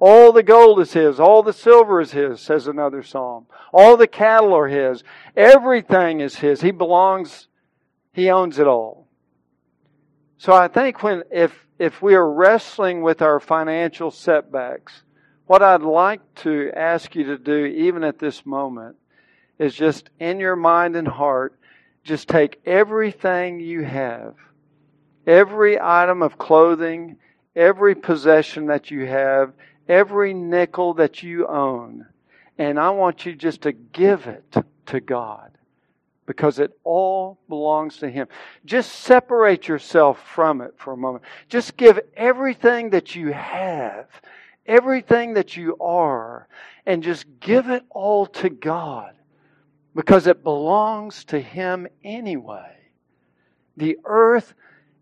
All 0.00 0.32
the 0.32 0.42
gold 0.42 0.80
is 0.80 0.94
His, 0.94 1.20
all 1.20 1.42
the 1.42 1.52
silver 1.52 2.00
is 2.00 2.12
His, 2.12 2.40
says 2.40 2.66
another 2.66 3.02
psalm. 3.02 3.46
All 3.72 3.98
the 3.98 4.06
cattle 4.06 4.54
are 4.54 4.66
His. 4.66 5.04
Everything 5.36 6.20
is 6.20 6.36
His. 6.36 6.62
He 6.62 6.70
belongs, 6.70 7.48
He 8.14 8.30
owns 8.30 8.58
it 8.58 8.66
all. 8.66 9.06
So 10.38 10.54
I 10.54 10.68
think 10.68 11.02
when, 11.02 11.22
if, 11.30 11.52
if 11.78 12.00
we 12.00 12.14
are 12.14 12.32
wrestling 12.32 13.02
with 13.02 13.20
our 13.20 13.38
financial 13.38 14.10
setbacks, 14.10 15.02
what 15.46 15.62
I'd 15.62 15.82
like 15.82 16.22
to 16.36 16.70
ask 16.74 17.14
you 17.14 17.24
to 17.24 17.36
do, 17.36 17.66
even 17.66 18.02
at 18.02 18.18
this 18.18 18.46
moment, 18.46 18.96
is 19.58 19.74
just 19.74 20.08
in 20.18 20.40
your 20.40 20.56
mind 20.56 20.96
and 20.96 21.06
heart, 21.06 21.58
just 22.04 22.26
take 22.26 22.62
everything 22.64 23.60
you 23.60 23.82
have, 23.82 24.34
every 25.26 25.78
item 25.78 26.22
of 26.22 26.38
clothing, 26.38 27.16
every 27.54 27.94
possession 27.94 28.66
that 28.66 28.90
you 28.90 29.04
have, 29.06 29.52
every 29.90 30.32
nickel 30.32 30.94
that 30.94 31.22
you 31.22 31.46
own, 31.46 32.06
and 32.56 32.78
I 32.78 32.90
want 32.90 33.26
you 33.26 33.34
just 33.34 33.62
to 33.62 33.72
give 33.72 34.26
it 34.26 34.56
to 34.86 35.00
God 35.00 35.50
because 36.26 36.58
it 36.58 36.78
all 36.84 37.38
belongs 37.48 37.98
to 37.98 38.08
Him. 38.08 38.28
Just 38.64 38.92
separate 38.92 39.68
yourself 39.68 40.22
from 40.26 40.60
it 40.60 40.74
for 40.76 40.92
a 40.92 40.96
moment. 40.96 41.24
Just 41.48 41.76
give 41.76 41.98
everything 42.16 42.90
that 42.90 43.14
you 43.14 43.32
have 43.32 44.06
everything 44.70 45.34
that 45.34 45.56
you 45.56 45.76
are 45.80 46.46
and 46.86 47.02
just 47.02 47.26
give 47.40 47.68
it 47.68 47.84
all 47.90 48.24
to 48.24 48.48
God 48.48 49.14
because 49.94 50.28
it 50.28 50.44
belongs 50.44 51.24
to 51.24 51.40
Him 51.40 51.88
anyway. 52.04 52.76
The 53.76 53.98
earth 54.04 54.54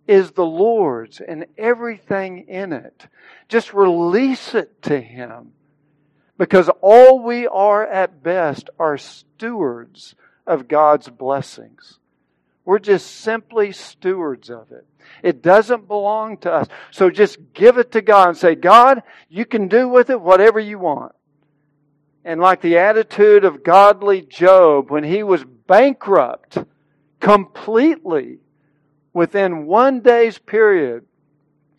is 0.08 0.32
the 0.32 0.46
Lord's 0.46 1.20
and 1.20 1.46
everything 1.56 2.48
in 2.48 2.72
it. 2.72 3.06
Just 3.48 3.74
release 3.74 4.54
it 4.54 4.82
to 4.82 4.98
Him 4.98 5.52
because 6.38 6.70
all 6.80 7.22
we 7.22 7.46
are 7.46 7.86
at 7.86 8.22
best 8.22 8.70
are 8.78 8.96
stewards 8.96 10.14
of 10.46 10.66
God's 10.66 11.08
blessings. 11.10 11.98
We're 12.64 12.78
just 12.78 13.06
simply 13.20 13.72
stewards 13.72 14.50
of 14.50 14.72
it. 14.72 14.86
It 15.22 15.42
doesn't 15.42 15.88
belong 15.88 16.38
to 16.38 16.52
us. 16.52 16.68
So 16.90 17.10
just 17.10 17.38
give 17.54 17.78
it 17.78 17.92
to 17.92 18.02
God 18.02 18.30
and 18.30 18.36
say, 18.36 18.54
God, 18.54 19.02
you 19.28 19.44
can 19.44 19.68
do 19.68 19.88
with 19.88 20.10
it 20.10 20.20
whatever 20.20 20.58
you 20.58 20.78
want. 20.78 21.14
And 22.24 22.40
like 22.40 22.60
the 22.60 22.78
attitude 22.78 23.44
of 23.44 23.62
godly 23.62 24.22
Job 24.22 24.90
when 24.90 25.04
he 25.04 25.22
was 25.22 25.44
bankrupt 25.44 26.58
completely 27.20 28.38
within 29.18 29.66
one 29.66 30.00
day's 30.00 30.38
period, 30.38 31.04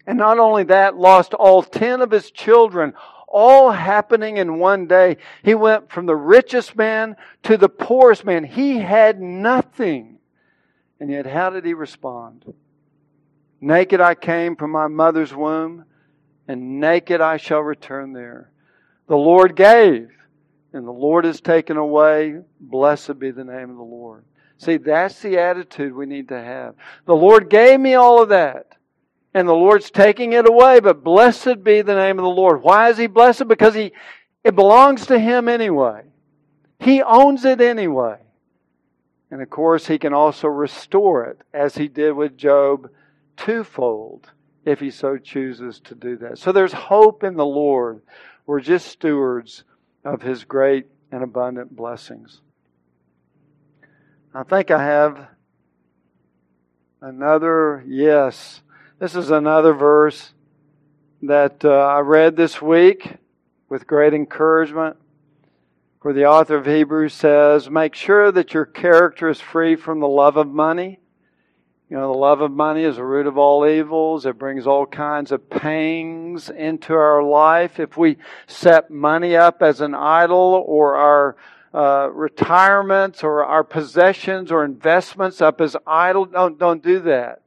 and 0.05 0.17
not 0.17 0.37
only 0.37 0.65
that, 0.65 0.95
lost 0.95 1.33
all 1.33 1.63
ten 1.63 2.01
of 2.01 2.11
his 2.11 2.29
children, 2.29 2.93
all 3.27 3.71
happening 3.71 4.37
in 4.37 4.59
one 4.59 4.87
day. 4.87 5.17
He 5.43 5.55
went 5.55 5.91
from 5.91 6.05
the 6.05 6.15
richest 6.15 6.75
man 6.75 7.15
to 7.43 7.57
the 7.57 7.69
poorest 7.69 8.25
man. 8.25 8.43
He 8.43 8.79
had 8.79 9.21
nothing. 9.21 10.17
And 10.99 11.09
yet, 11.09 11.25
how 11.25 11.49
did 11.49 11.65
he 11.65 11.73
respond? 11.73 12.53
Naked 13.61 14.01
I 14.01 14.15
came 14.15 14.55
from 14.55 14.71
my 14.71 14.87
mother's 14.87 15.33
womb, 15.33 15.85
and 16.47 16.79
naked 16.79 17.21
I 17.21 17.37
shall 17.37 17.61
return 17.61 18.13
there. 18.13 18.51
The 19.07 19.15
Lord 19.15 19.55
gave, 19.55 20.09
and 20.73 20.85
the 20.85 20.91
Lord 20.91 21.25
has 21.25 21.39
taken 21.39 21.77
away. 21.77 22.39
Blessed 22.59 23.19
be 23.19 23.31
the 23.31 23.43
name 23.43 23.69
of 23.69 23.77
the 23.77 23.83
Lord. 23.83 24.25
See, 24.59 24.77
that's 24.77 25.19
the 25.21 25.39
attitude 25.39 25.93
we 25.93 26.05
need 26.05 26.27
to 26.29 26.39
have. 26.39 26.75
The 27.05 27.15
Lord 27.15 27.49
gave 27.49 27.79
me 27.79 27.95
all 27.95 28.21
of 28.21 28.29
that, 28.29 28.75
and 29.33 29.47
the 29.47 29.53
Lord's 29.53 29.89
taking 29.89 30.33
it 30.33 30.47
away, 30.47 30.79
but 30.79 31.03
blessed 31.03 31.63
be 31.63 31.81
the 31.81 31.95
name 31.95 32.19
of 32.19 32.23
the 32.23 32.29
Lord. 32.29 32.61
Why 32.61 32.89
is 32.89 32.97
He 32.97 33.07
blessed? 33.07 33.47
Because 33.47 33.73
He, 33.73 33.93
it 34.43 34.55
belongs 34.55 35.07
to 35.07 35.17
Him 35.17 35.49
anyway. 35.49 36.03
He 36.79 37.01
owns 37.01 37.43
it 37.45 37.59
anyway. 37.59 38.17
And 39.31 39.41
of 39.41 39.49
course, 39.49 39.87
He 39.87 39.97
can 39.97 40.13
also 40.13 40.47
restore 40.47 41.25
it, 41.25 41.41
as 41.53 41.75
He 41.75 41.87
did 41.87 42.11
with 42.11 42.37
Job 42.37 42.89
twofold 43.37 44.29
if 44.65 44.79
he 44.79 44.91
so 44.91 45.17
chooses 45.17 45.79
to 45.81 45.95
do 45.95 46.17
that. 46.17 46.37
So 46.37 46.51
there's 46.51 46.73
hope 46.73 47.23
in 47.23 47.35
the 47.35 47.45
Lord. 47.45 48.01
We're 48.45 48.59
just 48.59 48.87
stewards 48.87 49.63
of 50.03 50.21
his 50.21 50.43
great 50.43 50.85
and 51.11 51.23
abundant 51.23 51.75
blessings. 51.75 52.41
I 54.33 54.43
think 54.43 54.69
I 54.71 54.83
have 54.83 55.27
another, 57.01 57.83
yes, 57.87 58.61
this 58.99 59.15
is 59.15 59.31
another 59.31 59.73
verse 59.73 60.33
that 61.23 61.65
uh, 61.65 61.69
I 61.69 61.99
read 61.99 62.35
this 62.35 62.61
week 62.61 63.17
with 63.69 63.87
great 63.87 64.13
encouragement. 64.13 64.97
Where 66.01 66.13
the 66.13 66.25
author 66.25 66.55
of 66.55 66.65
Hebrews 66.65 67.13
says, 67.13 67.69
Make 67.69 67.93
sure 67.93 68.31
that 68.31 68.53
your 68.53 68.65
character 68.65 69.29
is 69.29 69.41
free 69.41 69.75
from 69.75 69.99
the 69.99 70.07
love 70.07 70.37
of 70.37 70.47
money 70.47 70.99
you 71.89 71.97
know, 71.97 72.13
the 72.13 72.19
love 72.19 72.41
of 72.41 72.51
money 72.51 72.83
is 72.83 72.97
the 72.97 73.03
root 73.03 73.25
of 73.25 73.39
all 73.39 73.67
evils. 73.67 74.27
It 74.27 74.37
brings 74.37 74.67
all 74.67 74.85
kinds 74.85 75.31
of 75.31 75.49
pangs 75.49 76.51
into 76.51 76.93
our 76.93 77.23
life. 77.23 77.79
If 77.79 77.97
we 77.97 78.17
set 78.45 78.91
money 78.91 79.35
up 79.35 79.63
as 79.63 79.81
an 79.81 79.95
idol 79.95 80.63
or 80.67 80.95
our 80.95 81.35
uh, 81.73 82.09
retirements 82.11 83.23
or 83.23 83.45
our 83.45 83.63
possessions 83.63 84.51
or 84.51 84.65
investments 84.65 85.41
up 85.41 85.61
as 85.61 85.75
idol. 85.85 86.25
don't, 86.25 86.57
don't 86.57 86.83
do 86.83 86.99
that. 87.01 87.41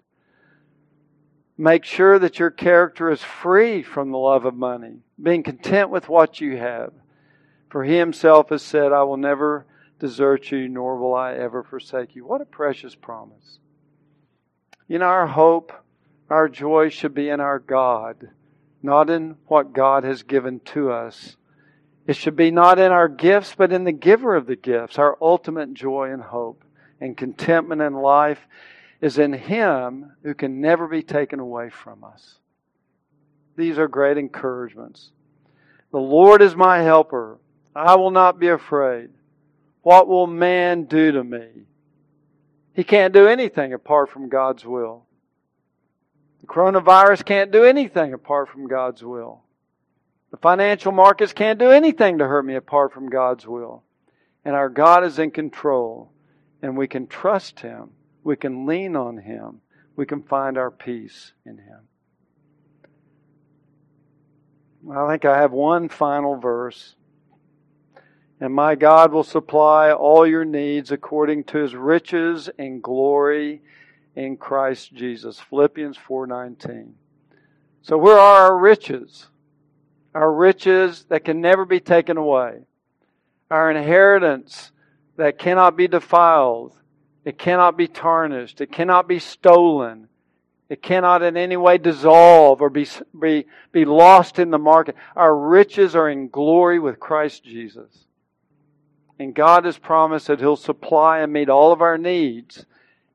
Make 1.59 1.85
sure 1.85 2.19
that 2.19 2.39
your 2.39 2.51
character 2.51 3.11
is 3.11 3.23
free 3.23 3.83
from 3.83 4.11
the 4.11 4.19
love 4.19 4.45
of 4.45 4.55
money, 4.55 4.99
being 5.21 5.43
content 5.43 5.91
with 5.91 6.09
what 6.09 6.41
you 6.41 6.57
have. 6.57 6.93
For 7.69 7.85
he 7.85 7.97
himself 7.97 8.51
has 8.51 8.63
said, 8.63 8.93
I 8.93 9.03
will 9.03 9.17
never 9.17 9.67
desert 9.99 10.51
you, 10.51 10.69
nor 10.69 10.97
will 10.97 11.15
I 11.15 11.35
ever 11.35 11.63
forsake 11.63 12.15
you. 12.15 12.27
What 12.27 12.41
a 12.41 12.45
precious 12.45 12.95
promise. 12.95 13.59
You 14.89 14.99
know, 14.99 15.07
our 15.07 15.27
hope, 15.27 15.73
our 16.29 16.49
joy 16.49 16.89
should 16.89 17.15
be 17.15 17.29
in 17.29 17.41
our 17.41 17.59
God, 17.59 18.29
not 18.83 19.09
in 19.09 19.37
what 19.47 19.73
God 19.73 20.05
has 20.05 20.23
given 20.23 20.61
to 20.67 20.91
us. 20.91 21.37
It 22.13 22.17
should 22.17 22.37
be 22.37 22.51
not 22.51 22.79
in 22.79 22.93
our 22.93 23.09
gifts, 23.09 23.55
but 23.57 23.73
in 23.73 23.85
the 23.85 23.91
giver 23.91 24.37
of 24.37 24.45
the 24.45 24.55
gifts. 24.55 24.99
Our 24.99 25.17
ultimate 25.23 25.73
joy 25.73 26.13
and 26.13 26.21
hope 26.21 26.63
and 27.01 27.17
contentment 27.17 27.81
in 27.81 27.95
life 27.95 28.47
is 29.01 29.17
in 29.17 29.33
Him 29.33 30.13
who 30.23 30.35
can 30.35 30.61
never 30.61 30.87
be 30.87 31.03
taken 31.03 31.41
away 31.41 31.71
from 31.71 32.05
us. 32.05 32.35
These 33.57 33.79
are 33.79 33.89
great 33.89 34.19
encouragements. 34.19 35.11
The 35.91 36.01
Lord 36.01 36.43
is 36.43 36.55
my 36.55 36.81
helper. 36.83 37.39
I 37.75 37.95
will 37.95 38.11
not 38.11 38.39
be 38.39 38.49
afraid. 38.49 39.09
What 39.81 40.07
will 40.07 40.27
man 40.27 40.85
do 40.85 41.13
to 41.13 41.25
me? 41.25 41.49
He 42.75 42.85
can't 42.85 43.15
do 43.15 43.27
anything 43.27 43.73
apart 43.73 44.11
from 44.11 44.29
God's 44.29 44.67
will. 44.67 45.07
The 46.43 46.47
coronavirus 46.47 47.25
can't 47.25 47.51
do 47.51 47.65
anything 47.65 48.13
apart 48.13 48.51
from 48.51 48.69
God's 48.69 49.03
will. 49.03 49.45
The 50.33 50.39
financial 50.39 50.93
markets 50.93 51.33
can't 51.35 51.59
do 51.59 51.71
anything 51.71 52.19
to 52.19 52.27
hurt 52.27 52.45
me 52.45 52.57
apart 52.57 52.93
from 52.93 53.11
God's 53.11 53.47
will. 53.47 53.85
And 54.45 54.57
our 54.57 54.69
God 54.69 55.05
is 55.05 55.21
in 55.21 55.31
control. 55.31 56.11
and 56.63 56.77
we 56.77 56.87
can 56.87 57.09
trust 57.09 57.59
Him. 57.61 57.91
We 58.23 58.37
can 58.37 58.67
lean 58.67 58.95
on 58.95 59.19
Him. 59.19 59.61
We 59.97 60.07
can 60.07 60.23
find 60.23 60.57
our 60.57 60.71
peace 60.71 61.33
in 61.45 61.59
Him. 61.59 61.81
I 64.91 65.09
think 65.11 65.25
I 65.25 65.39
have 65.39 65.51
one 65.53 65.89
final 65.89 66.37
verse. 66.37 66.95
And 68.41 68.55
my 68.55 68.75
God 68.77 69.13
will 69.13 69.25
supply 69.25 69.93
all 69.93 70.27
your 70.27 70.45
needs 70.45 70.91
according 70.93 71.45
to 71.45 71.59
his 71.59 71.75
riches 71.75 72.49
and 72.59 72.83
glory 72.83 73.63
in 74.17 74.37
Christ 74.37 74.95
Jesus. 74.95 75.39
Philippians 75.39 75.97
4:19. 75.97 76.95
So 77.83 77.99
where 77.99 78.19
are 78.19 78.51
our 78.51 78.59
riches? 78.59 79.29
Our 80.15 80.33
riches 80.33 81.05
that 81.09 81.25
can 81.25 81.41
never 81.41 81.65
be 81.65 81.81
taken 81.81 82.17
away. 82.17 82.61
Our 83.51 83.71
inheritance 83.71 84.73
that 85.17 85.39
cannot 85.39 85.77
be 85.77 85.89
defiled. 85.89 86.75
It 87.25 87.39
cannot 87.39 87.77
be 87.77 87.89
tarnished. 87.89 88.61
It 88.61 88.73
cannot 88.73 89.09
be 89.09 89.19
stolen. 89.19 90.09
It 90.69 90.83
cannot 90.83 91.23
in 91.23 91.37
any 91.37 91.57
way 91.57 91.79
dissolve 91.79 92.63
or 92.63 92.71
be, 92.71 92.87
be, 93.19 93.47
be 93.73 93.85
lost 93.85 94.39
in 94.39 94.51
the 94.51 94.59
market. 94.59 94.97
Our 95.15 95.37
riches 95.37 95.95
are 95.95 96.09
in 96.09 96.29
glory 96.29 96.79
with 96.79 96.99
Christ 96.99 97.45
Jesus. 97.45 98.07
And 99.19 99.35
God 99.35 99.67
has 99.67 99.79
promised 99.79 100.27
that 100.27 100.41
He'll 100.41 100.57
supply 100.57 101.19
and 101.19 101.33
meet 101.33 101.49
all 101.49 101.73
of 101.73 101.83
our 101.83 101.99
needs 101.99 102.65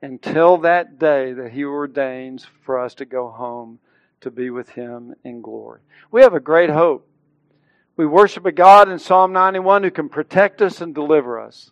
until 0.02 0.58
that 0.60 1.00
day 1.00 1.34
that 1.34 1.52
He 1.52 1.66
ordains 1.66 2.46
for 2.64 2.80
us 2.80 2.94
to 2.96 3.06
go 3.06 3.30
home 3.30 3.80
to 4.22 4.32
be 4.32 4.50
with 4.50 4.70
Him 4.70 5.16
in 5.24 5.42
glory. 5.42 5.82
We 6.12 6.22
have 6.22 6.34
a 6.34 6.40
great 6.40 6.70
hope. 6.70 7.08
We 7.96 8.06
worship 8.06 8.46
a 8.46 8.52
God 8.52 8.90
in 8.90 9.00
Psalm 9.00 9.34
91 9.34 9.84
who 9.84 9.92
can 9.92 10.10
protect 10.10 10.62
us 10.62 10.82
and 10.82 10.94
deliver 10.94 11.40
us. 11.40 11.72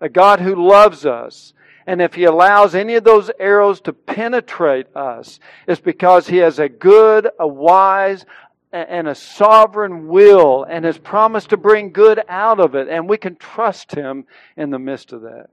A 0.00 0.08
God 0.08 0.40
who 0.40 0.54
loves 0.54 1.04
us. 1.04 1.52
And 1.86 2.00
if 2.00 2.14
He 2.14 2.24
allows 2.24 2.74
any 2.74 2.94
of 2.94 3.04
those 3.04 3.30
arrows 3.38 3.80
to 3.82 3.92
penetrate 3.92 4.94
us, 4.96 5.38
it's 5.66 5.80
because 5.80 6.28
He 6.28 6.38
has 6.38 6.58
a 6.58 6.68
good, 6.68 7.28
a 7.38 7.46
wise, 7.46 8.24
and 8.72 9.08
a 9.08 9.14
sovereign 9.14 10.06
will 10.06 10.64
and 10.64 10.84
has 10.84 10.98
promised 10.98 11.50
to 11.50 11.56
bring 11.56 11.92
good 11.92 12.22
out 12.28 12.60
of 12.60 12.74
it, 12.74 12.88
and 12.88 13.08
we 13.08 13.16
can 13.16 13.34
trust 13.34 13.92
Him 13.92 14.24
in 14.56 14.70
the 14.70 14.78
midst 14.78 15.12
of 15.12 15.22
that. 15.22 15.50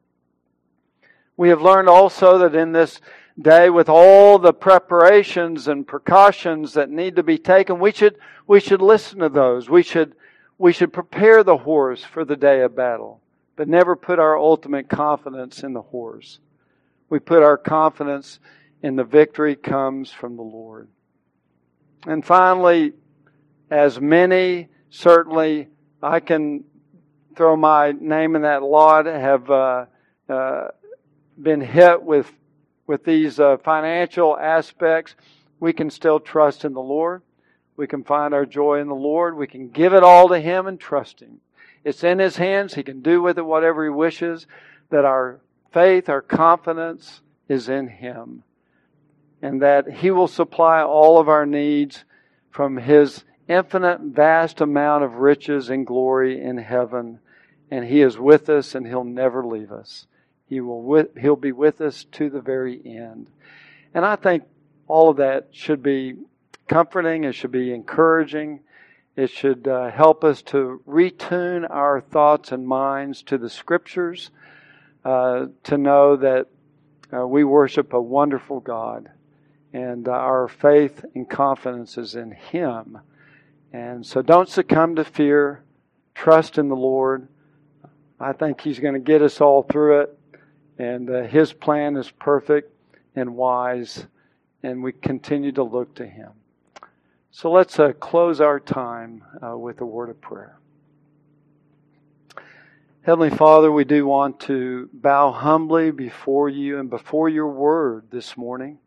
We 1.35 1.49
have 1.49 1.61
learned 1.61 1.89
also 1.89 2.39
that 2.39 2.55
in 2.55 2.71
this 2.71 2.99
day, 3.39 3.69
with 3.69 3.89
all 3.89 4.39
the 4.39 4.53
preparations 4.53 5.67
and 5.67 5.87
precautions 5.87 6.73
that 6.73 6.89
need 6.89 7.15
to 7.15 7.23
be 7.23 7.37
taken, 7.37 7.79
we 7.79 7.91
should, 7.91 8.17
we 8.47 8.59
should 8.59 8.81
listen 8.81 9.19
to 9.19 9.29
those. 9.29 9.69
We 9.69 9.83
should, 9.83 10.15
we 10.57 10.73
should 10.73 10.91
prepare 10.91 11.43
the 11.43 11.57
horse 11.57 12.03
for 12.03 12.25
the 12.25 12.35
day 12.35 12.61
of 12.61 12.75
battle, 12.75 13.21
but 13.55 13.67
never 13.67 13.95
put 13.95 14.19
our 14.19 14.37
ultimate 14.37 14.89
confidence 14.89 15.63
in 15.63 15.73
the 15.73 15.81
horse. 15.81 16.39
We 17.09 17.19
put 17.19 17.43
our 17.43 17.57
confidence 17.57 18.39
in 18.81 18.95
the 18.95 19.03
victory 19.03 19.55
comes 19.55 20.11
from 20.11 20.35
the 20.35 20.43
Lord. 20.43 20.87
And 22.05 22.25
finally, 22.25 22.93
as 23.69 23.99
many, 23.99 24.67
certainly 24.89 25.67
I 26.01 26.19
can 26.19 26.63
throw 27.35 27.55
my 27.55 27.91
name 27.91 28.35
in 28.35 28.41
that 28.43 28.63
lot, 28.63 29.05
have 29.05 29.49
uh, 29.49 29.85
uh, 30.29 30.67
been 31.41 31.61
hit 31.61 32.01
with, 32.01 32.31
with 32.87 33.03
these 33.03 33.39
uh, 33.39 33.57
financial 33.57 34.37
aspects, 34.37 35.15
we 35.59 35.73
can 35.73 35.89
still 35.89 36.19
trust 36.19 36.63
in 36.65 36.73
the 36.73 36.81
Lord. 36.81 37.21
We 37.75 37.85
can 37.85 38.03
find 38.03 38.33
our 38.33 38.45
joy 38.45 38.79
in 38.79 38.87
the 38.87 38.95
Lord. 38.95 39.37
We 39.37 39.45
can 39.45 39.69
give 39.69 39.93
it 39.93 40.03
all 40.03 40.29
to 40.29 40.39
Him 40.39 40.65
and 40.65 40.79
trust 40.79 41.21
Him. 41.21 41.41
It's 41.83 42.03
in 42.03 42.17
His 42.17 42.37
hands. 42.37 42.73
He 42.73 42.83
can 42.83 43.01
do 43.01 43.21
with 43.21 43.37
it 43.37 43.45
whatever 43.45 43.83
He 43.83 43.89
wishes. 43.89 44.47
That 44.89 45.05
our 45.05 45.41
faith, 45.71 46.09
our 46.09 46.21
confidence 46.21 47.21
is 47.47 47.69
in 47.69 47.87
Him. 47.87 48.43
And 49.41 49.61
that 49.61 49.87
He 49.87 50.09
will 50.09 50.27
supply 50.27 50.81
all 50.81 51.19
of 51.19 51.29
our 51.29 51.45
needs 51.45 52.05
from 52.49 52.77
His 52.77 53.23
infinite, 53.47 54.01
vast 54.01 54.61
amount 54.61 55.03
of 55.03 55.15
riches 55.15 55.69
and 55.69 55.85
glory 55.85 56.41
in 56.41 56.57
heaven. 56.57 57.19
And 57.69 57.85
He 57.85 58.01
is 58.01 58.17
with 58.17 58.49
us 58.49 58.73
and 58.73 58.87
He'll 58.87 59.03
never 59.03 59.45
leave 59.45 59.71
us. 59.71 60.07
He 60.47 60.61
will 60.61 60.81
with, 60.81 61.17
He'll 61.17 61.35
be 61.35 61.51
with 61.51 61.81
us 61.81 62.05
to 62.13 62.29
the 62.29 62.41
very 62.41 62.81
end. 62.85 63.27
And 63.93 64.05
I 64.05 64.15
think 64.15 64.43
all 64.87 65.09
of 65.09 65.17
that 65.17 65.49
should 65.51 65.83
be 65.83 66.15
comforting. 66.67 67.23
It 67.23 67.33
should 67.33 67.51
be 67.51 67.73
encouraging. 67.73 68.61
It 69.15 69.31
should 69.31 69.67
uh, 69.67 69.89
help 69.89 70.23
us 70.23 70.41
to 70.43 70.81
retune 70.87 71.67
our 71.69 71.99
thoughts 72.01 72.51
and 72.51 72.67
minds 72.67 73.23
to 73.23 73.37
the 73.37 73.49
Scriptures, 73.49 74.29
uh, 75.03 75.47
to 75.63 75.77
know 75.77 76.17
that 76.17 76.47
uh, 77.11 77.25
we 77.25 77.43
worship 77.43 77.93
a 77.93 78.01
wonderful 78.01 78.59
God, 78.59 79.09
and 79.73 80.07
uh, 80.07 80.11
our 80.11 80.47
faith 80.47 81.03
and 81.15 81.27
confidence 81.27 81.97
is 81.97 82.15
in 82.15 82.31
Him. 82.31 82.99
And 83.73 84.05
so 84.05 84.21
don't 84.21 84.49
succumb 84.49 84.95
to 84.95 85.03
fear. 85.03 85.63
Trust 86.13 86.57
in 86.57 86.69
the 86.69 86.75
Lord. 86.75 87.27
I 88.19 88.33
think 88.33 88.61
He's 88.61 88.79
going 88.79 88.93
to 88.93 88.99
get 88.99 89.21
us 89.21 89.41
all 89.41 89.63
through 89.63 90.01
it. 90.01 90.16
And 90.77 91.09
uh, 91.09 91.23
His 91.23 91.53
plan 91.53 91.95
is 91.97 92.09
perfect 92.11 92.73
and 93.15 93.35
wise. 93.35 94.05
And 94.63 94.83
we 94.83 94.91
continue 94.91 95.51
to 95.53 95.63
look 95.63 95.95
to 95.95 96.05
Him. 96.05 96.31
So 97.31 97.51
let's 97.51 97.79
uh, 97.79 97.93
close 97.93 98.41
our 98.41 98.59
time 98.59 99.23
uh, 99.45 99.57
with 99.57 99.81
a 99.81 99.85
word 99.85 100.09
of 100.09 100.19
prayer. 100.19 100.57
Heavenly 103.01 103.29
Father, 103.29 103.71
we 103.71 103.85
do 103.85 104.05
want 104.05 104.39
to 104.41 104.89
bow 104.91 105.31
humbly 105.31 105.91
before 105.91 106.49
you 106.49 106.79
and 106.79 106.89
before 106.89 107.29
your 107.29 107.47
word 107.47 108.07
this 108.11 108.35
morning. 108.35 108.79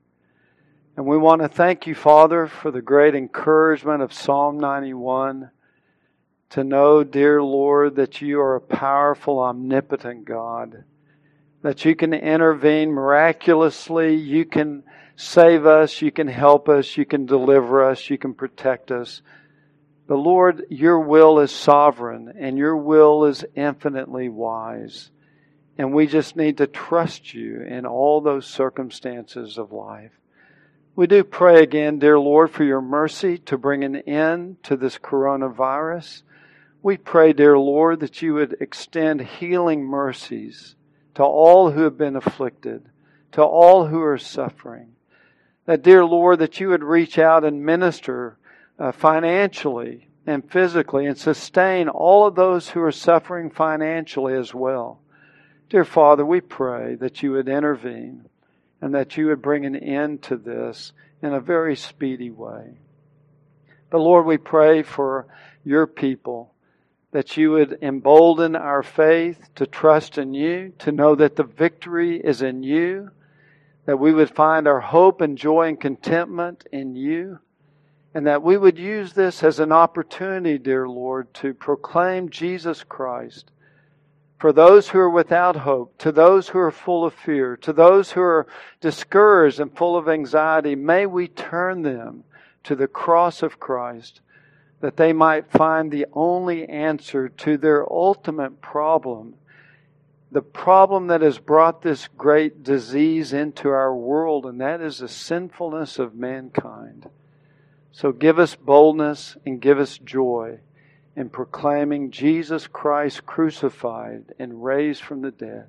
And 0.97 1.07
we 1.07 1.17
want 1.17 1.41
to 1.41 1.49
thank 1.49 1.87
you, 1.87 1.95
Father, 1.95 2.47
for 2.47 2.71
the 2.71 2.83
great 2.83 3.15
encouragement 3.15 4.03
of 4.03 4.13
Psalm 4.13 4.61
91 4.61 5.51
to 6.51 6.65
know, 6.65 7.03
dear 7.03 7.43
Lord, 7.43 7.97
that 7.97 8.21
you 8.21 8.41
are 8.41 8.57
a 8.57 8.61
powerful, 8.61 9.39
omnipotent 9.39 10.27
God, 10.27 10.85
that 11.63 11.85
you 11.85 11.95
can 11.95 12.15
intervene 12.15 12.91
miraculously, 12.91 14.15
you 14.15 14.45
can 14.45 14.83
save 15.17 15.67
us, 15.67 16.01
you 16.01 16.11
can 16.11 16.29
help 16.29 16.69
us, 16.69 16.97
you 16.97 17.05
can 17.05 17.27
deliver 17.27 17.85
us, 17.85 18.09
you 18.09 18.17
can 18.17 18.33
protect 18.33 18.91
us. 18.91 19.21
But 20.07 20.17
Lord, 20.17 20.65
your 20.71 21.01
will 21.01 21.39
is 21.41 21.53
sovereign 21.53 22.33
and 22.39 22.57
your 22.57 22.77
will 22.77 23.27
is 23.27 23.45
infinitely 23.55 24.29
wise. 24.29 25.11
And 25.77 25.93
we 25.93 26.07
just 26.07 26.37
need 26.37 26.59
to 26.59 26.67
trust 26.67 27.33
you 27.33 27.63
in 27.63 27.87
all 27.87 28.21
those 28.21 28.47
circumstances 28.47 29.59
of 29.59 29.73
life. 29.73 30.13
We 30.97 31.07
do 31.07 31.23
pray 31.23 31.63
again, 31.63 31.99
dear 31.99 32.19
Lord, 32.19 32.51
for 32.51 32.65
your 32.65 32.81
mercy 32.81 33.39
to 33.39 33.57
bring 33.57 33.85
an 33.85 33.97
end 33.97 34.63
to 34.65 34.77
this 34.77 34.99
coronavirus. 34.99 36.23
We 36.83 36.97
pray, 36.97 37.33
dear 37.33 37.59
Lord, 37.59 38.01
that 38.01 38.21
you 38.21 38.35
would 38.35 38.57
extend 38.61 39.21
healing 39.21 39.85
mercies 39.85 40.75
to 41.15 41.23
all 41.23 41.71
who 41.71 41.83
have 41.83 41.99
been 41.99 42.17
afflicted, 42.17 42.89
to 43.33 43.43
all 43.43 43.87
who 43.87 44.03
are 44.03 44.19
suffering. 44.19 44.93
That, 45.67 45.83
dear 45.83 46.05
Lord, 46.05 46.39
that 46.41 46.61
you 46.61 46.69
would 46.69 46.83
reach 46.83 47.19
out 47.19 47.45
and 47.45 47.65
minister 47.65 48.39
uh, 48.79 48.93
financially 48.93 50.09
and 50.27 50.51
physically 50.51 51.07
and 51.07 51.17
sustain 51.17 51.89
all 51.89 52.27
of 52.27 52.35
those 52.35 52.71
who 52.71 52.83
are 52.83 52.93
suffering 52.93 53.51
financially 53.51 54.35
as 54.35 54.55
well. 54.55 55.01
Dear 55.69 55.85
Father, 55.85 56.25
we 56.25 56.41
pray 56.41 56.97
that 56.97 57.23
you 57.23 57.33
would 57.33 57.49
intervene 57.49 58.29
and 58.81 58.95
that 58.95 59.17
you 59.17 59.27
would 59.27 59.43
bring 59.43 59.65
an 59.65 59.77
end 59.77 60.23
to 60.23 60.37
this 60.37 60.93
in 61.23 61.33
a 61.33 61.41
very 61.41 61.77
speedy 61.77 62.31
way. 62.31 62.79
But 63.91 63.99
Lord, 63.99 64.27
we 64.27 64.39
pray 64.39 64.83
for 64.83 65.27
your 65.65 65.87
people 65.87 66.55
that 67.13 67.37
you 67.37 67.51
would 67.53 67.79
embolden 67.83 68.55
our 68.55 68.83
faith 68.83 69.49
to 69.57 69.67
trust 69.67 70.19
in 70.19 70.33
you, 70.33 70.73
to 70.79 70.93
know 70.93 71.15
that 71.15 71.37
the 71.37 71.45
victory 71.45 72.21
is 72.21 72.43
in 72.43 72.63
you, 72.63 73.11
that 73.87 73.99
we 73.99 74.13
would 74.13 74.31
find 74.31 74.69
our 74.69 74.81
hope 74.81 75.21
and 75.21 75.37
joy 75.37 75.69
and 75.69 75.81
contentment 75.81 76.65
in 76.73 76.95
you, 76.95 77.39
and 78.15 78.27
that 78.27 78.43
we 78.43 78.57
would 78.57 78.79
use 78.79 79.13
this 79.13 79.43
as 79.43 79.59
an 79.59 79.73
opportunity, 79.73 80.59
dear 80.59 80.89
Lord, 80.89 81.33
to 81.35 81.55
proclaim 81.55 82.29
Jesus 82.29 82.85
Christ 82.85 83.51
for 84.41 84.53
those 84.55 84.89
who 84.89 84.99
are 84.99 85.11
without 85.11 85.55
hope, 85.55 85.99
to 85.99 86.11
those 86.11 86.49
who 86.49 86.59
are 86.59 86.71
full 86.71 87.05
of 87.05 87.13
fear, 87.13 87.59
to 87.59 87.75
those 87.75 88.13
who 88.13 88.23
are 88.23 88.47
discouraged 88.81 89.61
and 89.61 89.77
full 89.77 89.99
of 89.99 90.09
anxiety, 90.09 90.75
may 90.75 91.05
we 91.05 91.29
turn 91.29 91.83
them 91.83 92.25
to 92.65 92.75
the 92.75 92.89
cross 92.89 93.43
of 93.43 93.61
Christ 93.61 94.23
that 94.81 94.97
they 94.97 95.13
might 95.13 95.51
find 95.51 95.91
the 95.91 96.07
only 96.13 96.69
answer 96.69 97.29
to 97.29 97.57
their 97.57 97.91
ultimate 97.91 98.61
problem. 98.61 99.35
The 100.33 100.43
problem 100.43 101.09
that 101.09 101.23
has 101.23 101.39
brought 101.39 101.83
this 101.83 102.09
great 102.17 102.63
disease 102.63 103.33
into 103.33 103.69
our 103.69 103.95
world, 103.95 104.47
and 104.47 104.61
that 104.61 104.81
is 104.81 104.99
the 104.99 105.09
sinfulness 105.09 105.99
of 105.99 106.15
mankind. 106.15 107.09
So 107.93 108.13
give 108.13 108.39
us 108.39 108.55
boldness 108.55 109.37
and 109.45 109.61
give 109.61 109.79
us 109.79 109.99
joy 109.99 110.61
in 111.17 111.29
proclaiming 111.29 112.11
Jesus 112.11 112.67
Christ 112.67 113.27
crucified 113.27 114.33
and 114.39 114.65
raised 114.65 115.03
from 115.03 115.23
the 115.23 115.33
dead. 115.33 115.67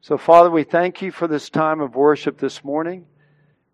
So, 0.00 0.18
Father, 0.18 0.50
we 0.50 0.64
thank 0.64 1.02
you 1.02 1.12
for 1.12 1.28
this 1.28 1.48
time 1.48 1.80
of 1.80 1.94
worship 1.94 2.38
this 2.38 2.64
morning. 2.64 3.06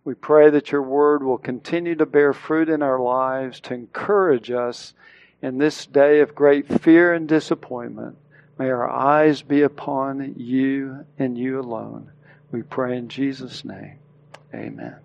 We 0.05 0.15
pray 0.15 0.51
that 0.51 0.73
your 0.73 0.83
word 0.83 1.23
will 1.23 1.39
continue 1.39 1.95
to 1.97 2.07
bear 2.07 2.33
fruit 2.33 2.69
in 2.69 2.83
our 2.83 2.99
lives 2.99 3.61
to 3.61 3.75
encourage 3.75 4.51
us 4.51 4.95
in 5.43 5.59
this 5.59 5.87
day 5.87 6.21
of 6.21 6.35
great 6.35 6.67
fear 6.81 7.13
and 7.13 7.29
disappointment. 7.29 8.17
May 8.59 8.71
our 8.71 8.89
eyes 8.89 9.43
be 9.43 9.63
upon 9.63 10.35
you 10.37 11.07
and 11.19 11.37
you 11.37 11.61
alone. 11.61 12.11
We 12.51 12.63
pray 12.63 12.97
in 12.97 13.09
Jesus' 13.09 13.65
name. 13.65 13.99
Amen. 14.55 15.01